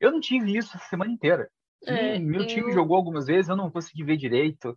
Eu 0.00 0.10
não 0.10 0.20
tive 0.20 0.56
isso 0.56 0.76
a 0.76 0.80
semana 0.80 1.12
inteira. 1.12 1.48
É, 1.84 2.18
meu 2.18 2.42
eu... 2.42 2.46
time 2.46 2.72
jogou 2.72 2.96
algumas 2.96 3.26
vezes, 3.26 3.48
eu 3.48 3.56
não 3.56 3.70
consegui 3.70 4.04
ver 4.04 4.16
direito. 4.16 4.76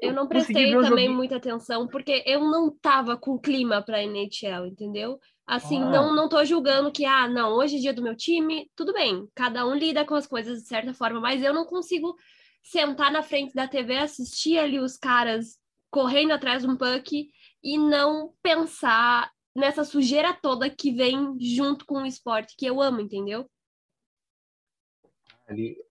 Eu 0.00 0.12
não 0.12 0.28
prestei 0.28 0.70
também 0.70 1.08
muita 1.08 1.36
atenção, 1.36 1.88
porque 1.88 2.22
eu 2.24 2.40
não 2.40 2.70
tava 2.70 3.16
com 3.16 3.38
clima 3.38 3.82
para 3.82 4.02
NHL, 4.02 4.66
entendeu? 4.66 5.18
Assim, 5.46 5.82
ah. 5.82 5.90
não, 5.90 6.14
não 6.14 6.28
tô 6.28 6.44
julgando 6.44 6.92
que, 6.92 7.04
ah, 7.04 7.26
não, 7.26 7.54
hoje 7.54 7.76
é 7.76 7.80
dia 7.80 7.92
do 7.92 8.02
meu 8.02 8.14
time, 8.14 8.70
tudo 8.76 8.92
bem, 8.92 9.26
cada 9.34 9.66
um 9.66 9.74
lida 9.74 10.04
com 10.04 10.14
as 10.14 10.26
coisas 10.26 10.62
de 10.62 10.68
certa 10.68 10.94
forma, 10.94 11.20
mas 11.20 11.42
eu 11.42 11.52
não 11.52 11.64
consigo 11.64 12.14
sentar 12.62 13.10
na 13.10 13.22
frente 13.22 13.54
da 13.54 13.66
TV, 13.66 13.96
assistir 13.96 14.58
ali 14.58 14.78
os 14.78 14.96
caras 14.96 15.58
correndo 15.90 16.32
atrás 16.32 16.62
de 16.62 16.68
um 16.68 16.76
puck 16.76 17.28
e 17.62 17.78
não 17.78 18.32
pensar 18.42 19.30
nessa 19.58 19.84
sujeira 19.84 20.32
toda 20.32 20.70
que 20.70 20.92
vem 20.92 21.36
junto 21.40 21.84
com 21.84 22.02
o 22.02 22.06
esporte 22.06 22.54
que 22.56 22.64
eu 22.64 22.80
amo, 22.80 23.00
entendeu? 23.00 23.48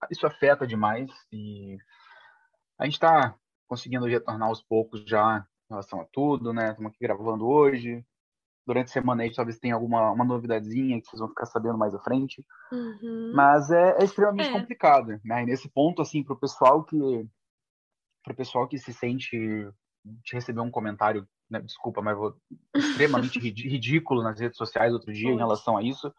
Isso 0.10 0.26
afeta 0.26 0.66
demais 0.66 1.12
e 1.32 1.78
a 2.80 2.86
gente 2.86 2.94
está 2.94 3.36
conseguindo 3.68 4.06
retornar 4.06 4.48
aos 4.48 4.64
poucos 4.64 5.04
já 5.06 5.46
em 5.66 5.74
relação 5.74 6.00
a 6.00 6.06
tudo, 6.06 6.54
né? 6.54 6.70
Estamos 6.70 6.92
aqui 6.92 7.00
gravando 7.02 7.48
hoje, 7.48 8.06
durante 8.66 8.88
a 8.88 8.94
semana 8.94 9.24
aí 9.24 9.34
talvez 9.34 9.60
tenha 9.60 9.74
alguma 9.74 10.12
uma 10.12 10.24
novidadezinha 10.24 11.02
que 11.02 11.08
vocês 11.08 11.20
vão 11.20 11.30
ficar 11.30 11.48
sabendo 11.48 11.78
mais 11.78 11.94
à 11.94 12.00
frente. 12.00 12.46
Uhum. 12.72 13.32
Mas 13.34 13.70
é, 13.72 13.98
é 14.00 14.04
extremamente 14.04 14.50
é. 14.50 14.60
complicado, 14.60 15.20
né? 15.26 15.44
E 15.44 15.46
nesse 15.46 15.70
ponto, 15.70 16.02
assim, 16.02 16.24
para 16.24 16.34
o 16.34 16.40
pessoal 16.40 16.84
que 16.84 17.28
para 18.24 18.34
o 18.34 18.36
pessoal 18.36 18.68
que 18.68 18.78
se 18.78 18.94
sente 18.94 19.38
de 20.04 20.34
receber 20.34 20.60
um 20.60 20.72
comentário, 20.72 21.28
né, 21.50 21.62
desculpa, 21.62 22.02
mas 22.02 22.18
vou, 22.18 22.36
extremamente 22.76 23.40
ridículo 23.40 24.24
nas 24.24 24.40
redes 24.40 24.58
sociais 24.58 24.94
outro 24.94 25.14
dia 25.14 25.32
em 25.32 25.38
relação 25.38 25.78
a 25.78 25.84
isso. 25.84 26.14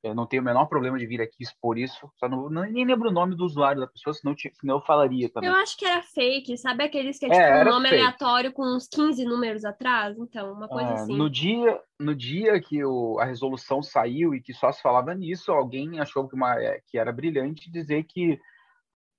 Eu 0.00 0.14
não 0.14 0.26
tenho 0.26 0.42
o 0.42 0.44
menor 0.44 0.66
problema 0.66 0.96
de 0.96 1.06
vir 1.06 1.20
aqui 1.20 1.42
expor 1.42 1.76
isso. 1.76 2.08
Só 2.18 2.28
não, 2.28 2.48
nem 2.48 2.84
lembro 2.84 3.08
o 3.08 3.12
nome 3.12 3.34
do 3.34 3.44
usuário 3.44 3.80
da 3.80 3.86
pessoa, 3.86 4.14
senão, 4.14 4.32
senão 4.36 4.76
eu 4.76 4.80
falaria 4.80 5.28
também. 5.28 5.50
Eu 5.50 5.56
acho 5.56 5.76
que 5.76 5.84
era 5.84 6.00
fake, 6.02 6.56
sabe 6.56 6.84
aqueles 6.84 7.18
que 7.18 7.26
é, 7.26 7.28
é 7.28 7.58
tipo 7.58 7.68
um 7.68 7.72
nome 7.74 7.88
fake. 7.88 8.02
aleatório 8.02 8.52
com 8.52 8.62
uns 8.62 8.86
15 8.86 9.24
números 9.24 9.64
atrás? 9.64 10.16
Então, 10.16 10.52
uma 10.52 10.68
coisa 10.68 10.90
é, 10.90 10.94
assim. 10.94 11.16
No 11.16 11.28
dia, 11.28 11.80
no 11.98 12.14
dia 12.14 12.60
que 12.60 12.84
o, 12.84 13.18
a 13.18 13.24
resolução 13.24 13.82
saiu 13.82 14.34
e 14.34 14.40
que 14.40 14.54
só 14.54 14.70
se 14.70 14.80
falava 14.80 15.12
nisso, 15.14 15.50
alguém 15.50 15.98
achou 15.98 16.28
que, 16.28 16.36
uma, 16.36 16.54
é, 16.54 16.80
que 16.86 16.96
era 16.96 17.10
brilhante 17.10 17.68
dizer 17.68 18.04
que 18.04 18.38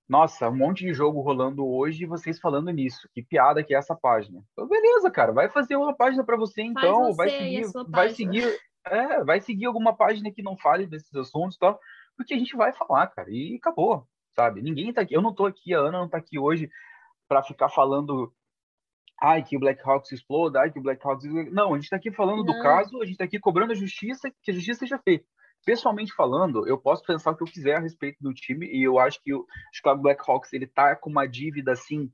nossa, 0.09 0.49
um 0.49 0.57
monte 0.57 0.83
de 0.83 0.93
jogo 0.93 1.21
rolando 1.21 1.65
hoje 1.67 2.03
e 2.03 2.07
vocês 2.07 2.39
falando 2.39 2.71
nisso. 2.71 3.07
Que 3.13 3.21
piada 3.21 3.63
que 3.63 3.75
é 3.75 3.77
essa 3.77 3.95
página. 3.95 4.41
Então, 4.51 4.67
beleza, 4.67 5.11
cara, 5.11 5.31
vai 5.31 5.47
fazer 5.47 5.75
uma 5.75 5.95
página 5.95 6.23
para 6.23 6.35
você 6.35 6.63
então, 6.63 7.05
você 7.05 7.17
vai 7.17 7.29
seguir, 7.29 7.71
vai 7.87 8.09
seguir 8.09 8.59
é, 8.87 9.23
vai 9.23 9.39
seguir 9.39 9.65
alguma 9.65 9.95
página 9.95 10.31
que 10.31 10.41
não 10.41 10.57
fale 10.57 10.87
desses 10.87 11.13
assuntos, 11.13 11.57
tá? 11.57 11.77
porque 12.19 12.33
a 12.33 12.37
gente 12.37 12.53
vai 12.57 12.73
falar, 12.73 13.07
cara, 13.07 13.31
e 13.31 13.55
acabou, 13.55 14.05
sabe? 14.35 14.61
Ninguém 14.61 14.91
tá 14.91 14.99
aqui, 14.99 15.15
eu 15.15 15.21
não 15.21 15.33
tô 15.33 15.45
aqui, 15.45 15.73
a 15.73 15.79
Ana 15.79 15.99
não 15.99 16.09
tá 16.09 16.17
aqui 16.17 16.37
hoje 16.37 16.69
para 17.29 17.41
ficar 17.41 17.69
falando 17.69 18.33
ai, 19.21 19.41
que 19.41 19.55
o 19.55 19.59
Blackhawks 19.59 20.11
exploda, 20.11 20.59
ai, 20.59 20.69
que 20.69 20.79
o 20.79 20.81
Blackhawks... 20.81 21.25
Não, 21.49 21.73
a 21.73 21.77
gente 21.77 21.89
tá 21.89 21.95
aqui 21.95 22.11
falando 22.11 22.43
não. 22.43 22.45
do 22.45 22.61
caso, 22.61 23.01
a 23.01 23.05
gente 23.05 23.17
tá 23.17 23.23
aqui 23.23 23.39
cobrando 23.39 23.71
a 23.71 23.75
justiça, 23.75 24.29
que 24.43 24.51
a 24.51 24.53
justiça 24.53 24.79
seja 24.79 24.97
feita. 24.97 25.25
Pessoalmente 25.65 26.13
falando, 26.13 26.67
eu 26.67 26.77
posso 26.77 27.03
pensar 27.03 27.31
o 27.31 27.35
que 27.35 27.43
eu 27.43 27.47
quiser 27.47 27.77
a 27.77 27.81
respeito 27.81 28.17
do 28.21 28.33
time, 28.33 28.65
e 28.65 28.83
eu 28.83 28.97
acho 28.97 29.21
que 29.21 29.33
o 29.33 29.45
Chicago 29.73 30.01
Blackhawks, 30.01 30.51
ele 30.53 30.65
tá 30.65 30.95
com 30.95 31.09
uma 31.09 31.27
dívida, 31.27 31.73
assim, 31.73 32.11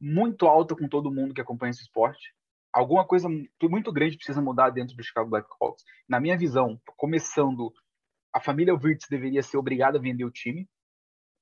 muito 0.00 0.46
alta 0.46 0.74
com 0.76 0.88
todo 0.88 1.12
mundo 1.12 1.32
que 1.32 1.40
acompanha 1.40 1.70
esse 1.70 1.82
esporte. 1.82 2.34
Alguma 2.72 3.06
coisa 3.06 3.28
muito 3.62 3.92
grande 3.92 4.16
precisa 4.16 4.42
mudar 4.42 4.70
dentro 4.70 4.94
do 4.94 5.02
Chicago 5.02 5.30
Blackhawks. 5.30 5.84
Na 6.06 6.20
minha 6.20 6.36
visão, 6.36 6.78
começando, 6.96 7.72
a 8.32 8.40
família 8.40 8.74
Wirtz 8.74 9.06
deveria 9.08 9.42
ser 9.42 9.56
obrigada 9.56 9.96
a 9.98 10.00
vender 10.00 10.24
o 10.24 10.30
time, 10.30 10.68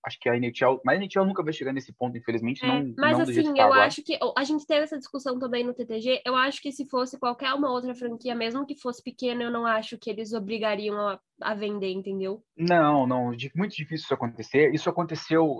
acho 0.05 0.19
que 0.21 0.29
a 0.29 0.37
NHL, 0.37 0.81
mas 0.85 0.99
a 0.99 1.03
NHL 1.03 1.25
nunca 1.25 1.43
vai 1.43 1.53
chegar 1.53 1.73
nesse 1.73 1.93
ponto, 1.93 2.17
infelmente, 2.17 2.65
é, 2.65 2.69
não 2.69 2.95
Mas 2.97 3.19
não 3.19 3.23
assim, 3.23 3.59
eu 3.59 3.73
acho 3.73 4.03
que 4.03 4.19
a 4.37 4.45
gente 4.45 4.67
teve 4.67 4.83
essa 4.83 4.99
discussão 4.99 5.39
também 5.39 5.65
no 5.65 5.75
TTG, 5.75 6.23
eu 6.25 6.37
acho 6.37 6.61
que 6.61 6.71
se 6.71 6.87
fosse 6.89 7.19
qualquer 7.19 7.53
uma 7.55 7.71
outra 7.71 7.95
franquia, 7.95 8.35
mesmo 8.35 8.67
que 8.67 8.79
fosse 8.79 9.03
pequena, 9.03 9.43
eu 9.43 9.51
não 9.51 9.67
acho 9.67 9.99
que 9.99 10.11
eles 10.11 10.33
obrigariam 10.33 10.97
a, 10.97 11.19
a 11.41 11.55
vender, 11.55 11.93
entendeu? 11.93 12.43
Não, 12.57 13.07
não, 13.07 13.33
muito 13.55 13.75
difícil 13.75 14.05
isso 14.05 14.15
acontecer. 14.15 14.75
Isso 14.75 14.91
aconteceu, 14.91 15.59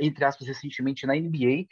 entre 0.00 0.24
aspas, 0.24 0.46
recentemente 0.46 1.06
na 1.06 1.14
NBA, 1.14 1.66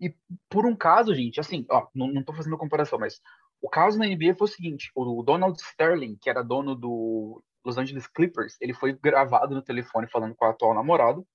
e 0.00 0.12
por 0.50 0.66
um 0.66 0.74
caso, 0.74 1.14
gente, 1.14 1.38
assim, 1.38 1.64
ó, 1.70 1.86
não, 1.94 2.08
não 2.08 2.24
tô 2.24 2.32
fazendo 2.32 2.58
comparação, 2.58 2.98
mas 2.98 3.20
o 3.60 3.68
caso 3.68 3.96
na 3.96 4.06
NBA 4.06 4.34
foi 4.36 4.46
o 4.46 4.50
seguinte, 4.50 4.90
o 4.96 5.22
Donald 5.22 5.56
Sterling, 5.60 6.18
que 6.20 6.28
era 6.28 6.42
dono 6.42 6.74
do 6.74 7.40
Los 7.64 7.78
Angeles 7.78 8.06
Clippers, 8.06 8.56
ele 8.60 8.74
foi 8.74 8.92
gravado 8.92 9.54
no 9.54 9.62
telefone 9.62 10.08
falando 10.08 10.34
com 10.34 10.44
a 10.44 10.50
atual 10.50 10.74
namorado, 10.74 11.26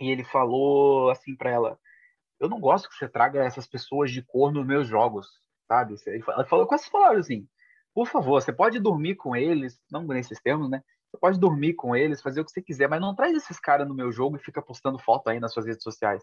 e 0.00 0.10
ele 0.10 0.24
falou 0.24 1.10
assim 1.10 1.36
para 1.36 1.50
ela: 1.50 1.78
Eu 2.40 2.48
não 2.48 2.60
gosto 2.60 2.88
que 2.88 2.96
você 2.96 3.08
traga 3.08 3.44
essas 3.44 3.66
pessoas 3.66 4.10
de 4.10 4.22
cor 4.22 4.52
nos 4.52 4.66
meus 4.66 4.86
jogos, 4.86 5.28
sabe? 5.66 5.94
Ela 6.28 6.44
falou 6.44 6.66
com 6.66 6.74
essas 6.74 6.88
palavras 6.88 7.26
assim: 7.26 7.48
Por 7.94 8.06
favor, 8.06 8.40
você 8.40 8.52
pode 8.52 8.78
dormir 8.80 9.16
com 9.16 9.34
eles, 9.36 9.80
não 9.90 10.04
nesses 10.04 10.40
termos, 10.40 10.68
né? 10.68 10.82
Você 11.10 11.18
pode 11.18 11.38
dormir 11.38 11.74
com 11.74 11.94
eles, 11.94 12.20
fazer 12.20 12.40
o 12.40 12.44
que 12.44 12.50
você 12.50 12.60
quiser, 12.60 12.88
mas 12.88 13.00
não 13.00 13.14
traz 13.14 13.36
esses 13.36 13.60
caras 13.60 13.86
no 13.86 13.94
meu 13.94 14.10
jogo 14.10 14.36
e 14.36 14.40
fica 14.40 14.60
postando 14.60 14.98
foto 14.98 15.28
aí 15.28 15.38
nas 15.38 15.52
suas 15.52 15.64
redes 15.64 15.82
sociais. 15.82 16.22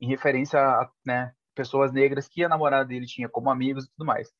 Em 0.00 0.08
referência 0.08 0.58
a 0.58 0.90
né, 1.04 1.32
pessoas 1.54 1.92
negras 1.92 2.26
que 2.26 2.42
a 2.42 2.48
namorada 2.48 2.84
dele 2.84 3.06
tinha 3.06 3.28
como 3.28 3.50
amigos 3.50 3.84
e 3.84 3.90
tudo 3.92 4.04
mais. 4.04 4.32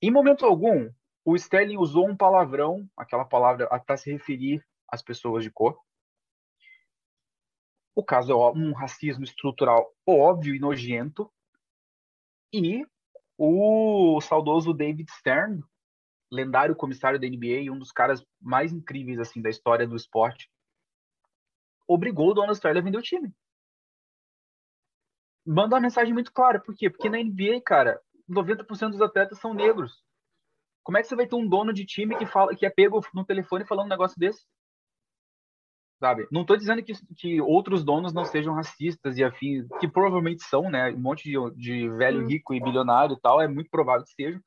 Em 0.00 0.12
momento 0.12 0.46
algum, 0.46 0.88
o 1.26 1.34
Sterling 1.34 1.76
usou 1.76 2.08
um 2.08 2.16
palavrão, 2.16 2.88
aquela 2.96 3.24
palavra 3.24 3.66
para 3.80 3.96
se 3.96 4.12
referir 4.12 4.64
às 4.88 5.02
pessoas 5.02 5.42
de 5.42 5.50
cor. 5.50 5.76
O 7.96 8.04
caso 8.04 8.30
é 8.30 8.52
um 8.52 8.72
racismo 8.72 9.24
estrutural 9.24 9.92
óbvio 10.06 10.54
e 10.54 10.60
nojento. 10.60 11.28
E 12.52 12.86
o 13.36 14.20
saudoso 14.20 14.72
David 14.72 15.10
Stern, 15.10 15.64
lendário 16.30 16.76
comissário 16.76 17.18
da 17.18 17.26
NBA 17.26 17.62
e 17.62 17.70
um 17.70 17.78
dos 17.78 17.90
caras 17.90 18.24
mais 18.40 18.72
incríveis 18.72 19.18
assim 19.18 19.42
da 19.42 19.50
história 19.50 19.86
do 19.86 19.96
esporte, 19.96 20.48
obrigou 21.88 22.30
o 22.30 22.34
Donald 22.34 22.54
Sterling 22.54 22.78
a 22.78 22.84
vender 22.84 22.98
o 22.98 23.02
time. 23.02 23.34
Manda 25.44 25.74
uma 25.74 25.80
mensagem 25.80 26.14
muito 26.14 26.32
clara. 26.32 26.60
Por 26.60 26.76
quê? 26.76 26.88
Porque 26.88 27.10
na 27.10 27.18
NBA, 27.18 27.60
cara, 27.64 28.00
90% 28.30 28.90
dos 28.90 29.02
atletas 29.02 29.40
são 29.40 29.52
negros. 29.52 30.05
Como 30.86 30.98
é 30.98 31.02
que 31.02 31.08
você 31.08 31.16
vai 31.16 31.26
ter 31.26 31.34
um 31.34 31.48
dono 31.48 31.72
de 31.72 31.84
time 31.84 32.16
que 32.16 32.24
fala 32.24 32.54
que 32.54 32.64
é 32.64 32.70
pego 32.70 33.00
no 33.12 33.24
telefone 33.24 33.66
falando 33.66 33.86
um 33.86 33.90
negócio 33.90 34.16
desse? 34.16 34.46
sabe? 35.98 36.28
Não 36.30 36.42
estou 36.42 36.56
dizendo 36.56 36.80
que, 36.80 36.92
que 37.16 37.40
outros 37.40 37.82
donos 37.82 38.12
não 38.12 38.24
sejam 38.24 38.54
racistas 38.54 39.18
e 39.18 39.24
afins, 39.24 39.66
que 39.80 39.88
provavelmente 39.88 40.44
são, 40.44 40.70
né? 40.70 40.92
Um 40.92 41.00
monte 41.00 41.24
de, 41.24 41.36
de 41.56 41.88
velho 41.88 42.24
rico 42.24 42.54
e 42.54 42.60
bilionário 42.60 43.14
e 43.14 43.20
tal, 43.20 43.40
é 43.40 43.48
muito 43.48 43.68
provável 43.68 44.04
que 44.04 44.12
sejam. 44.12 44.40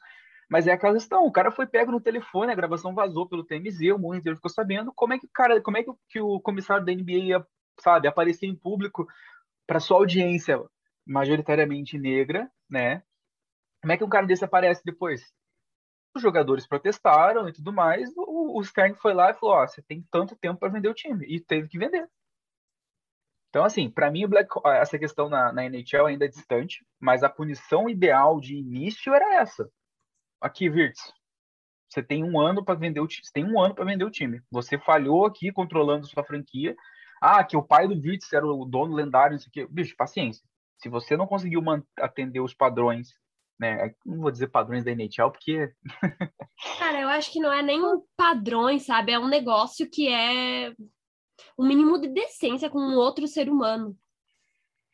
Mas 0.49 0.65
é 0.65 0.71
aquela 0.71 0.93
questão, 0.93 1.25
o 1.25 1.31
cara 1.31 1.51
foi 1.51 1.67
pego 1.67 1.91
no 1.91 1.99
telefone, 1.99 2.53
a 2.53 2.55
gravação 2.55 2.93
vazou 2.95 3.27
pelo 3.27 3.43
TMZ, 3.43 3.91
o 3.91 3.99
mundo 3.99 4.15
inteiro 4.15 4.37
ficou 4.37 4.49
sabendo. 4.49 4.93
Como 4.95 5.13
é 5.13 5.19
que 5.19 5.25
o 5.25 5.29
cara, 5.33 5.59
como 5.59 5.75
é 5.75 5.83
que, 5.83 5.91
que 6.07 6.21
o 6.21 6.39
comissário 6.39 6.85
da 6.85 6.93
NBA 6.93 7.11
ia, 7.11 7.45
sabe, 7.81 8.07
aparecer 8.07 8.45
em 8.45 8.55
público 8.55 9.05
para 9.67 9.81
sua 9.81 9.97
audiência 9.97 10.63
majoritariamente 11.05 11.97
negra, 11.97 12.49
né? 12.69 13.03
Como 13.81 13.91
é 13.91 13.97
que 13.97 14.03
um 14.05 14.09
cara 14.09 14.25
desse 14.25 14.45
aparece 14.45 14.81
depois? 14.85 15.21
Os 16.16 16.22
jogadores 16.22 16.68
protestaram 16.68 17.47
e 17.47 17.53
tudo 17.53 17.72
mais, 17.72 18.12
o, 18.18 18.57
o 18.57 18.64
Stern 18.64 18.95
foi 18.95 19.14
lá 19.14 19.32
e 19.32 19.34
falou: 19.34 19.55
Ó, 19.55 19.68
você 19.68 19.82
tem 19.82 20.05
tanto 20.12 20.36
tempo 20.36 20.60
para 20.60 20.70
vender 20.70 20.89
o 20.89 20.93
time. 20.93 21.26
E 21.28 21.39
teve 21.39 21.68
que 21.68 21.78
vender. 21.78 22.07
Então, 23.49 23.64
assim, 23.64 23.89
para 23.89 24.12
mim, 24.12 24.28
Black, 24.28 24.49
essa 24.66 24.99
questão 24.99 25.28
na, 25.28 25.51
na, 25.51 25.66
NHL 25.66 26.05
ainda 26.05 26.26
é 26.26 26.28
distante, 26.28 26.86
mas 26.99 27.24
a 27.24 27.30
punição 27.30 27.89
ideal 27.89 28.39
de 28.39 28.55
início 28.55 29.14
era 29.14 29.41
essa. 29.41 29.70
Aqui, 30.39 30.70
Virtus, 30.70 31.12
você 31.89 32.03
tem 32.03 32.24
um 32.24 32.39
ano 32.39 32.64
para 32.64 32.76
vender 32.76 32.99
o 32.99 33.07
time. 33.07 33.26
Você 33.26 33.34
tem 33.34 33.45
um 33.45 33.60
ano 33.60 33.74
para 33.74 33.86
vender 33.86 34.03
o 34.03 34.12
time. 34.12 34.41
Você 34.51 34.78
falhou 34.78 35.26
aqui 35.26 35.51
controlando 35.51 36.05
sua 36.05 36.24
franquia. 36.24 36.76
Ah, 37.20 37.43
que 37.43 37.57
o 37.57 37.64
pai 37.64 37.88
do 37.88 37.99
Virtus 37.99 38.32
era 38.32 38.45
o 38.45 38.66
dono 38.66 38.93
lendário, 38.93 39.36
isso 39.36 39.49
aqui. 39.49 39.66
Bicho, 39.68 39.95
paciência. 39.97 40.43
Se 40.78 40.88
você 40.88 41.18
não 41.18 41.28
conseguiu 41.28 41.62
atender 41.97 42.39
os 42.39 42.53
padrões 42.53 43.14
né? 43.60 43.93
Não 44.05 44.22
vou 44.22 44.32
dizer 44.32 44.47
padrões 44.47 44.86
da 44.86 44.91
NHL, 44.91 45.32
porque. 45.32 45.72
Cara, 46.80 47.01
eu 47.01 47.10
acho 47.10 47.32
que 47.32 47.39
não 47.39 47.51
é 47.51 47.62
nem 47.62 47.84
um 47.84 48.01
padrões, 48.16 48.86
sabe? 48.86 49.12
É 49.12 49.20
um 49.20 49.28
negócio 49.28 49.89
que 49.89 50.07
é 50.07 50.72
o 51.57 51.64
um 51.64 51.68
mínimo 51.68 51.99
de 51.99 52.07
decência 52.07 52.70
com 52.70 52.80
um 52.80 52.95
outro 52.95 53.28
ser 53.28 53.49
humano. 53.49 53.97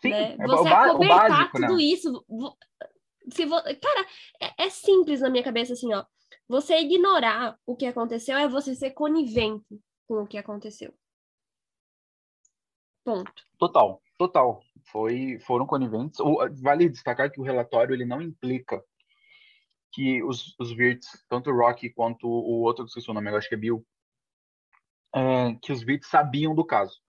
Sim, 0.02 0.10
né? 0.10 0.36
é 0.40 0.48
Você 0.48 0.68
acobertar 0.68 1.30
básico, 1.30 1.58
tudo 1.60 1.78
né? 1.78 1.84
isso. 1.84 2.26
Se 3.30 3.46
vo... 3.46 3.56
Cara, 3.56 4.08
é, 4.42 4.66
é 4.66 4.70
simples 4.70 5.22
na 5.22 5.30
minha 5.30 5.44
cabeça 5.44 5.74
assim, 5.74 5.94
ó. 5.94 6.04
Você 6.48 6.78
ignorar 6.80 7.58
o 7.66 7.76
que 7.76 7.86
aconteceu 7.86 8.38
é 8.38 8.48
você 8.48 8.76
ser 8.76 8.92
conivente 8.92 9.80
com 10.08 10.24
o 10.24 10.28
que 10.28 10.38
aconteceu. 10.38 10.94
Ponto. 13.04 13.44
Total, 13.58 14.02
total 14.18 14.65
foi, 14.86 15.40
foram 15.40 15.66
coniventes. 15.66 16.20
Vale 16.62 16.90
destacar 16.90 17.32
que 17.32 17.40
o 17.40 17.44
relatório 17.44 17.94
ele 17.94 18.06
não 18.06 18.22
implica 18.22 18.84
que 19.92 20.22
os, 20.24 20.54
os 20.60 20.76
Virts, 20.76 21.08
tanto 21.30 21.50
o 21.50 21.56
Rocky 21.56 21.90
quanto 21.90 22.28
o 22.28 22.62
outro 22.62 22.84
que 22.84 22.90
esqueci 22.90 23.10
o 23.10 23.14
nome, 23.14 23.32
eu 23.32 23.38
acho 23.38 23.48
que 23.48 23.56
é 23.56 23.58
Bill, 23.58 23.86
é, 25.16 25.56
que 25.62 25.72
os 25.72 25.82
Virts 25.82 26.10
sabiam 26.10 26.54
do 26.54 26.66
caso. 26.66 27.00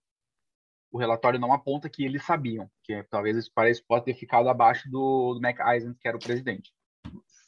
O 0.92 0.98
relatório 0.98 1.40
não 1.40 1.52
aponta 1.52 1.90
que 1.90 2.04
eles 2.04 2.24
sabiam, 2.24 2.70
que 2.84 3.02
talvez 3.10 3.36
isso 3.36 3.50
parece 3.52 3.84
pode 3.84 4.04
ter 4.04 4.14
ficado 4.14 4.48
abaixo 4.48 4.88
do, 4.88 5.34
do 5.34 5.40
Mac 5.40 5.58
Eisen, 5.58 5.94
que 6.00 6.06
era 6.06 6.16
o 6.16 6.20
presidente. 6.20 6.72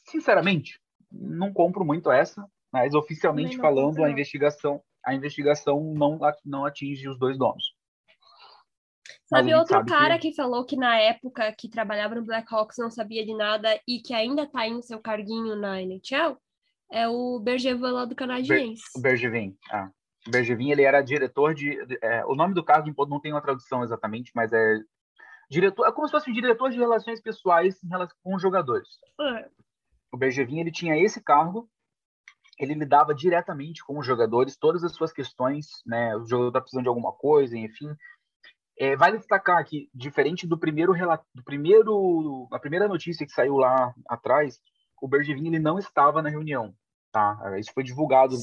Sinceramente, 0.05 0.79
não 1.09 1.53
compro 1.53 1.85
muito 1.85 2.11
essa, 2.11 2.45
mas 2.71 2.93
oficialmente 2.93 3.57
falando, 3.57 4.03
a 4.03 4.11
investigação, 4.11 4.83
a 5.05 5.13
investigação 5.13 5.93
não, 5.95 6.19
não 6.45 6.65
atinge 6.65 7.07
os 7.07 7.17
dois 7.17 7.37
donos. 7.37 7.78
Sabe 9.29 9.53
outro 9.53 9.75
sabe 9.75 9.89
cara 9.89 10.17
que... 10.17 10.31
que... 10.31 10.35
falou 10.35 10.65
que 10.65 10.75
na 10.75 10.97
época 10.97 11.53
que 11.53 11.69
trabalhava 11.69 12.15
no 12.15 12.25
Blackhawks 12.25 12.77
não 12.79 12.89
sabia 12.89 13.23
de 13.23 13.35
nada 13.35 13.79
e 13.87 13.99
que 13.99 14.13
ainda 14.13 14.47
tá 14.47 14.67
em 14.67 14.81
seu 14.81 14.99
carguinho 14.99 15.55
na 15.55 15.79
NHL? 15.81 16.35
É 16.91 17.07
o 17.07 17.39
Bergevin 17.39 17.81
lá 17.81 18.05
do 18.05 18.15
Canadiense. 18.15 18.83
Ber 18.95 19.11
Bergevin, 19.11 19.55
ah. 19.71 19.91
Bergevin, 20.27 20.71
ele 20.71 20.81
era 20.81 21.01
diretor 21.01 21.53
de... 21.53 21.77
É, 22.01 22.25
o 22.25 22.33
nome 22.33 22.55
do 22.55 22.63
cargo 22.63 22.91
não 23.07 23.19
tem 23.19 23.31
uma 23.31 23.41
tradução 23.41 23.83
exatamente, 23.83 24.31
mas 24.33 24.51
é 24.51 24.79
diretor, 25.49 25.87
é 25.87 25.91
como 25.91 26.07
se 26.07 26.11
fosse 26.11 26.29
um 26.29 26.33
diretor 26.33 26.71
de 26.71 26.77
relações 26.77 27.21
pessoais 27.21 27.81
em 27.83 27.87
relação 27.87 28.17
com 28.23 28.35
os 28.35 28.41
jogadores. 28.41 28.87
É. 29.21 29.49
O 30.11 30.17
Bergevin, 30.17 30.59
ele 30.59 30.71
tinha 30.71 30.97
esse 30.97 31.21
cargo, 31.21 31.69
ele 32.59 32.73
lidava 32.73 33.13
diretamente 33.13 33.83
com 33.83 33.99
os 33.99 34.05
jogadores, 34.05 34.57
todas 34.57 34.83
as 34.83 34.93
suas 34.93 35.13
questões, 35.13 35.67
né, 35.85 36.15
o 36.15 36.25
jogador 36.25 36.51
tá 36.51 36.61
precisando 36.61 36.83
de 36.83 36.89
alguma 36.89 37.13
coisa, 37.13 37.55
enfim, 37.55 37.95
é, 38.79 38.95
vale 38.95 39.17
destacar 39.17 39.63
que, 39.65 39.89
diferente 39.93 40.47
do 40.47 40.57
primeiro 40.57 40.93
do 41.35 41.43
primeiro, 41.43 42.47
a 42.49 42.57
primeira 42.57 42.87
notícia 42.87 43.25
que 43.25 43.33
saiu 43.33 43.57
lá 43.57 43.93
atrás, 44.07 44.57
o 45.01 45.07
Bergevin 45.07 45.47
ele 45.47 45.59
não 45.59 45.77
estava 45.77 46.21
na 46.21 46.29
reunião, 46.29 46.73
tá? 47.11 47.37
Isso 47.59 47.73
foi 47.73 47.83
divulgado 47.83 48.35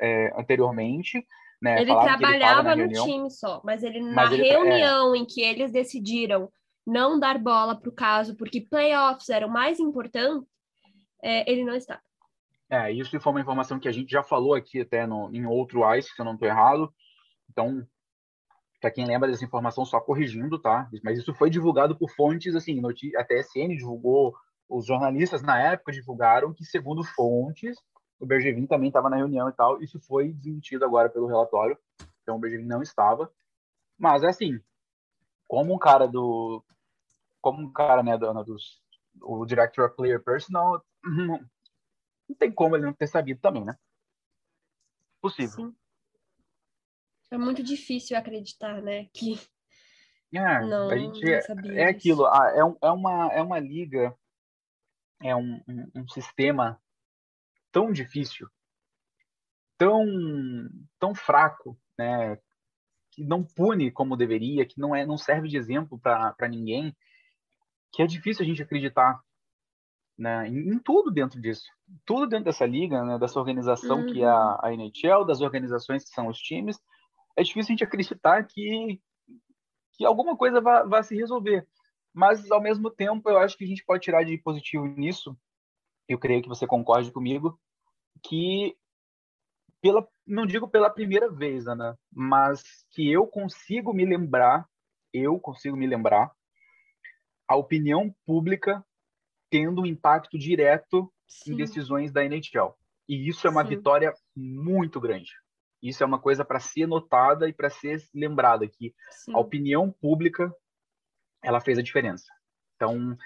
é, 0.00 0.32
anteriormente. 0.34 1.22
Né? 1.60 1.80
Ele 1.80 1.94
trabalhava 1.94 2.72
ele 2.72 2.86
no 2.86 3.04
time 3.04 3.30
só, 3.30 3.60
mas 3.62 3.82
ele 3.84 4.00
mas 4.00 4.30
na 4.30 4.34
ele, 4.34 4.48
é. 4.48 4.52
reunião 4.52 5.14
é... 5.14 5.18
em 5.18 5.26
que 5.26 5.42
eles 5.42 5.70
decidiram 5.70 6.50
não 6.86 7.20
dar 7.20 7.38
bola 7.38 7.78
para 7.78 7.90
o 7.90 7.94
caso, 7.94 8.34
porque 8.36 8.62
playoffs 8.62 9.28
eram 9.28 9.48
mais 9.48 9.78
importantes, 9.78 10.48
é, 11.22 11.48
ele 11.48 11.64
não 11.64 11.74
estava. 11.74 12.00
É, 12.68 12.90
isso 12.90 13.20
foi 13.20 13.32
uma 13.32 13.40
informação 13.40 13.78
que 13.78 13.86
a 13.86 13.92
gente 13.92 14.10
já 14.10 14.22
falou 14.22 14.54
aqui 14.54 14.80
até 14.80 15.06
no, 15.06 15.30
em 15.32 15.44
outro 15.44 15.82
ICE, 15.94 16.08
se 16.08 16.18
eu 16.18 16.24
não 16.24 16.32
estou 16.32 16.48
errado. 16.48 16.92
Então, 17.50 17.86
para 18.82 18.90
quem 18.90 19.06
lembra 19.06 19.30
dessa 19.30 19.44
informação, 19.44 19.84
só 19.84 20.00
corrigindo, 20.00 20.58
tá? 20.58 20.90
Mas 21.04 21.20
isso 21.20 21.32
foi 21.32 21.48
divulgado 21.48 21.96
por 21.96 22.10
fontes, 22.10 22.56
assim, 22.56 22.82
a 23.16 23.24
TSN 23.24 23.76
divulgou, 23.76 24.34
os 24.68 24.84
jornalistas 24.84 25.40
na 25.40 25.56
época 25.56 25.92
divulgaram 25.92 26.52
que, 26.52 26.64
segundo 26.64 27.04
fontes, 27.04 27.78
o 28.18 28.26
Bergevin 28.26 28.66
também 28.66 28.88
estava 28.88 29.08
na 29.08 29.16
reunião 29.16 29.48
e 29.48 29.52
tal. 29.52 29.80
Isso 29.80 30.00
foi 30.00 30.32
desmentido 30.32 30.84
agora 30.84 31.08
pelo 31.08 31.28
relatório. 31.28 31.78
Então 32.22 32.36
o 32.36 32.38
Bergevin 32.40 32.66
não 32.66 32.82
estava. 32.82 33.30
Mas 33.96 34.24
é 34.24 34.28
assim, 34.28 34.60
como 35.46 35.72
um 35.72 35.78
cara 35.78 36.08
do. 36.08 36.60
Como 37.40 37.62
um 37.62 37.72
cara, 37.72 38.02
né, 38.02 38.18
do, 38.18 38.32
dos. 38.42 38.82
O 39.20 39.46
Director 39.46 39.86
of 39.86 39.94
Player 39.94 40.20
Personal, 40.20 40.84
não, 41.04 41.38
não 42.28 42.36
tem 42.36 42.50
como 42.50 42.74
ele 42.74 42.86
não 42.86 42.92
ter 42.92 43.06
sabido 43.06 43.40
também, 43.40 43.64
né? 43.64 43.76
Possível. 45.20 45.66
Sim. 45.66 45.76
É 47.32 47.38
muito 47.38 47.62
difícil 47.62 48.14
acreditar, 48.14 48.82
né? 48.82 49.06
Que. 49.06 49.40
É, 50.34 50.60
não, 50.66 50.90
a 50.90 50.98
gente 50.98 51.26
é, 51.26 51.40
é 51.76 51.88
aquilo, 51.88 52.26
é, 52.26 52.58
é, 52.58 52.90
uma, 52.90 53.32
é 53.32 53.42
uma 53.42 53.58
liga, 53.58 54.14
é 55.22 55.34
um, 55.34 55.62
um, 55.66 55.90
um 55.94 56.08
sistema 56.08 56.78
tão 57.70 57.90
difícil, 57.90 58.46
tão, 59.78 60.04
tão 60.98 61.14
fraco, 61.14 61.78
né? 61.98 62.36
Que 63.12 63.24
não 63.24 63.42
pune 63.42 63.90
como 63.90 64.16
deveria, 64.16 64.66
que 64.66 64.78
não 64.78 64.94
é, 64.94 65.06
não 65.06 65.16
serve 65.16 65.48
de 65.48 65.56
exemplo 65.56 65.98
para 65.98 66.48
ninguém, 66.50 66.94
que 67.92 68.02
é 68.02 68.06
difícil 68.06 68.44
a 68.44 68.46
gente 68.46 68.62
acreditar 68.62 69.18
né, 70.18 70.48
em, 70.48 70.74
em, 70.74 70.78
tudo 70.78 71.10
dentro 71.10 71.40
disso, 71.40 71.64
tudo 72.04 72.26
dentro 72.26 72.44
dessa 72.44 72.66
liga, 72.66 73.02
né, 73.02 73.18
dessa 73.18 73.38
organização 73.38 74.00
uhum. 74.00 74.12
que 74.12 74.22
é 74.22 74.26
a, 74.26 74.60
a 74.62 74.74
NHL, 74.74 75.24
das 75.26 75.40
organizações 75.40 76.04
que 76.04 76.10
são 76.10 76.28
os 76.28 76.38
times, 76.38 76.78
é 77.36 77.42
difícil 77.42 77.70
a 77.70 77.72
gente 77.72 77.84
acreditar 77.84 78.44
que 78.44 79.00
que 79.94 80.06
alguma 80.06 80.36
coisa 80.36 80.60
vai, 80.60 80.86
vai 80.86 81.02
se 81.02 81.14
resolver. 81.14 81.66
Mas 82.14 82.50
ao 82.50 82.62
mesmo 82.62 82.90
tempo, 82.90 83.28
eu 83.28 83.38
acho 83.38 83.56
que 83.56 83.64
a 83.64 83.66
gente 83.66 83.84
pode 83.84 84.02
tirar 84.02 84.24
de 84.24 84.38
positivo 84.38 84.86
nisso 84.86 85.36
eu 86.08 86.18
creio 86.18 86.42
que 86.42 86.48
você 86.48 86.66
concorde 86.66 87.10
comigo, 87.10 87.58
que 88.22 88.76
pela, 89.80 90.06
não 90.26 90.46
digo 90.46 90.68
pela 90.68 90.90
primeira 90.90 91.30
vez, 91.30 91.66
Ana, 91.66 91.98
mas 92.10 92.62
que 92.90 93.10
eu 93.10 93.26
consigo 93.26 93.92
me 93.92 94.04
lembrar, 94.04 94.68
eu 95.12 95.38
consigo 95.40 95.76
me 95.76 95.86
lembrar, 95.86 96.30
a 97.48 97.56
opinião 97.56 98.14
pública 98.24 98.84
tendo 99.50 99.82
um 99.82 99.86
impacto 99.86 100.38
direto 100.38 101.12
Sim. 101.26 101.52
em 101.52 101.56
decisões 101.56 102.12
da 102.12 102.24
NHL. 102.24 102.74
E 103.08 103.28
isso 103.28 103.46
é 103.46 103.50
uma 103.50 103.64
Sim. 103.64 103.70
vitória 103.70 104.14
muito 104.34 105.00
grande. 105.00 105.32
Isso 105.82 106.02
é 106.02 106.06
uma 106.06 106.20
coisa 106.20 106.44
para 106.44 106.60
ser 106.60 106.86
notada 106.86 107.48
e 107.48 107.52
para 107.52 107.68
ser 107.68 108.00
lembrada 108.14 108.68
que 108.68 108.94
Sim. 109.10 109.34
a 109.34 109.38
opinião 109.38 109.90
pública 109.90 110.54
ela 111.42 111.60
fez 111.60 111.78
a 111.78 111.82
diferença. 111.82 112.26
Então, 112.76 113.16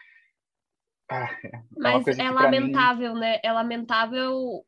ah, 1.10 1.30
é 1.44 1.62
Mas 1.76 2.06
é 2.06 2.30
lamentável, 2.30 3.14
mim... 3.14 3.20
né? 3.20 3.40
É 3.44 3.52
lamentável 3.52 4.64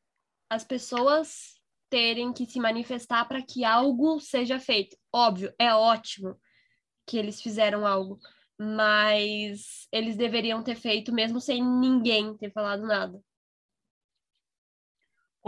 as 0.51 0.65
pessoas 0.65 1.59
terem 1.91 2.33
que 2.33 2.47
se 2.47 2.61
manifestar 2.61 3.27
para 3.27 3.43
que 3.43 3.65
algo 3.65 4.21
seja 4.21 4.59
feito. 4.59 4.97
Óbvio, 5.13 5.53
é 5.59 5.73
ótimo 5.75 6.39
que 7.07 7.17
eles 7.17 7.41
fizeram 7.41 7.87
algo, 7.87 8.19
mas 8.59 9.89
eles 9.91 10.17
deveriam 10.17 10.63
ter 10.63 10.77
feito 10.77 11.13
mesmo 11.13 11.41
sem 11.41 11.65
ninguém 11.65 12.37
ter 12.37 12.51
falado 12.53 12.87
nada. 12.87 13.19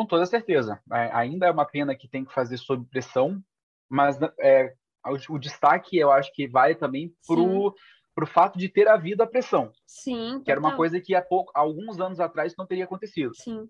Com 0.01 0.07
toda 0.07 0.25
certeza. 0.25 0.81
É, 0.91 1.11
ainda 1.13 1.47
é 1.47 1.51
uma 1.51 1.67
pena 1.67 1.95
que 1.95 2.09
tem 2.09 2.25
que 2.25 2.33
fazer 2.33 2.57
sob 2.57 2.87
pressão, 2.89 3.39
mas 3.87 4.19
é, 4.41 4.73
o, 5.05 5.35
o, 5.35 5.39
destaque 5.39 5.99
eu 5.99 6.11
acho 6.11 6.33
que 6.33 6.49
vai 6.49 6.75
também 6.75 7.13
para 7.27 8.25
o 8.25 8.27
fato 8.27 8.59
de 8.59 8.67
ter 8.71 8.89
havido 8.89 9.23
a 9.23 9.27
pressão. 9.27 9.71
Sim. 9.87 10.41
Que 10.43 10.51
era 10.51 10.59
uma 10.59 10.75
coisa 10.75 10.99
que 11.03 11.15
há, 11.15 11.21
pouco, 11.21 11.53
há 11.55 11.61
alguns 11.61 12.01
anos 12.01 12.19
atrás 12.19 12.55
não 12.57 12.67
teria 12.67 12.85
acontecido. 12.85 13.33
Sim. 13.35 13.69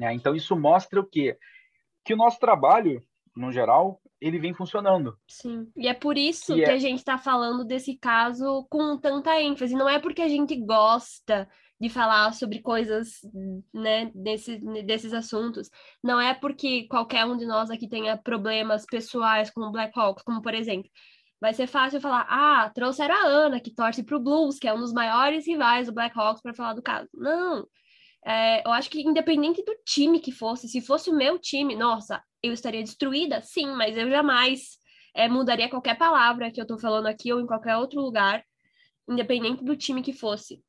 É, 0.00 0.14
então 0.14 0.34
isso 0.34 0.56
mostra 0.56 0.98
o 0.98 1.06
quê? 1.06 1.36
Que 2.02 2.14
o 2.14 2.16
nosso 2.16 2.38
trabalho, 2.38 3.02
no 3.36 3.52
geral, 3.52 4.00
ele 4.22 4.38
vem 4.38 4.54
funcionando. 4.54 5.14
Sim. 5.28 5.70
E 5.76 5.86
é 5.86 5.92
por 5.92 6.16
isso 6.16 6.54
que, 6.54 6.64
que 6.64 6.70
é... 6.70 6.72
a 6.72 6.78
gente 6.78 7.00
está 7.00 7.18
falando 7.18 7.66
desse 7.66 7.98
caso 7.98 8.66
com 8.70 8.96
tanta 8.96 9.38
ênfase. 9.42 9.74
Não 9.74 9.90
é 9.90 9.98
porque 9.98 10.22
a 10.22 10.28
gente 10.28 10.56
gosta 10.56 11.46
de 11.84 11.90
falar 11.90 12.32
sobre 12.32 12.60
coisas, 12.60 13.20
né, 13.72 14.10
desse, 14.14 14.58
desses 14.84 15.12
assuntos. 15.12 15.70
Não 16.02 16.18
é 16.18 16.32
porque 16.32 16.88
qualquer 16.88 17.26
um 17.26 17.36
de 17.36 17.44
nós 17.44 17.70
aqui 17.70 17.86
tenha 17.86 18.16
problemas 18.16 18.86
pessoais 18.86 19.50
com 19.50 19.60
o 19.60 19.70
Blackhawks, 19.70 20.24
como 20.24 20.40
por 20.40 20.54
exemplo, 20.54 20.90
vai 21.38 21.52
ser 21.52 21.66
fácil 21.66 22.00
falar, 22.00 22.26
ah, 22.26 22.70
trouxeram 22.70 23.14
a 23.14 23.26
Ana, 23.26 23.60
que 23.60 23.70
torce 23.70 24.02
para 24.02 24.16
o 24.16 24.20
Blues, 24.20 24.58
que 24.58 24.66
é 24.66 24.72
um 24.72 24.80
dos 24.80 24.94
maiores 24.94 25.46
rivais 25.46 25.86
do 25.86 25.92
Blackhawks, 25.92 26.40
para 26.40 26.54
falar 26.54 26.72
do 26.72 26.80
caso. 26.80 27.06
Não. 27.12 27.66
É, 28.24 28.66
eu 28.66 28.72
acho 28.72 28.88
que 28.88 29.02
independente 29.02 29.62
do 29.62 29.76
time 29.84 30.20
que 30.20 30.32
fosse, 30.32 30.66
se 30.66 30.80
fosse 30.80 31.10
o 31.10 31.14
meu 31.14 31.38
time, 31.38 31.76
nossa, 31.76 32.22
eu 32.42 32.54
estaria 32.54 32.82
destruída, 32.82 33.42
sim, 33.42 33.66
mas 33.72 33.94
eu 33.94 34.08
jamais 34.08 34.78
é, 35.14 35.28
mudaria 35.28 35.68
qualquer 35.68 35.98
palavra 35.98 36.50
que 36.50 36.58
eu 36.58 36.64
estou 36.64 36.78
falando 36.78 37.08
aqui 37.08 37.30
ou 37.30 37.40
em 37.40 37.46
qualquer 37.46 37.76
outro 37.76 38.00
lugar, 38.00 38.42
independente 39.06 39.62
do 39.62 39.76
time 39.76 40.00
que 40.02 40.14
fosse. 40.14 40.62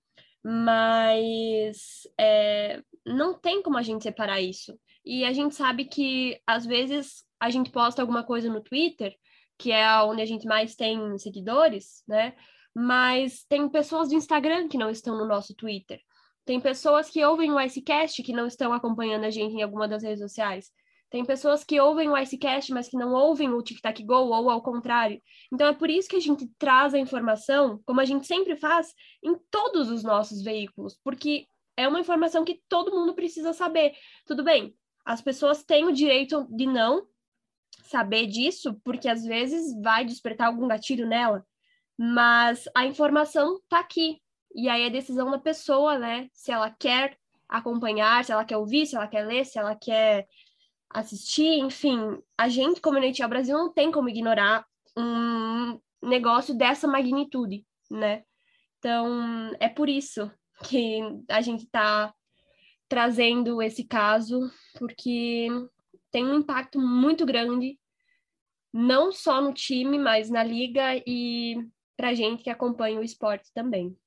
Mas 0.48 2.08
é, 2.20 2.82
não 3.04 3.34
tem 3.34 3.64
como 3.64 3.78
a 3.78 3.82
gente 3.82 4.04
separar 4.04 4.40
isso. 4.40 4.78
E 5.04 5.26
a 5.26 5.34
gente 5.34 5.56
sabe 5.56 5.86
que, 5.86 6.40
às 6.46 6.66
vezes, 6.66 7.24
a 7.40 7.50
gente 7.50 7.72
posta 7.72 8.02
alguma 8.02 8.24
coisa 8.24 8.48
no 8.50 8.62
Twitter 8.62 9.16
que 9.58 9.72
é 9.72 10.02
onde 10.04 10.22
a 10.22 10.26
gente 10.26 10.46
mais 10.46 10.76
tem 10.76 11.18
seguidores, 11.18 12.04
né? 12.08 12.36
Mas 12.74 13.46
tem 13.46 13.68
pessoas 13.70 14.10
do 14.10 14.16
Instagram 14.16 14.68
que 14.68 14.78
não 14.78 14.90
estão 14.90 15.18
no 15.18 15.26
nosso 15.26 15.56
Twitter. 15.56 16.02
Tem 16.44 16.60
pessoas 16.60 17.10
que 17.10 17.24
ouvem 17.24 17.52
o 17.52 17.60
Icecast 17.60 18.22
que 18.22 18.34
não 18.34 18.46
estão 18.46 18.74
acompanhando 18.74 19.24
a 19.24 19.30
gente 19.30 19.56
em 19.56 19.64
alguma 19.64 19.88
das 19.88 20.04
redes 20.04 20.20
sociais. 20.20 20.72
Tem 21.10 21.24
pessoas 21.24 21.64
que 21.64 21.80
ouvem 21.80 22.10
o 22.10 22.18
Icecast, 22.18 22.74
mas 22.74 22.90
que 22.90 22.98
não 22.98 23.14
ouvem 23.14 23.50
o 23.50 23.62
Tic 23.62 23.80
Tac 23.80 24.04
Go, 24.04 24.16
ou 24.16 24.50
ao 24.50 24.62
contrário. 24.62 25.22
Então 25.54 25.68
é 25.68 25.74
por 25.74 25.90
isso 25.90 26.10
que 26.10 26.16
a 26.16 26.22
gente 26.22 26.50
traz 26.58 26.94
a 26.94 27.00
informação, 27.00 27.80
como 27.86 28.02
a 28.02 28.06
gente 28.06 28.26
sempre 28.26 28.56
faz, 28.56 28.94
em 29.24 29.36
todos 29.50 29.90
os 29.90 30.04
nossos 30.04 30.44
veículos, 30.44 31.00
porque 31.04 31.48
é 31.78 31.88
uma 31.88 32.00
informação 32.00 32.44
que 32.44 32.62
todo 32.68 32.92
mundo 32.92 33.14
precisa 33.14 33.54
saber. 33.54 33.94
Tudo 34.26 34.44
bem, 34.44 34.76
as 35.06 35.22
pessoas 35.22 35.64
têm 35.64 35.86
o 35.86 35.94
direito 35.94 36.48
de 36.50 36.66
não 36.66 37.08
saber 37.84 38.26
disso, 38.26 38.80
porque 38.84 39.08
às 39.08 39.24
vezes 39.24 39.80
vai 39.82 40.04
despertar 40.04 40.48
algum 40.48 40.68
gatilho 40.68 41.08
nela, 41.08 41.46
mas 41.98 42.68
a 42.76 42.86
informação 42.86 43.60
tá 43.70 43.80
aqui. 43.80 44.20
E 44.56 44.70
aí 44.70 44.84
é 44.84 44.90
decisão 44.90 45.30
da 45.30 45.38
pessoa, 45.38 45.98
né? 46.00 46.30
Se 46.34 46.52
ela 46.52 46.70
quer 46.70 47.18
acompanhar, 47.48 48.24
se 48.24 48.32
ela 48.32 48.46
quer 48.46 48.58
ouvir, 48.58 48.86
se 48.86 48.96
ela 48.96 49.08
quer 49.08 49.26
ler, 49.26 49.46
se 49.46 49.60
ela 49.60 49.76
quer 49.76 50.28
assistir, 50.96 51.60
enfim, 51.60 52.00
a 52.38 52.48
gente, 52.48 52.80
como 52.80 52.98
NHL 52.98 53.28
Brasil, 53.28 53.58
não 53.58 53.72
tem 53.72 53.92
como 53.92 54.08
ignorar 54.08 54.66
um 54.98 55.78
negócio 56.02 56.56
dessa 56.58 56.88
magnitude, 56.88 57.66
né? 57.92 58.24
Então, 58.80 59.54
é 59.60 59.68
por 59.68 59.90
isso 59.90 60.32
que 60.64 61.02
a 61.30 61.42
gente 61.42 61.66
está 61.66 62.14
trazendo 62.88 63.62
esse 63.62 63.84
caso, 63.84 64.50
porque 64.80 65.48
tem 66.12 66.26
um 66.26 66.40
impacto 66.40 66.80
muito 66.80 67.26
grande, 67.26 67.78
não 68.72 69.12
só 69.12 69.42
no 69.42 69.54
time, 69.54 70.00
mas 70.00 70.30
na 70.30 70.44
liga 70.44 70.96
e 71.06 71.58
para 71.98 72.14
gente 72.14 72.44
que 72.44 72.50
acompanha 72.50 73.00
o 73.00 73.04
esporte 73.04 73.52
também. 73.54 73.98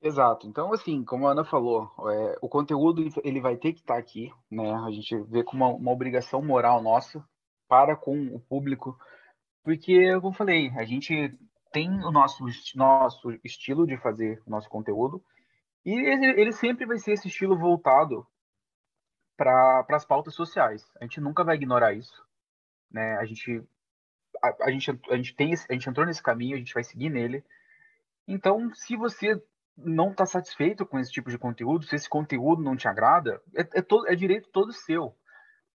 Exato. 0.00 0.46
Então, 0.46 0.72
assim, 0.72 1.04
como 1.04 1.26
a 1.26 1.32
Ana 1.32 1.44
falou, 1.44 1.90
é, 2.10 2.38
o 2.40 2.48
conteúdo 2.48 3.02
ele 3.24 3.40
vai 3.40 3.56
ter 3.56 3.72
que 3.72 3.80
estar 3.80 3.98
aqui, 3.98 4.32
né? 4.50 4.72
A 4.86 4.90
gente 4.92 5.16
vê 5.24 5.42
como 5.42 5.64
uma, 5.64 5.74
uma, 5.74 5.90
obrigação 5.90 6.40
moral 6.40 6.80
nossa 6.80 7.24
para 7.68 7.96
com 7.96 8.16
o 8.34 8.40
público, 8.40 8.96
porque, 9.64 10.18
como 10.20 10.32
falei, 10.32 10.70
a 10.76 10.84
gente 10.84 11.36
tem 11.72 11.90
o 12.04 12.12
nosso, 12.12 12.44
nosso 12.76 13.32
estilo 13.44 13.86
de 13.86 13.96
fazer 13.98 14.40
o 14.46 14.50
nosso 14.50 14.68
conteúdo 14.68 15.22
e 15.84 15.92
ele, 15.92 16.40
ele 16.40 16.52
sempre 16.52 16.86
vai 16.86 16.98
ser 16.98 17.12
esse 17.12 17.28
estilo 17.28 17.58
voltado 17.58 18.26
para 19.36 19.84
as 19.90 20.04
pautas 20.04 20.34
sociais. 20.34 20.84
A 21.00 21.04
gente 21.04 21.20
nunca 21.20 21.44
vai 21.44 21.56
ignorar 21.56 21.92
isso, 21.92 22.24
né? 22.90 23.16
A 23.16 23.24
gente 23.24 23.62
a, 24.42 24.66
a, 24.66 24.70
gente 24.70 24.90
a 25.10 25.16
gente 25.16 25.34
tem 25.34 25.52
a 25.52 25.72
gente 25.72 25.88
entrou 25.88 26.06
nesse 26.06 26.22
caminho, 26.22 26.54
a 26.54 26.58
gente 26.58 26.74
vai 26.74 26.84
seguir 26.84 27.10
nele. 27.10 27.44
Então, 28.26 28.72
se 28.74 28.96
você 28.96 29.42
não 29.84 30.10
está 30.10 30.26
satisfeito 30.26 30.84
com 30.84 30.98
esse 30.98 31.10
tipo 31.10 31.30
de 31.30 31.38
conteúdo, 31.38 31.86
se 31.86 31.94
esse 31.94 32.08
conteúdo 32.08 32.62
não 32.62 32.76
te 32.76 32.88
agrada, 32.88 33.40
é, 33.54 33.60
é, 33.74 33.82
todo, 33.82 34.08
é 34.08 34.14
direito 34.14 34.48
todo 34.50 34.72
seu. 34.72 35.14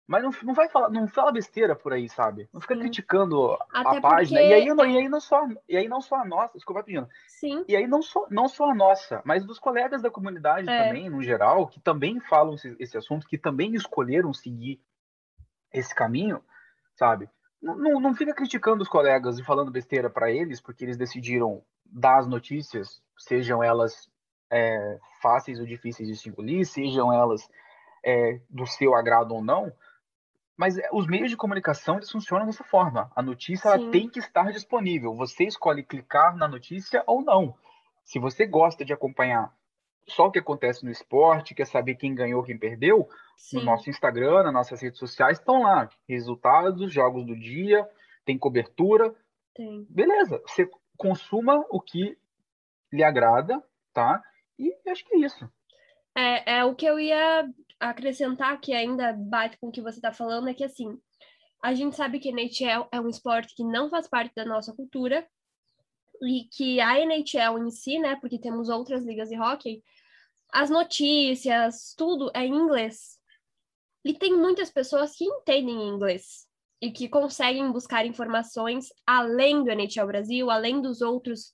Mas 0.07 0.23
não, 0.23 0.31
não 0.43 0.53
vai 0.53 0.69
falar, 0.69 0.91
não 0.91 1.07
fala 1.07 1.33
besteira 1.33 1.77
por 1.77 1.93
aí, 1.93 2.09
sabe? 2.09 2.49
Não 2.53 2.61
fica 2.61 2.75
Sim. 2.75 2.81
criticando 2.81 3.53
Até 3.73 3.99
a 3.99 4.01
página. 4.01 4.41
Porque... 4.41 4.53
E 4.53 4.55
aí, 4.55 4.67
não, 4.67 4.85
e 4.85 4.99
aí 4.99 5.09
não 5.09 5.21
só, 5.21 5.47
e 5.69 5.77
aí 5.77 5.89
não 5.89 6.01
só 6.01 6.17
a 6.17 6.25
nossa, 6.25 6.55
desculpa 6.55 6.83
pedindo. 6.83 7.09
Sim. 7.29 7.65
E 7.69 7.77
aí 7.77 7.87
não 7.87 8.03
só, 8.03 8.27
não 8.29 8.49
só 8.49 8.71
a 8.71 8.75
nossa, 8.75 9.23
mas 9.25 9.45
dos 9.47 9.59
colegas 9.59 10.03
da 10.03 10.11
comunidade 10.11 10.69
é. 10.69 10.87
também, 10.87 11.09
no 11.09 11.23
geral, 11.23 11.69
que 11.69 11.81
também 11.81 12.19
falam 12.21 12.55
esse, 12.55 12.77
esse 12.81 12.99
assunto, 12.99 13.27
que 13.27 13.39
também 13.39 13.75
escolheram 13.75 14.35
seguir 14.35 14.83
esse 15.73 15.95
caminho, 15.95 16.43
sabe? 16.95 17.31
Não, 17.63 17.79
não, 17.79 18.01
não 18.01 18.15
fica 18.15 18.35
criticando 18.35 18.83
os 18.83 18.89
colegas 18.89 19.39
e 19.39 19.45
falando 19.45 19.71
besteira 19.71 20.11
para 20.11 20.31
eles, 20.31 20.61
porque 20.61 20.85
eles 20.85 20.97
decidiram 20.97 21.63
dar 21.87 22.19
as 22.19 22.27
notícias, 22.27 23.01
sejam 23.25 23.63
elas 23.63 24.11
é, 24.51 24.99
fáceis 25.21 25.59
ou 25.59 25.67
difíceis 25.67 26.09
de 26.09 26.17
se 26.17 26.29
engolir, 26.29 26.67
sejam 26.67 27.13
elas 27.13 27.49
é, 28.05 28.41
do 28.51 28.67
seu 28.67 28.95
agrado 28.95 29.35
ou 29.35 29.43
não, 29.43 29.73
mas 30.57 30.77
é, 30.77 30.89
os 30.93 31.07
meios 31.07 31.31
de 31.31 31.37
comunicação 31.37 31.97
eles 31.97 32.11
funcionam 32.11 32.47
dessa 32.47 32.65
forma. 32.65 33.11
A 33.15 33.23
notícia 33.23 33.69
ela 33.69 33.91
tem 33.91 34.09
que 34.09 34.19
estar 34.19 34.53
disponível. 34.53 35.15
Você 35.15 35.45
escolhe 35.45 35.83
clicar 35.83 36.37
na 36.37 36.47
notícia 36.47 37.03
ou 37.07 37.23
não. 37.23 37.55
Se 38.05 38.19
você 38.19 38.47
gosta 38.47 38.85
de 38.85 38.93
acompanhar 38.93 39.53
só 40.09 40.27
o 40.27 40.31
que 40.31 40.39
acontece 40.39 40.85
no 40.85 40.91
esporte, 40.91 41.55
quer 41.55 41.67
saber 41.67 41.95
quem 41.95 42.15
ganhou, 42.15 42.43
quem 42.43 42.59
perdeu, 42.59 43.09
Sim. 43.37 43.59
no 43.59 43.65
nosso 43.65 43.89
Instagram, 43.89 44.43
nas 44.43 44.53
nossas 44.53 44.81
redes 44.81 44.99
sociais, 44.99 45.39
estão 45.39 45.63
lá. 45.63 45.89
Resultados, 46.09 46.93
jogos 46.93 47.25
do 47.25 47.37
dia, 47.37 47.89
tem 48.25 48.37
cobertura. 48.37 49.15
Tem. 49.55 49.87
Beleza, 49.89 50.43
você 50.47 50.69
consuma 50.97 51.65
o 51.71 51.81
que 51.81 52.19
lhe 52.93 53.03
agrada, 53.03 53.63
tá? 53.93 54.23
E 54.59 54.73
acho 54.89 55.05
que 55.05 55.15
é 55.15 55.19
isso. 55.21 55.51
É, 56.17 56.59
é 56.59 56.65
o 56.65 56.75
que 56.75 56.87
eu 56.87 57.01
ia 57.01 57.49
acrescentar, 57.81 58.61
que 58.61 58.75
ainda 58.75 59.13
bate 59.13 59.57
com 59.59 59.69
o 59.69 59.73
que 59.73 59.81
você 59.81 59.99
está 59.99 60.13
falando, 60.13 60.49
é 60.49 60.55
que 60.55 60.65
assim, 60.65 61.01
a 61.63 61.75
gente 61.75 61.97
sabe 61.97 62.21
que 62.21 62.31
NHL 62.31 62.89
é 62.93 63.01
um 63.01 63.09
esporte 63.09 63.55
que 63.55 63.65
não 63.65 63.89
faz 63.89 64.09
parte 64.09 64.35
da 64.35 64.45
nossa 64.45 64.75
cultura, 64.75 65.27
e 66.23 66.45
que 66.45 66.81
a 66.81 67.01
NHL 67.01 67.59
em 67.59 67.71
si, 67.71 67.99
né, 67.99 68.17
porque 68.17 68.39
temos 68.39 68.69
outras 68.69 69.05
ligas 69.05 69.29
de 69.29 69.39
hockey, 69.39 69.83
as 70.53 70.71
notícias, 70.71 71.95
tudo 71.97 72.31
é 72.35 72.45
em 72.47 72.55
inglês. 72.55 73.19
E 74.05 74.15
tem 74.15 74.37
muitas 74.37 74.71
pessoas 74.71 75.17
que 75.17 75.25
entendem 75.25 75.89
inglês 75.89 76.47
e 76.81 76.91
que 76.91 77.09
conseguem 77.09 77.71
buscar 77.73 78.05
informações 78.05 78.89
além 79.07 79.65
do 79.65 79.71
NHL 79.71 80.07
Brasil, 80.07 80.51
além 80.51 80.81
dos 80.81 81.01
outros 81.01 81.53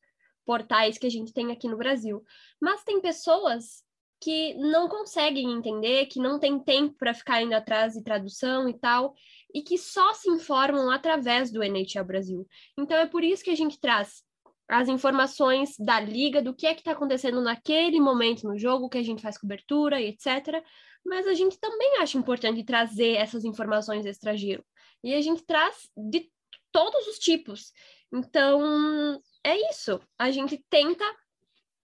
portais 0.48 0.96
que 0.96 1.06
a 1.06 1.10
gente 1.10 1.30
tem 1.30 1.52
aqui 1.52 1.68
no 1.68 1.76
Brasil. 1.76 2.24
Mas 2.58 2.82
tem 2.82 3.02
pessoas 3.02 3.84
que 4.18 4.54
não 4.54 4.88
conseguem 4.88 5.52
entender, 5.52 6.06
que 6.06 6.18
não 6.18 6.38
tem 6.38 6.58
tempo 6.58 6.96
para 6.98 7.12
ficar 7.12 7.42
indo 7.42 7.52
atrás 7.52 7.92
de 7.92 8.02
tradução 8.02 8.66
e 8.66 8.72
tal, 8.72 9.14
e 9.54 9.60
que 9.60 9.76
só 9.76 10.14
se 10.14 10.30
informam 10.30 10.90
através 10.90 11.52
do 11.52 11.62
NHL 11.62 12.02
Brasil. 12.02 12.48
Então 12.78 12.96
é 12.96 13.06
por 13.06 13.22
isso 13.22 13.44
que 13.44 13.50
a 13.50 13.54
gente 13.54 13.78
traz 13.78 14.22
as 14.66 14.88
informações 14.88 15.76
da 15.78 16.00
liga, 16.00 16.40
do 16.40 16.54
que 16.54 16.66
é 16.66 16.72
que 16.72 16.80
está 16.80 16.92
acontecendo 16.92 17.42
naquele 17.42 18.00
momento 18.00 18.48
no 18.48 18.58
jogo, 18.58 18.88
que 18.88 18.98
a 18.98 19.02
gente 19.02 19.20
faz 19.20 19.36
cobertura 19.36 20.00
e 20.00 20.08
etc. 20.08 20.64
Mas 21.04 21.26
a 21.26 21.34
gente 21.34 21.58
também 21.58 21.98
acha 21.98 22.16
importante 22.16 22.64
trazer 22.64 23.16
essas 23.16 23.44
informações 23.44 24.06
extra-giro. 24.06 24.64
E 25.04 25.14
a 25.14 25.20
gente 25.20 25.42
traz 25.44 25.90
de 25.94 26.30
todos 26.72 27.06
os 27.06 27.18
tipos. 27.18 27.70
Então, 28.12 29.20
é 29.48 29.70
isso. 29.70 30.00
A 30.18 30.30
gente 30.30 30.62
tenta 30.70 31.04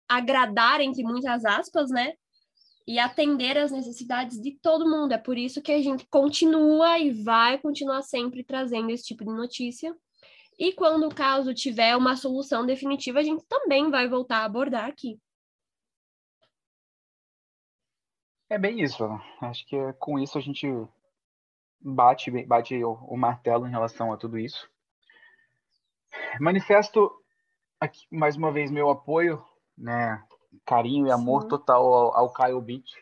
agradar, 0.08 0.80
entre 0.80 1.02
muitas 1.02 1.44
aspas, 1.44 1.90
né? 1.90 2.14
E 2.86 2.98
atender 2.98 3.56
às 3.56 3.70
necessidades 3.70 4.40
de 4.40 4.52
todo 4.60 4.90
mundo. 4.90 5.12
É 5.12 5.18
por 5.18 5.38
isso 5.38 5.62
que 5.62 5.72
a 5.72 5.80
gente 5.80 6.06
continua 6.06 6.98
e 6.98 7.10
vai 7.10 7.58
continuar 7.58 8.02
sempre 8.02 8.42
trazendo 8.42 8.90
esse 8.90 9.04
tipo 9.04 9.24
de 9.24 9.32
notícia 9.32 9.96
e 10.58 10.72
quando 10.72 11.08
o 11.08 11.14
caso 11.14 11.54
tiver 11.54 11.96
uma 11.96 12.16
solução 12.16 12.64
definitiva, 12.64 13.18
a 13.18 13.22
gente 13.22 13.44
também 13.46 13.90
vai 13.90 14.08
voltar 14.08 14.38
a 14.38 14.44
abordar 14.44 14.88
aqui. 14.88 15.20
É 18.48 18.58
bem 18.58 18.82
isso. 18.82 19.04
Acho 19.40 19.66
que 19.66 19.76
com 19.94 20.18
isso 20.18 20.36
a 20.36 20.40
gente 20.40 20.68
bate, 21.80 22.30
bate 22.44 22.84
o 22.84 23.16
martelo 23.16 23.66
em 23.66 23.70
relação 23.70 24.12
a 24.12 24.16
tudo 24.16 24.38
isso. 24.38 24.70
Manifesto 26.38 27.10
aqui 27.82 28.06
mais 28.10 28.36
uma 28.36 28.52
vez 28.52 28.70
meu 28.70 28.88
apoio, 28.90 29.44
né, 29.76 30.22
carinho 30.64 31.08
e 31.08 31.10
amor 31.10 31.42
Sim. 31.42 31.48
total 31.48 31.92
ao, 31.92 32.16
ao 32.16 32.32
Kyle 32.32 32.60
Beach. 32.60 32.92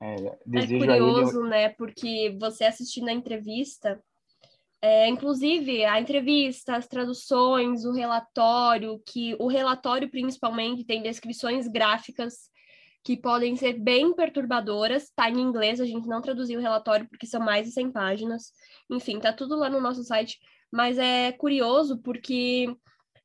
É, 0.00 0.38
desejo 0.46 0.84
é 0.84 0.98
curioso, 0.98 1.40
ele... 1.40 1.48
né? 1.48 1.68
Porque 1.70 2.36
você 2.40 2.64
assistindo 2.64 3.08
a 3.08 3.12
entrevista, 3.12 4.02
é, 4.80 5.08
inclusive, 5.08 5.84
a 5.84 6.00
entrevista, 6.00 6.76
as 6.76 6.86
traduções, 6.86 7.84
o 7.84 7.92
relatório, 7.92 9.02
que 9.04 9.36
o 9.38 9.48
relatório 9.48 10.08
principalmente 10.08 10.84
tem 10.84 11.02
descrições 11.02 11.66
gráficas 11.66 12.48
que 13.04 13.16
podem 13.16 13.56
ser 13.56 13.74
bem 13.74 14.14
perturbadoras. 14.14 15.04
Está 15.04 15.28
em 15.28 15.40
inglês, 15.40 15.80
a 15.80 15.84
gente 15.84 16.06
não 16.06 16.22
traduziu 16.22 16.60
o 16.60 16.62
relatório 16.62 17.08
porque 17.08 17.26
são 17.26 17.40
mais 17.40 17.66
de 17.66 17.72
100 17.72 17.90
páginas. 17.90 18.52
Enfim, 18.88 19.18
tá 19.18 19.32
tudo 19.32 19.56
lá 19.56 19.68
no 19.68 19.80
nosso 19.80 20.02
site. 20.04 20.38
Mas 20.72 20.96
é 20.96 21.32
curioso 21.32 21.98
porque 21.98 22.74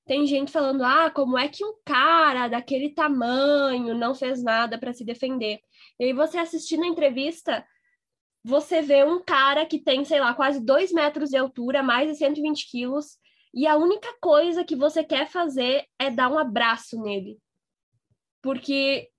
tem 0.06 0.26
gente 0.28 0.51
falando: 0.51 0.84
ah, 0.84 1.10
como 1.10 1.38
é 1.38 1.47
que 1.47 1.66
um 1.66 1.74
cara 1.84 2.47
daquele 2.47 2.89
tamanho 2.89 3.95
não 3.95 4.14
fez 4.14 4.43
nada 4.43 4.78
para 4.78 4.93
se 4.93 5.03
defender? 5.03 5.60
E 5.99 6.06
aí 6.06 6.14
você 6.14 6.38
assistindo 6.38 6.84
a 6.84 6.88
entrevista, 6.88 7.66
você 8.43 8.82
vê 8.82 9.03
um 9.03 9.24
cara 9.24 9.66
que 9.66 9.80
tem, 9.80 10.06
sei 10.06 10.20
lá, 10.20 10.34
quase 10.34 10.64
dois 10.64 10.91
metros 10.91 11.32
de 11.32 11.38
altura, 11.38 11.82
mais 11.82 12.10
de 12.10 12.16
120 12.16 12.70
quilos, 12.70 13.18
e 13.53 13.66
a 13.66 13.76
única 13.76 14.10
coisa 14.22 14.64
que 14.64 14.76
você 14.76 15.03
quer 15.03 15.28
fazer 15.28 15.86
é 15.97 16.12
dar 16.12 16.32
um 16.32 16.38
abraço 16.38 17.01
nele. 17.01 17.39
Porque, 18.41 19.10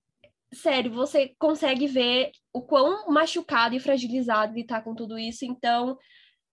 sério, 0.53 0.91
você 0.91 1.35
consegue 1.37 1.87
ver 1.87 2.31
o 2.53 2.61
quão 2.61 3.09
machucado 3.09 3.75
e 3.75 3.79
fragilizado 3.79 4.53
ele 4.53 4.63
tá 4.63 4.79
com 4.81 4.95
tudo 4.95 5.19
isso. 5.19 5.43
Então, 5.43 5.97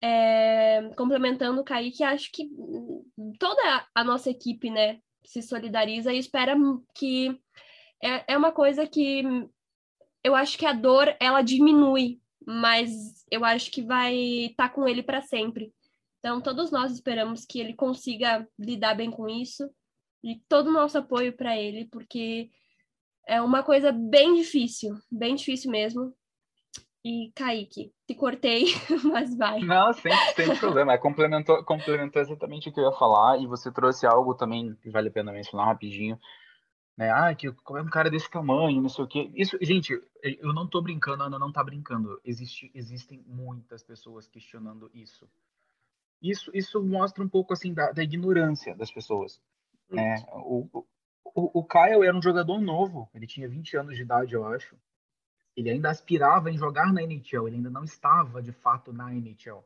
é, 0.02 0.90
complementando 0.96 1.60
o 1.60 1.64
Kaique, 1.64 2.02
acho 2.02 2.30
que 2.32 2.48
toda 3.38 3.86
a 3.94 4.04
nossa 4.04 4.30
equipe, 4.30 4.70
né, 4.70 5.00
se 5.24 5.42
solidariza 5.42 6.12
e 6.12 6.18
espera 6.18 6.54
que. 6.94 7.38
É, 8.02 8.32
é 8.32 8.36
uma 8.38 8.50
coisa 8.50 8.86
que 8.86 9.22
eu 10.24 10.34
acho 10.34 10.56
que 10.56 10.64
a 10.64 10.72
dor 10.72 11.14
ela 11.20 11.42
diminui 11.42 12.18
mas 12.46 13.24
eu 13.30 13.44
acho 13.44 13.70
que 13.70 13.82
vai 13.82 14.14
estar 14.16 14.68
tá 14.68 14.74
com 14.74 14.88
ele 14.88 15.02
para 15.02 15.22
sempre. 15.22 15.72
Então, 16.18 16.40
todos 16.40 16.70
nós 16.70 16.92
esperamos 16.92 17.44
que 17.44 17.60
ele 17.60 17.74
consiga 17.74 18.46
lidar 18.58 18.94
bem 18.94 19.10
com 19.10 19.28
isso 19.28 19.70
e 20.22 20.40
todo 20.48 20.68
o 20.68 20.72
nosso 20.72 20.98
apoio 20.98 21.32
para 21.32 21.56
ele, 21.56 21.86
porque 21.86 22.50
é 23.26 23.40
uma 23.40 23.62
coisa 23.62 23.92
bem 23.92 24.34
difícil, 24.34 24.94
bem 25.10 25.34
difícil 25.34 25.70
mesmo. 25.70 26.14
E 27.02 27.32
Kaique, 27.34 27.92
te 28.06 28.14
cortei, 28.14 28.64
mas 29.10 29.34
vai. 29.34 29.60
Não, 29.60 29.92
sem, 29.94 30.12
sem 30.36 30.56
problema. 30.56 30.98
Complementou, 30.98 31.64
complementou 31.64 32.20
exatamente 32.20 32.68
o 32.68 32.72
que 32.72 32.80
eu 32.80 32.90
ia 32.90 32.98
falar, 32.98 33.38
e 33.40 33.46
você 33.46 33.72
trouxe 33.72 34.06
algo 34.06 34.34
também 34.34 34.74
que 34.76 34.90
vale 34.90 35.08
a 35.08 35.12
pena 35.12 35.32
mencionar 35.32 35.66
rapidinho, 35.66 36.18
né? 36.98 37.10
Ah, 37.10 37.34
que 37.34 37.50
como 37.64 37.78
é 37.78 37.82
um 37.82 37.88
cara 37.88 38.10
desse 38.10 38.30
tamanho, 38.30 38.82
não 38.82 38.88
sei 38.90 39.04
o 39.04 39.08
quê. 39.08 39.30
Isso, 39.34 39.56
gente, 39.62 39.98
eu 40.22 40.52
não 40.52 40.66
tô 40.66 40.82
brincando, 40.82 41.22
a 41.22 41.26
Ana 41.26 41.38
não 41.38 41.50
tá 41.50 41.64
brincando. 41.64 42.20
Existe, 42.22 42.70
existem 42.74 43.24
muitas 43.26 43.82
pessoas 43.82 44.26
questionando 44.26 44.90
isso. 44.92 45.26
Isso, 46.20 46.50
isso 46.52 46.82
mostra 46.82 47.24
um 47.24 47.28
pouco 47.28 47.54
assim 47.54 47.72
da, 47.72 47.92
da 47.92 48.02
ignorância 48.02 48.76
das 48.76 48.90
pessoas. 48.90 49.40
Né? 49.88 50.22
O, 50.32 50.84
o, 51.24 51.60
o 51.60 51.64
Kyle 51.64 52.04
era 52.04 52.14
um 52.14 52.22
jogador 52.22 52.60
novo, 52.60 53.08
ele 53.14 53.26
tinha 53.26 53.48
20 53.48 53.78
anos 53.78 53.96
de 53.96 54.02
idade, 54.02 54.34
eu 54.34 54.46
acho. 54.46 54.76
Ele 55.60 55.70
ainda 55.70 55.90
aspirava 55.90 56.50
em 56.50 56.58
jogar 56.58 56.92
na 56.92 57.02
NHL, 57.02 57.46
ele 57.46 57.56
ainda 57.56 57.70
não 57.70 57.84
estava 57.84 58.42
de 58.42 58.52
fato 58.52 58.92
na 58.92 59.14
NHL. 59.14 59.64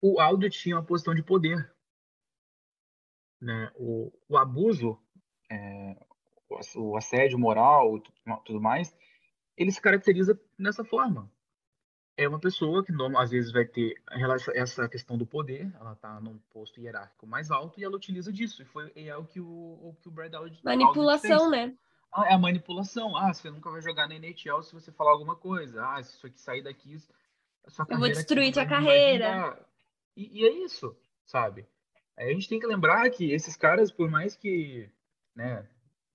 O 0.00 0.20
Aldo 0.20 0.48
tinha 0.48 0.76
uma 0.76 0.84
posição 0.84 1.14
de 1.14 1.22
poder. 1.22 1.70
Né? 3.40 3.70
O, 3.76 4.12
o 4.28 4.36
abuso 4.36 4.98
é, 5.50 5.96
o 6.76 6.96
assédio 6.96 7.38
moral 7.38 8.00
tudo 8.44 8.60
mais, 8.60 8.96
ele 9.56 9.72
se 9.72 9.80
caracteriza 9.80 10.40
nessa 10.56 10.84
forma. 10.84 11.30
É 12.16 12.28
uma 12.28 12.40
pessoa 12.40 12.84
que 12.84 12.92
às 13.16 13.30
vezes 13.30 13.52
vai 13.52 13.64
ter 13.64 13.94
essa 14.54 14.88
questão 14.88 15.16
do 15.16 15.24
poder, 15.24 15.72
ela 15.76 15.92
está 15.92 16.20
num 16.20 16.38
posto 16.50 16.80
hierárquico 16.80 17.26
mais 17.26 17.50
alto 17.50 17.78
e 17.78 17.84
ela 17.84 17.96
utiliza 17.96 18.32
disso. 18.32 18.62
E 18.62 18.64
foi 18.64 18.92
é 18.96 19.16
o 19.16 19.24
que 19.24 19.40
o, 19.40 19.46
o, 19.46 19.96
que 20.00 20.08
o 20.08 20.10
Brad 20.10 20.34
Aldridge 20.34 20.64
Manipulação, 20.64 21.48
né? 21.48 21.76
Ah, 22.12 22.26
é 22.28 22.34
a 22.34 22.38
manipulação. 22.38 23.16
Ah, 23.16 23.32
você 23.32 23.50
nunca 23.50 23.70
vai 23.70 23.80
jogar 23.80 24.08
na 24.08 24.14
NHL 24.14 24.62
se 24.62 24.72
você 24.72 24.90
falar 24.90 25.10
alguma 25.10 25.36
coisa. 25.36 25.84
Ah, 25.86 26.02
se 26.02 26.16
isso 26.16 26.26
aqui 26.26 26.40
sair 26.40 26.62
daqui, 26.62 26.98
sua 27.68 27.86
Eu 27.88 27.98
vou 27.98 28.08
destruir 28.08 28.52
tua 28.52 28.66
carreira. 28.66 29.58
E, 30.16 30.40
e 30.40 30.46
é 30.46 30.50
isso, 30.64 30.96
sabe? 31.24 31.66
Aí 32.16 32.30
a 32.30 32.32
gente 32.32 32.48
tem 32.48 32.58
que 32.58 32.66
lembrar 32.66 33.08
que 33.10 33.30
esses 33.30 33.56
caras, 33.56 33.92
por 33.92 34.10
mais 34.10 34.34
que 34.34 34.90
né, 35.36 35.68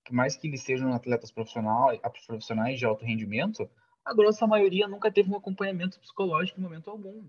por 0.04 0.12
mais 0.12 0.36
que 0.36 0.46
eles 0.46 0.62
sejam 0.62 0.92
atletas 0.92 1.32
profissionais, 1.32 1.98
profissionais 2.26 2.78
de 2.78 2.84
alto 2.84 3.04
rendimento, 3.04 3.68
a 4.04 4.12
grossa 4.12 4.46
maioria 4.46 4.86
nunca 4.86 5.10
teve 5.10 5.30
um 5.30 5.36
acompanhamento 5.36 5.98
psicológico 5.98 6.60
em 6.60 6.62
momento 6.62 6.90
algum, 6.90 7.26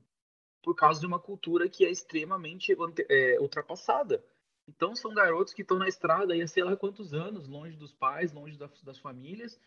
por 0.61 0.75
causa 0.75 0.99
de 0.99 1.07
uma 1.07 1.19
cultura 1.19 1.69
que 1.69 1.85
é 1.85 1.89
extremamente 1.89 2.75
é, 3.09 3.39
ultrapassada. 3.39 4.21
Então 4.67 4.95
são 4.95 5.13
garotos 5.13 5.53
que 5.53 5.61
estão 5.61 5.77
na 5.77 5.87
estrada 5.87 6.33
há 6.33 6.47
sei 6.47 6.63
lá 6.63 6.75
quantos 6.75 7.13
anos, 7.13 7.47
longe 7.47 7.77
dos 7.77 7.93
pais, 7.93 8.33
longe 8.33 8.57
das, 8.57 8.81
das 8.81 8.97
famílias, 8.97 9.59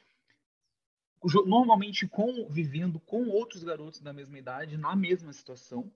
normalmente 1.46 2.06
com, 2.06 2.48
vivendo 2.48 3.00
com 3.00 3.28
outros 3.28 3.62
garotos 3.62 4.00
da 4.00 4.12
mesma 4.12 4.38
idade, 4.38 4.76
na 4.76 4.94
mesma 4.94 5.32
situação, 5.32 5.92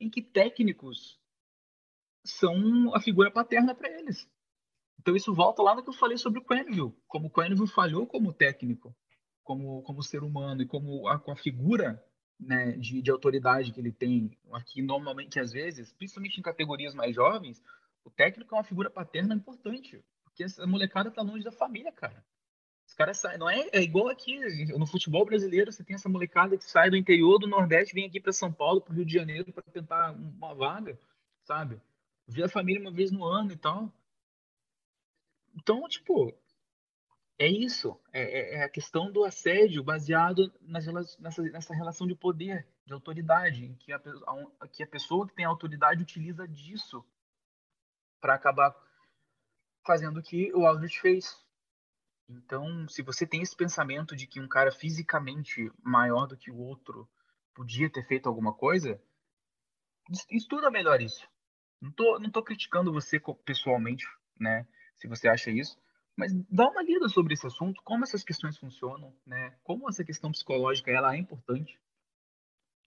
em 0.00 0.08
que 0.10 0.22
técnicos 0.22 1.20
são 2.24 2.94
a 2.94 3.00
figura 3.00 3.30
paterna 3.30 3.74
para 3.74 3.90
eles. 3.90 4.28
Então 4.98 5.16
isso 5.16 5.34
volta 5.34 5.62
lá 5.62 5.74
no 5.74 5.82
que 5.82 5.88
eu 5.88 5.94
falei 5.94 6.16
sobre 6.16 6.40
o 6.40 6.44
Quenneville, 6.44 6.94
como 7.08 7.26
o 7.26 7.30
Quenneville 7.30 7.66
falhou 7.66 8.06
como 8.06 8.32
técnico, 8.32 8.94
como, 9.42 9.82
como 9.82 10.02
ser 10.02 10.22
humano 10.22 10.62
e 10.62 10.66
como 10.66 11.08
a, 11.08 11.18
com 11.18 11.32
a 11.32 11.36
figura 11.36 12.02
né, 12.38 12.72
de, 12.72 13.02
de 13.02 13.10
autoridade 13.10 13.72
que 13.72 13.80
ele 13.80 13.92
tem 13.92 14.38
aqui 14.52 14.82
normalmente 14.82 15.40
às 15.40 15.52
vezes, 15.52 15.92
principalmente 15.92 16.38
em 16.38 16.42
categorias 16.42 16.94
mais 16.94 17.14
jovens, 17.14 17.62
o 18.04 18.10
técnico 18.10 18.54
é 18.54 18.58
uma 18.58 18.64
figura 18.64 18.90
paterna 18.90 19.34
importante, 19.34 20.02
porque 20.24 20.44
a 20.58 20.66
molecada 20.66 21.10
tá 21.10 21.22
longe 21.22 21.44
da 21.44 21.52
família, 21.52 21.92
cara. 21.92 22.24
Os 22.86 22.94
caras 22.94 23.18
saem, 23.18 23.38
não 23.38 23.48
é, 23.48 23.68
é 23.72 23.80
igual 23.80 24.08
aqui 24.08 24.38
no 24.76 24.86
futebol 24.86 25.24
brasileiro, 25.24 25.72
você 25.72 25.84
tem 25.84 25.94
essa 25.94 26.08
molecada 26.08 26.58
que 26.58 26.64
sai 26.64 26.90
do 26.90 26.96
interior 26.96 27.38
do 27.38 27.46
Nordeste, 27.46 27.94
vem 27.94 28.06
aqui 28.06 28.20
para 28.20 28.32
São 28.32 28.52
Paulo, 28.52 28.80
para 28.80 28.94
Rio 28.94 29.04
de 29.04 29.12
Janeiro 29.12 29.52
para 29.52 29.62
tentar 29.62 30.12
uma 30.12 30.54
vaga, 30.54 30.98
sabe? 31.44 31.80
Ver 32.26 32.44
a 32.44 32.48
família 32.48 32.80
uma 32.80 32.92
vez 32.92 33.10
no 33.10 33.24
ano 33.24 33.52
e 33.52 33.56
tal. 33.56 33.90
Então, 35.54 35.88
tipo, 35.88 36.34
é 37.38 37.46
isso. 37.46 37.98
É, 38.12 38.22
é, 38.22 38.54
é 38.56 38.64
a 38.64 38.68
questão 38.68 39.10
do 39.10 39.24
assédio 39.24 39.82
baseado 39.82 40.52
nas, 40.60 40.86
nessa, 41.18 41.42
nessa 41.42 41.74
relação 41.74 42.06
de 42.06 42.14
poder, 42.14 42.66
de 42.84 42.92
autoridade, 42.92 43.64
em 43.64 43.74
que 43.74 43.92
a, 43.92 43.96
a, 44.60 44.68
que 44.68 44.82
a 44.82 44.86
pessoa 44.86 45.26
que 45.26 45.34
tem 45.34 45.44
autoridade 45.44 46.02
utiliza 46.02 46.46
disso 46.46 47.04
para 48.22 48.34
acabar 48.34 48.72
fazendo 49.84 50.20
o 50.20 50.22
que 50.22 50.54
o 50.54 50.64
Aldrich 50.64 51.00
fez. 51.00 51.36
Então, 52.28 52.88
se 52.88 53.02
você 53.02 53.26
tem 53.26 53.42
esse 53.42 53.54
pensamento 53.54 54.16
de 54.16 54.26
que 54.26 54.40
um 54.40 54.48
cara 54.48 54.70
fisicamente 54.70 55.70
maior 55.82 56.26
do 56.26 56.36
que 56.36 56.50
o 56.50 56.56
outro 56.56 57.06
podia 57.52 57.90
ter 57.90 58.06
feito 58.06 58.28
alguma 58.28 58.54
coisa, 58.54 59.02
estuda 60.30 60.70
melhor 60.70 61.02
isso. 61.02 61.28
Não 61.80 61.90
tô, 61.90 62.18
não 62.20 62.30
tô 62.30 62.42
criticando 62.42 62.92
você 62.92 63.20
pessoalmente, 63.44 64.06
né? 64.38 64.66
Se 64.96 65.08
você 65.08 65.28
acha 65.28 65.50
isso, 65.50 65.76
mas 66.16 66.32
dá 66.48 66.68
uma 66.68 66.82
lida 66.82 67.08
sobre 67.08 67.34
esse 67.34 67.46
assunto, 67.46 67.82
como 67.82 68.04
essas 68.04 68.22
questões 68.22 68.56
funcionam, 68.56 69.12
né? 69.26 69.58
Como 69.64 69.88
essa 69.88 70.04
questão 70.04 70.30
psicológica 70.30 70.92
ela 70.92 71.14
é 71.14 71.18
importante. 71.18 71.78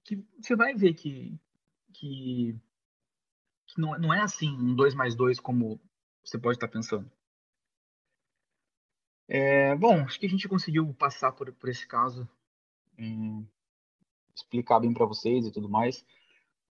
Que 0.05 0.23
você 0.39 0.55
vai 0.55 0.73
ver 0.73 0.93
que, 0.93 1.37
que, 1.93 2.57
que 3.67 3.79
não, 3.79 3.97
não 3.97 4.13
é 4.13 4.21
assim 4.21 4.49
um 4.49 4.75
2 4.75 4.93
mais 4.93 5.15
2 5.15 5.39
como 5.39 5.79
você 6.23 6.37
pode 6.37 6.57
estar 6.57 6.67
pensando. 6.67 7.09
É, 9.27 9.75
bom, 9.75 10.01
acho 10.01 10.19
que 10.19 10.25
a 10.25 10.29
gente 10.29 10.47
conseguiu 10.47 10.93
passar 10.93 11.31
por, 11.31 11.51
por 11.53 11.69
esse 11.69 11.87
caso, 11.87 12.29
explicar 14.35 14.79
bem 14.79 14.93
para 14.93 15.05
vocês 15.05 15.45
e 15.45 15.51
tudo 15.51 15.69
mais. 15.69 16.05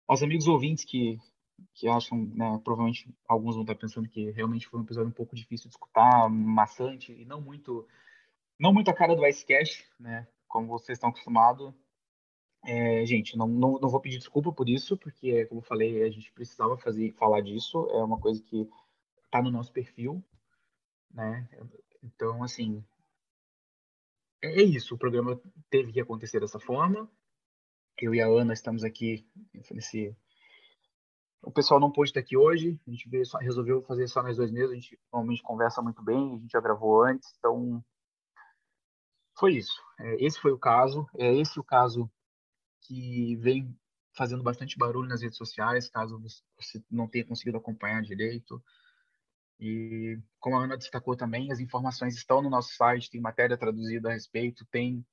Aos 0.08 0.22
amigos 0.22 0.48
ouvintes 0.48 0.86
que, 0.86 1.20
que 1.74 1.88
acham, 1.88 2.26
né, 2.36 2.60
provavelmente 2.64 3.10
alguns 3.28 3.56
vão 3.56 3.64
estar 3.64 3.76
pensando 3.76 4.08
que 4.08 4.32
realmente 4.32 4.68
foi 4.68 4.80
um 4.80 4.84
episódio 4.84 5.10
um 5.10 5.14
pouco 5.14 5.36
difícil 5.36 5.70
de 5.70 5.76
escutar, 5.76 6.30
maçante 6.30 7.12
e 7.12 7.26
não 7.26 7.42
muito, 7.42 7.88
não 8.60 8.74
muito 8.74 8.90
a 8.90 8.94
cara 8.94 9.16
do 9.16 9.26
Icecast, 9.26 9.84
né, 10.00 10.28
como 10.48 10.68
vocês 10.68 10.98
estão 10.98 11.10
acostumados. 11.10 11.74
É, 12.66 13.06
gente, 13.06 13.38
não, 13.38 13.48
não, 13.48 13.80
não 13.80 13.90
vou 13.90 14.00
pedir 14.00 14.18
desculpa 14.18 14.52
por 14.52 14.70
isso, 14.70 14.98
porque, 14.98 15.46
como 15.48 15.60
eu 15.60 15.66
falei, 15.66 16.04
a 16.04 16.10
gente 16.10 16.32
precisava 16.32 16.78
fazer, 16.78 17.12
falar 17.14 17.42
disso, 17.42 17.88
é 17.92 18.02
uma 18.02 18.20
coisa 18.20 18.42
que 18.42 18.70
está 19.26 19.42
no 19.42 19.52
nosso 19.52 19.72
perfil, 19.74 20.24
né? 21.12 21.48
Então, 22.02 22.42
assim, 22.42 22.84
é, 24.44 24.62
é 24.62 24.64
isso. 24.64 24.96
O 24.96 24.98
programa 24.98 25.40
teve 25.70 25.92
que 25.92 26.02
acontecer 26.02 26.40
dessa 26.40 26.60
forma. 26.60 27.10
Eu 28.00 28.14
e 28.14 28.22
a 28.22 28.28
Ana 28.28 28.54
estamos 28.54 28.84
aqui 28.84 29.26
nesse. 29.72 30.16
O 31.42 31.52
pessoal 31.52 31.80
não 31.80 31.92
pôde 31.92 32.10
estar 32.10 32.20
aqui 32.20 32.38
hoje. 32.38 32.80
A 32.88 32.92
gente 32.92 33.10
veio 33.10 33.26
só, 33.26 33.38
resolveu 33.38 33.82
fazer 33.84 34.08
só 34.08 34.22
nós 34.22 34.38
dois 34.38 34.52
mesmos. 34.52 34.72
A 34.72 34.76
gente 34.76 35.00
normalmente 35.12 35.44
conversa 35.44 35.82
muito 35.82 36.02
bem. 36.04 36.36
A 36.36 36.38
gente 36.40 36.52
já 36.52 36.62
gravou 36.62 37.04
antes. 37.04 37.34
Então, 37.38 37.84
foi 39.38 39.56
isso. 39.56 39.82
É, 40.00 40.26
esse 40.26 40.40
foi 40.40 40.52
o 40.52 40.60
caso. 40.60 41.08
É 41.18 41.34
esse 41.34 41.60
o 41.60 41.64
caso 41.64 42.10
que 42.84 43.36
vem 43.38 43.76
fazendo 44.16 44.44
bastante 44.44 44.78
barulho 44.78 45.10
nas 45.10 45.22
redes 45.22 45.38
sociais, 45.38 45.90
caso 45.90 46.20
você 46.20 46.84
não 46.90 47.08
tenha 47.08 47.26
conseguido 47.26 47.58
acompanhar 47.58 48.02
direito. 48.02 48.64
E 49.60 50.20
como 50.40 50.58
a 50.58 50.64
Ana 50.64 50.78
destacou 50.78 51.16
também, 51.16 51.52
as 51.52 51.60
informações 51.60 52.16
estão 52.16 52.42
no 52.42 52.50
nosso 52.50 52.76
site, 52.76 53.10
tem 53.10 53.22
matéria 53.22 53.58
traduzida 53.58 54.10
a 54.10 54.14
respeito, 54.14 54.66
tem 54.66 55.06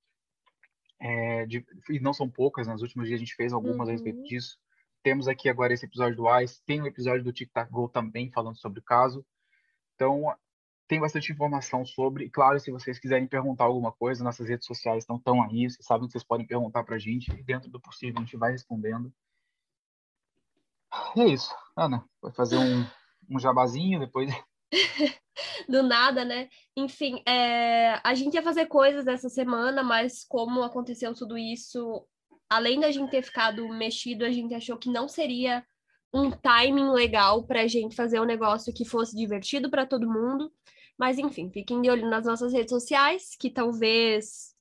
é, 1.01 1.47
de, 1.47 1.65
e 1.89 1.99
não 1.99 2.13
são 2.13 2.29
poucas, 2.29 2.67
nos 2.67 2.83
últimos 2.83 3.09
dias 3.09 3.19
a 3.19 3.25
gente 3.25 3.35
fez 3.35 3.53
algumas 3.53 3.87
uhum. 3.87 3.89
a 3.89 3.93
respeito 3.93 4.19
uhum. 4.19 4.25
disso. 4.25 4.59
Temos 5.03 5.29
aqui 5.29 5.49
agora 5.49 5.73
esse 5.73 5.87
episódio 5.87 6.17
do 6.17 6.41
ICE, 6.41 6.63
tem 6.67 6.81
o 6.81 6.85
um 6.85 6.87
episódio 6.87 7.25
do 7.25 7.33
Tic 7.33 7.51
Tac 7.51 7.71
Go 7.71 7.89
também 7.89 8.31
falando 8.31 8.59
sobre 8.59 8.81
o 8.81 8.83
caso. 8.83 9.25
Então, 9.95 10.37
tem 10.91 10.99
bastante 10.99 11.31
informação 11.31 11.87
sobre. 11.87 12.29
Claro, 12.29 12.59
se 12.59 12.73
vocês 12.73 12.99
quiserem 12.99 13.25
perguntar 13.25 13.63
alguma 13.63 13.93
coisa, 13.93 14.25
nossas 14.25 14.49
redes 14.49 14.67
sociais 14.67 15.05
estão 15.05 15.21
tão 15.21 15.41
aí, 15.41 15.71
vocês 15.71 15.87
sabem 15.87 16.09
que 16.09 16.13
vocês 16.13 16.25
podem 16.25 16.45
perguntar 16.45 16.83
para 16.83 16.97
a 16.97 16.99
gente, 16.99 17.31
e 17.31 17.45
dentro 17.45 17.71
do 17.71 17.81
possível 17.81 18.17
a 18.19 18.25
gente 18.25 18.37
vai 18.37 18.51
respondendo. 18.51 19.13
E 21.15 21.21
é 21.21 21.29
isso. 21.29 21.55
Ana, 21.77 22.05
vai 22.21 22.33
fazer 22.33 22.59
um, 22.59 22.85
um 23.31 23.39
jabazinho 23.39 24.01
depois. 24.01 24.35
Do 25.69 25.85
nada, 25.85 26.25
né? 26.25 26.49
Enfim, 26.77 27.23
é... 27.25 28.01
a 28.03 28.13
gente 28.13 28.35
ia 28.35 28.43
fazer 28.43 28.67
coisas 28.67 29.07
essa 29.07 29.29
semana, 29.29 29.85
mas 29.85 30.25
como 30.25 30.65
aconteceu 30.65 31.15
tudo 31.15 31.39
isso, 31.39 32.05
além 32.49 32.81
da 32.81 32.91
gente 32.91 33.13
ter 33.13 33.23
ficado 33.23 33.69
mexido, 33.69 34.25
a 34.25 34.31
gente 34.33 34.55
achou 34.55 34.77
que 34.77 34.91
não 34.91 35.07
seria 35.07 35.65
um 36.13 36.33
timing 36.33 36.91
legal 36.91 37.45
para 37.45 37.63
a 37.63 37.69
gente 37.69 37.95
fazer 37.95 38.21
um 38.21 38.25
negócio 38.25 38.75
que 38.75 38.85
fosse 38.85 39.15
divertido 39.15 39.71
para 39.71 39.87
todo 39.87 40.11
mundo. 40.11 40.53
Mas 41.01 41.19
enfim, 41.19 41.51
fiquem 41.51 41.81
de 41.81 41.89
olho 41.89 42.11
nas 42.11 42.27
nossas 42.27 42.53
redes 42.53 42.69
sociais, 42.69 43.35
que 43.41 43.49
talvez 43.49 44.55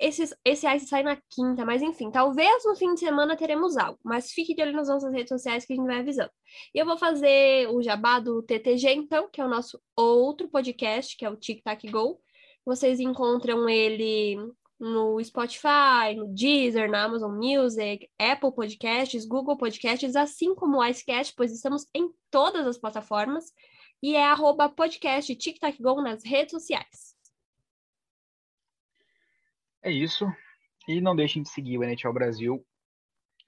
esse, 0.00 0.34
esse 0.42 0.66
Ice 0.74 0.86
sai 0.86 1.02
na 1.02 1.18
quinta, 1.28 1.66
mas 1.66 1.82
enfim, 1.82 2.10
talvez 2.10 2.64
no 2.64 2.74
fim 2.74 2.94
de 2.94 3.00
semana 3.00 3.36
teremos 3.36 3.76
algo. 3.76 3.98
Mas 4.02 4.32
fique 4.32 4.54
de 4.54 4.62
olho 4.62 4.72
nas 4.72 4.88
nossas 4.88 5.12
redes 5.12 5.28
sociais 5.28 5.66
que 5.66 5.74
a 5.74 5.76
gente 5.76 5.84
vai 5.84 5.98
avisando. 5.98 6.30
E 6.74 6.78
eu 6.78 6.86
vou 6.86 6.96
fazer 6.96 7.68
o 7.68 7.82
jabá 7.82 8.20
do 8.20 8.42
TTG, 8.42 8.94
então, 8.94 9.28
que 9.30 9.38
é 9.38 9.44
o 9.44 9.48
nosso 9.48 9.78
outro 9.94 10.48
podcast, 10.48 11.14
que 11.14 11.26
é 11.26 11.28
o 11.28 11.36
Tic 11.36 11.62
Tac 11.62 11.86
Go. 11.90 12.18
Vocês 12.64 12.98
encontram 12.98 13.68
ele 13.68 14.38
no 14.80 15.22
Spotify, 15.22 16.14
no 16.16 16.26
Deezer, 16.26 16.90
na 16.90 17.04
Amazon 17.04 17.36
Music, 17.36 18.08
Apple 18.18 18.54
Podcasts, 18.54 19.26
Google 19.26 19.58
Podcasts, 19.58 20.16
assim 20.16 20.54
como 20.54 20.78
o 20.78 20.84
Icecast, 20.86 21.34
pois 21.36 21.52
estamos 21.52 21.86
em 21.94 22.10
todas 22.30 22.66
as 22.66 22.78
plataformas. 22.78 23.52
E 24.04 24.16
é 24.16 24.30
arroba 24.30 24.68
podcast 24.68 25.34
Tic 25.34 25.58
Tac 25.58 25.82
Go 25.82 26.02
nas 26.02 26.22
redes 26.22 26.50
sociais. 26.50 27.16
É 29.82 29.90
isso. 29.90 30.26
E 30.86 31.00
não 31.00 31.16
deixem 31.16 31.42
de 31.42 31.48
seguir 31.48 31.78
o 31.78 31.82
NHL 31.82 32.12
Brasil 32.12 32.66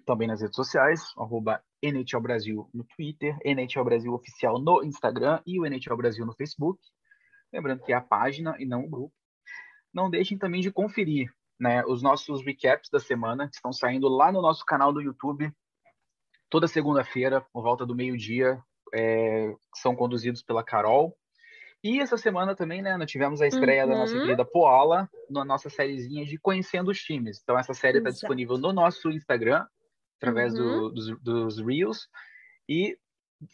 também 0.07 0.27
nas 0.27 0.41
redes 0.41 0.57
sociais, 0.57 1.13
arroba 1.19 1.63
NHL 1.83 2.23
Brasil 2.23 2.71
no 2.73 2.85
Twitter, 2.85 3.37
NHL 3.45 3.85
Brasil 3.85 4.15
Oficial 4.15 4.59
no 4.59 4.83
Instagram 4.83 5.43
e 5.45 5.61
o 5.61 5.67
NHL 5.67 5.95
Brasil 5.95 6.25
no 6.25 6.33
Facebook. 6.33 6.81
Lembrando 7.53 7.85
que 7.85 7.93
é 7.93 7.97
a 7.97 8.01
página 8.01 8.57
e 8.59 8.65
não 8.65 8.87
o 8.87 8.89
grupo. 8.89 9.15
Não 9.93 10.09
deixem 10.09 10.39
também 10.39 10.63
de 10.63 10.73
conferir 10.73 11.31
né, 11.61 11.85
os 11.85 12.01
nossos 12.01 12.43
recaps 12.43 12.89
da 12.89 12.99
semana, 12.99 13.47
que 13.47 13.57
estão 13.57 13.75
saindo 13.75 14.09
lá 14.09 14.33
no 14.33 14.41
nosso 14.41 14.65
canal 14.65 14.91
do 14.91 15.03
YouTube, 15.03 15.53
toda 16.49 16.67
segunda-feira, 16.67 17.43
por 17.53 17.63
volta 17.63 17.85
do 17.85 17.95
meio-dia, 17.95 18.59
é, 18.95 19.55
são 19.75 19.95
conduzidos 19.95 20.43
pela 20.43 20.65
Carol 20.65 21.17
e 21.87 22.01
essa 22.01 22.17
semana 22.17 22.55
também, 22.55 22.83
né, 22.83 22.97
nós 22.97 23.09
tivemos 23.09 23.41
a 23.41 23.47
estreia 23.47 23.85
uhum. 23.85 23.91
da 23.91 23.99
nossa 23.99 24.15
uhum. 24.15 24.23
querida 24.23 24.45
Poala 24.45 25.09
na 25.31 25.45
nossa 25.45 25.71
sériezinha 25.71 26.25
de 26.25 26.37
Conhecendo 26.37 26.91
os 26.91 26.99
Times. 26.99 27.41
Então, 27.41 27.57
essa 27.57 27.73
série 27.75 27.99
está 27.99 28.11
disponível 28.11 28.59
no 28.59 28.73
nosso 28.73 29.09
Instagram, 29.09 29.65
através 30.19 30.53
uhum. 30.55 30.89
do, 30.89 30.91
dos, 30.91 31.21
dos 31.21 31.59
Reels. 31.61 32.09
E 32.69 32.99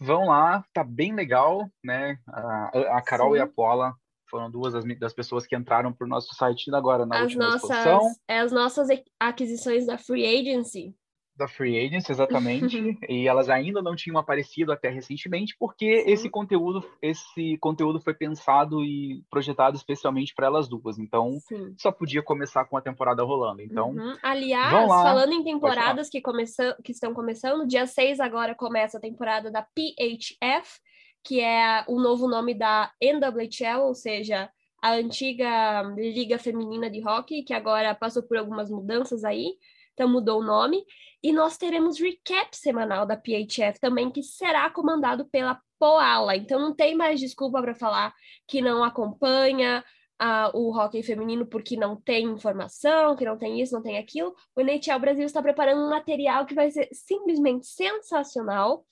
vão 0.01 0.29
lá, 0.29 0.65
tá 0.73 0.83
bem 0.83 1.15
legal, 1.15 1.69
né? 1.85 2.17
A, 2.27 2.97
a 2.97 3.03
Carol 3.03 3.33
Sim. 3.33 3.39
e 3.39 3.41
a 3.41 3.47
Poala 3.47 3.95
foram 4.31 4.51
duas 4.51 4.73
das, 4.73 4.85
das 4.99 5.13
pessoas 5.13 5.47
que 5.47 5.55
entraram 5.55 5.93
para 5.93 6.07
o 6.07 6.09
nosso 6.09 6.35
site 6.35 6.75
agora 6.75 7.05
na 7.05 7.17
as 7.17 7.23
última 7.25 7.45
nossas, 7.45 7.69
exposição. 7.69 8.15
É 8.27 8.39
as 8.39 8.51
nossas 8.51 8.89
aquisições 9.21 9.85
da 9.85 9.99
Free 9.99 10.25
Agency 10.25 10.97
da 11.43 11.49
Free 11.49 11.85
Agents, 11.85 12.09
exatamente, 12.09 12.77
e 13.09 13.27
elas 13.27 13.49
ainda 13.49 13.83
não 13.83 13.97
tinham 13.97 14.19
aparecido 14.19 14.73
até 14.73 14.89
recentemente, 14.89 15.57
porque 15.59 16.03
Sim. 16.03 16.11
esse 16.11 16.31
conteúdo, 16.31 16.85
esse 17.01 17.59
conteúdo 17.59 18.01
foi 18.01 18.15
pensado 18.15 18.83
e 18.85 19.25
projetado 19.29 19.77
especialmente 19.77 20.35
para 20.35 20.47
elas 20.47 20.69
duas. 20.69 20.99
Então, 20.99 21.39
Sim. 21.41 21.75
só 21.77 21.91
podia 21.91 22.23
começar 22.23 22.65
com 22.65 22.77
a 22.77 22.83
temporada 22.83 23.23
rolando. 23.25 23.61
Então, 23.61 23.91
uhum. 23.91 24.17
aliás, 24.23 24.89
falando 24.89 25.33
em 25.33 25.43
temporadas 25.43 26.09
que 26.09 26.21
começam, 26.21 26.75
que 26.83 26.93
estão 26.93 27.13
começando, 27.13 27.67
dia 27.67 27.87
6 27.87 28.21
agora 28.21 28.55
começa 28.55 28.99
a 28.99 29.01
temporada 29.01 29.51
da 29.51 29.63
PHF, 29.63 30.81
que 31.25 31.41
é 31.41 31.85
o 31.89 32.01
novo 32.01 32.29
nome 32.29 32.55
da 32.55 32.93
NWHL, 33.01 33.83
ou 33.83 33.95
seja, 33.95 34.51
a 34.81 34.95
antiga 34.95 35.83
Liga 35.97 36.39
Feminina 36.39 36.91
de 36.91 37.07
Hockey, 37.07 37.45
que 37.45 37.55
agora 37.55 37.95
passou 37.95 38.23
por 38.23 38.37
algumas 38.37 38.71
mudanças 38.71 39.25
aí. 39.25 39.55
Então 39.93 40.09
mudou 40.09 40.41
o 40.41 40.45
nome. 40.45 40.85
E 41.23 41.33
nós 41.33 41.57
teremos 41.57 42.01
recap 42.01 42.57
semanal 42.57 43.07
da 43.07 43.17
PHF 43.17 43.79
também, 43.81 44.11
que 44.11 44.23
será 44.23 44.69
comandado 44.71 45.25
pela 45.27 45.61
Poala. 45.79 46.37
Então 46.37 46.61
não 46.61 46.75
tem 46.75 46.97
mais 46.97 47.21
desculpa 47.21 47.61
para 47.61 47.75
falar 47.75 48.13
que 48.49 48.61
não 48.61 48.83
acompanha 48.83 49.85
uh, 50.21 50.57
o 50.57 50.77
hockey 50.77 51.03
feminino 51.03 51.47
porque 51.47 51.77
não 51.77 51.97
tem 51.97 52.25
informação, 52.27 53.17
que 53.17 53.25
não 53.25 53.37
tem 53.37 53.61
isso, 53.61 53.75
não 53.75 53.83
tem 53.83 53.99
aquilo. 53.99 54.35
O 54.57 54.61
NHL 54.61 54.99
Brasil 54.99 55.25
está 55.25 55.43
preparando 55.43 55.83
um 55.83 55.91
material 55.91 56.47
que 56.47 56.55
vai 56.55 56.71
ser 56.71 56.89
simplesmente 56.93 57.67
sensacional. 57.67 58.85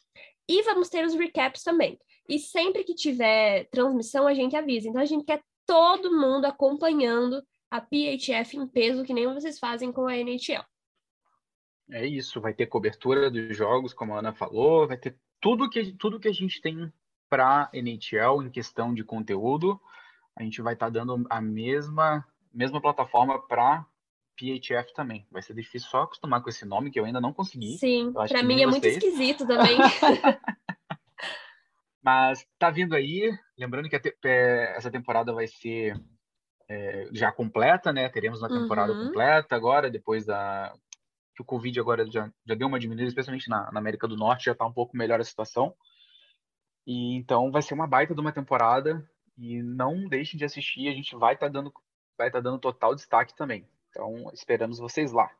E 0.48 0.62
vamos 0.62 0.88
ter 0.88 1.04
os 1.04 1.14
recaps 1.14 1.62
também. 1.62 1.98
E 2.28 2.38
sempre 2.38 2.84
que 2.84 2.94
tiver 2.94 3.68
transmissão, 3.70 4.26
a 4.26 4.34
gente 4.34 4.56
avisa. 4.56 4.88
Então 4.88 5.00
a 5.00 5.04
gente 5.04 5.24
quer 5.24 5.42
todo 5.66 6.10
mundo 6.10 6.44
acompanhando 6.44 7.40
a 7.70 7.80
PHF 7.80 8.56
em 8.56 8.66
peso, 8.66 9.04
que 9.04 9.14
nem 9.14 9.32
vocês 9.32 9.58
fazem 9.58 9.92
com 9.92 10.08
a 10.08 10.16
NHL. 10.16 10.64
É 11.92 12.06
isso, 12.06 12.40
vai 12.40 12.54
ter 12.54 12.66
cobertura 12.66 13.30
dos 13.30 13.56
jogos, 13.56 13.92
como 13.92 14.14
a 14.14 14.18
Ana 14.18 14.32
falou, 14.32 14.86
vai 14.86 14.96
ter 14.96 15.16
tudo 15.40 15.68
que, 15.68 15.92
tudo 15.92 16.20
que 16.20 16.28
a 16.28 16.32
gente 16.32 16.60
tem 16.60 16.92
para 17.28 17.70
NHL 17.72 18.42
em 18.42 18.50
questão 18.50 18.92
de 18.92 19.02
conteúdo. 19.02 19.80
A 20.36 20.42
gente 20.42 20.60
vai 20.62 20.74
estar 20.74 20.86
tá 20.86 20.90
dando 20.90 21.26
a 21.28 21.40
mesma, 21.40 22.26
mesma 22.52 22.80
plataforma 22.80 23.40
para 23.46 23.86
PHF 24.36 24.92
também. 24.94 25.26
Vai 25.30 25.42
ser 25.42 25.54
difícil 25.54 25.88
só 25.88 26.02
acostumar 26.02 26.42
com 26.42 26.48
esse 26.48 26.64
nome, 26.64 26.90
que 26.90 26.98
eu 26.98 27.04
ainda 27.04 27.20
não 27.20 27.32
consegui. 27.32 27.76
Sim, 27.78 28.12
para 28.12 28.42
mim 28.42 28.62
é 28.62 28.66
vocês. 28.66 28.70
muito 28.70 28.86
esquisito 28.86 29.46
também. 29.46 29.78
Mas 32.02 32.46
tá 32.58 32.70
vindo 32.70 32.94
aí, 32.94 33.30
lembrando 33.58 33.88
que 33.88 34.00
te 34.00 34.16
é, 34.24 34.74
essa 34.76 34.90
temporada 34.90 35.34
vai 35.34 35.46
ser 35.46 36.00
é, 36.66 37.08
já 37.12 37.30
completa, 37.30 37.92
né? 37.92 38.08
Teremos 38.08 38.40
uma 38.40 38.48
temporada 38.48 38.92
uhum. 38.92 39.06
completa 39.08 39.54
agora, 39.54 39.90
depois 39.90 40.24
da 40.24 40.72
que 41.40 41.42
o 41.42 41.44
Covid 41.44 41.80
agora 41.80 42.08
já, 42.10 42.30
já 42.44 42.54
deu 42.54 42.68
uma 42.68 42.78
diminuída, 42.78 43.08
especialmente 43.08 43.48
na, 43.48 43.70
na 43.72 43.80
América 43.80 44.06
do 44.06 44.16
Norte, 44.16 44.44
já 44.44 44.54
tá 44.54 44.66
um 44.66 44.72
pouco 44.72 44.96
melhor 44.96 45.20
a 45.20 45.24
situação. 45.24 45.74
E 46.86 47.16
então 47.16 47.50
vai 47.50 47.62
ser 47.62 47.74
uma 47.74 47.86
baita 47.86 48.14
de 48.14 48.20
uma 48.20 48.32
temporada 48.32 49.04
e 49.38 49.62
não 49.62 50.08
deixem 50.08 50.38
de 50.38 50.44
assistir, 50.44 50.88
a 50.88 50.92
gente 50.92 51.16
vai 51.16 51.34
estar 51.34 51.46
tá 51.46 51.52
dando 51.52 51.72
vai 52.16 52.28
estar 52.28 52.38
tá 52.38 52.42
dando 52.42 52.58
total 52.58 52.94
destaque 52.94 53.34
também. 53.34 53.66
Então, 53.88 54.30
esperamos 54.32 54.78
vocês 54.78 55.10
lá. 55.10 55.30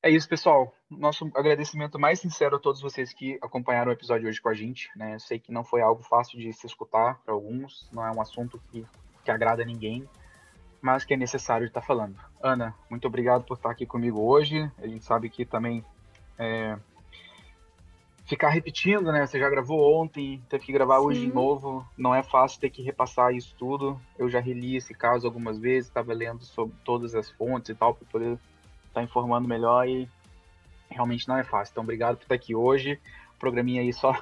É 0.00 0.08
isso, 0.08 0.28
pessoal. 0.28 0.72
Nosso 0.88 1.28
agradecimento 1.34 1.98
mais 1.98 2.20
sincero 2.20 2.56
a 2.56 2.60
todos 2.60 2.80
vocês 2.80 3.12
que 3.12 3.36
acompanharam 3.42 3.90
o 3.90 3.94
episódio 3.94 4.28
hoje 4.28 4.40
com 4.40 4.48
a 4.48 4.54
gente. 4.54 4.88
Né? 4.96 5.16
Eu 5.16 5.20
sei 5.20 5.40
que 5.40 5.50
não 5.50 5.64
foi 5.64 5.80
algo 5.80 6.02
fácil 6.04 6.38
de 6.38 6.52
se 6.52 6.66
escutar 6.66 7.20
para 7.24 7.34
alguns, 7.34 7.90
não 7.92 8.06
é 8.06 8.12
um 8.12 8.20
assunto 8.20 8.62
que, 8.70 8.86
que 9.24 9.30
agrada 9.30 9.62
a 9.62 9.66
ninguém, 9.66 10.08
mas 10.80 11.04
que 11.04 11.14
é 11.14 11.16
necessário 11.16 11.66
estar 11.66 11.82
falando. 11.82 12.16
Ana, 12.42 12.74
muito 12.88 13.06
obrigado 13.06 13.44
por 13.44 13.56
estar 13.56 13.70
aqui 13.70 13.84
comigo 13.84 14.20
hoje. 14.20 14.70
A 14.78 14.86
gente 14.86 15.04
sabe 15.04 15.28
que 15.28 15.44
também 15.44 15.84
é, 16.38 16.78
ficar 18.24 18.50
repetindo, 18.50 19.10
né? 19.10 19.26
Você 19.26 19.38
já 19.38 19.48
gravou 19.48 20.00
ontem, 20.00 20.42
teve 20.48 20.66
que 20.66 20.72
gravar 20.72 21.00
Sim. 21.00 21.06
hoje 21.06 21.20
de 21.20 21.32
novo. 21.32 21.86
Não 21.96 22.14
é 22.14 22.22
fácil 22.22 22.60
ter 22.60 22.70
que 22.70 22.82
repassar 22.82 23.34
isso 23.34 23.54
tudo. 23.58 24.00
Eu 24.18 24.28
já 24.28 24.38
reli 24.38 24.76
esse 24.76 24.94
caso 24.94 25.26
algumas 25.26 25.58
vezes, 25.58 25.88
estava 25.88 26.12
lendo 26.12 26.44
sobre 26.44 26.74
todas 26.84 27.14
as 27.14 27.30
fontes 27.30 27.70
e 27.70 27.74
tal, 27.74 27.94
para 27.94 28.06
poder 28.06 28.32
estar 28.32 29.00
tá 29.00 29.02
informando 29.02 29.48
melhor 29.48 29.88
e 29.88 30.08
realmente 30.90 31.26
não 31.26 31.36
é 31.36 31.42
fácil. 31.42 31.72
Então, 31.72 31.82
obrigado 31.82 32.16
por 32.16 32.24
estar 32.24 32.34
aqui 32.34 32.54
hoje. 32.54 33.00
Programinha 33.38 33.82
aí 33.82 33.92
só 33.92 34.12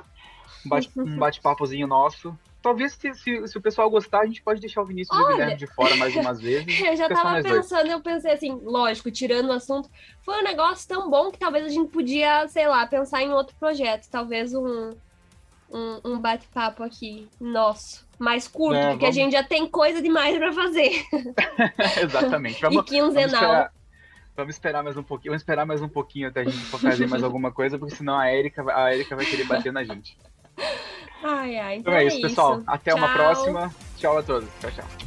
um 0.96 1.16
bate-papozinho 1.18 1.86
nosso 1.86 2.36
talvez 2.66 2.94
se, 2.94 3.14
se, 3.14 3.46
se, 3.46 3.58
o 3.58 3.60
pessoal 3.60 3.88
gostar, 3.88 4.22
a 4.22 4.26
gente 4.26 4.42
pode 4.42 4.60
deixar 4.60 4.82
o 4.82 4.84
Vinícius 4.84 5.16
Olha, 5.16 5.22
e 5.22 5.26
o 5.26 5.36
Guilherme 5.36 5.56
de 5.56 5.66
fora 5.68 5.94
mais 5.94 6.16
umas 6.16 6.40
vezes. 6.42 6.80
eu 6.80 6.96
já 6.96 7.08
tava 7.08 7.40
pensando, 7.40 7.82
dois. 7.82 7.92
eu 7.92 8.00
pensei 8.00 8.32
assim, 8.32 8.60
lógico, 8.64 9.08
tirando 9.08 9.50
o 9.50 9.52
assunto, 9.52 9.88
foi 10.20 10.40
um 10.40 10.42
negócio 10.42 10.88
tão 10.88 11.08
bom 11.08 11.30
que 11.30 11.38
talvez 11.38 11.64
a 11.64 11.68
gente 11.68 11.92
podia, 11.92 12.48
sei 12.48 12.66
lá, 12.66 12.84
pensar 12.84 13.22
em 13.22 13.30
outro 13.32 13.54
projeto, 13.54 14.08
talvez 14.10 14.52
um, 14.52 14.90
um, 15.70 16.00
um 16.04 16.18
bate-papo 16.18 16.82
aqui 16.82 17.28
nosso, 17.40 18.04
mais 18.18 18.48
curto, 18.48 18.74
é, 18.74 18.90
porque 18.90 19.04
vamos... 19.04 19.16
a 19.16 19.20
gente 19.20 19.32
já 19.32 19.44
tem 19.44 19.68
coisa 19.68 20.02
demais 20.02 20.36
para 20.36 20.52
fazer. 20.52 21.04
Exatamente. 22.02 22.58
Vamos, 22.66 22.82
e 22.82 22.84
quinzenal. 22.84 23.12
Vamos 23.14 23.36
esperar, 23.36 23.72
vamos 24.34 24.54
esperar 24.54 24.82
mais 24.82 24.96
um 24.96 25.04
pouquinho, 25.04 25.30
vamos 25.30 25.42
esperar 25.42 25.66
mais 25.66 25.82
um 25.82 25.88
pouquinho 25.88 26.28
até 26.28 26.40
a 26.40 26.44
gente 26.44 26.58
fazer 26.64 27.06
mais 27.06 27.22
alguma 27.22 27.52
coisa, 27.52 27.78
porque 27.78 27.94
senão 27.94 28.18
a 28.18 28.34
Erika, 28.34 28.64
a 28.74 28.92
Erika 28.92 29.14
vai 29.14 29.24
querer 29.24 29.44
bater 29.44 29.72
na 29.72 29.84
gente. 29.84 30.18
Ai, 31.22 31.58
ai. 31.58 31.76
Então, 31.76 31.92
então 31.92 31.94
é, 31.94 32.04
é 32.04 32.06
isso, 32.06 32.20
pessoal. 32.20 32.62
Até 32.66 32.90
tchau. 32.90 32.98
uma 32.98 33.12
próxima. 33.12 33.74
Tchau 33.96 34.18
a 34.18 34.22
todos. 34.22 34.48
Tchau, 34.60 34.70
tchau. 34.70 35.05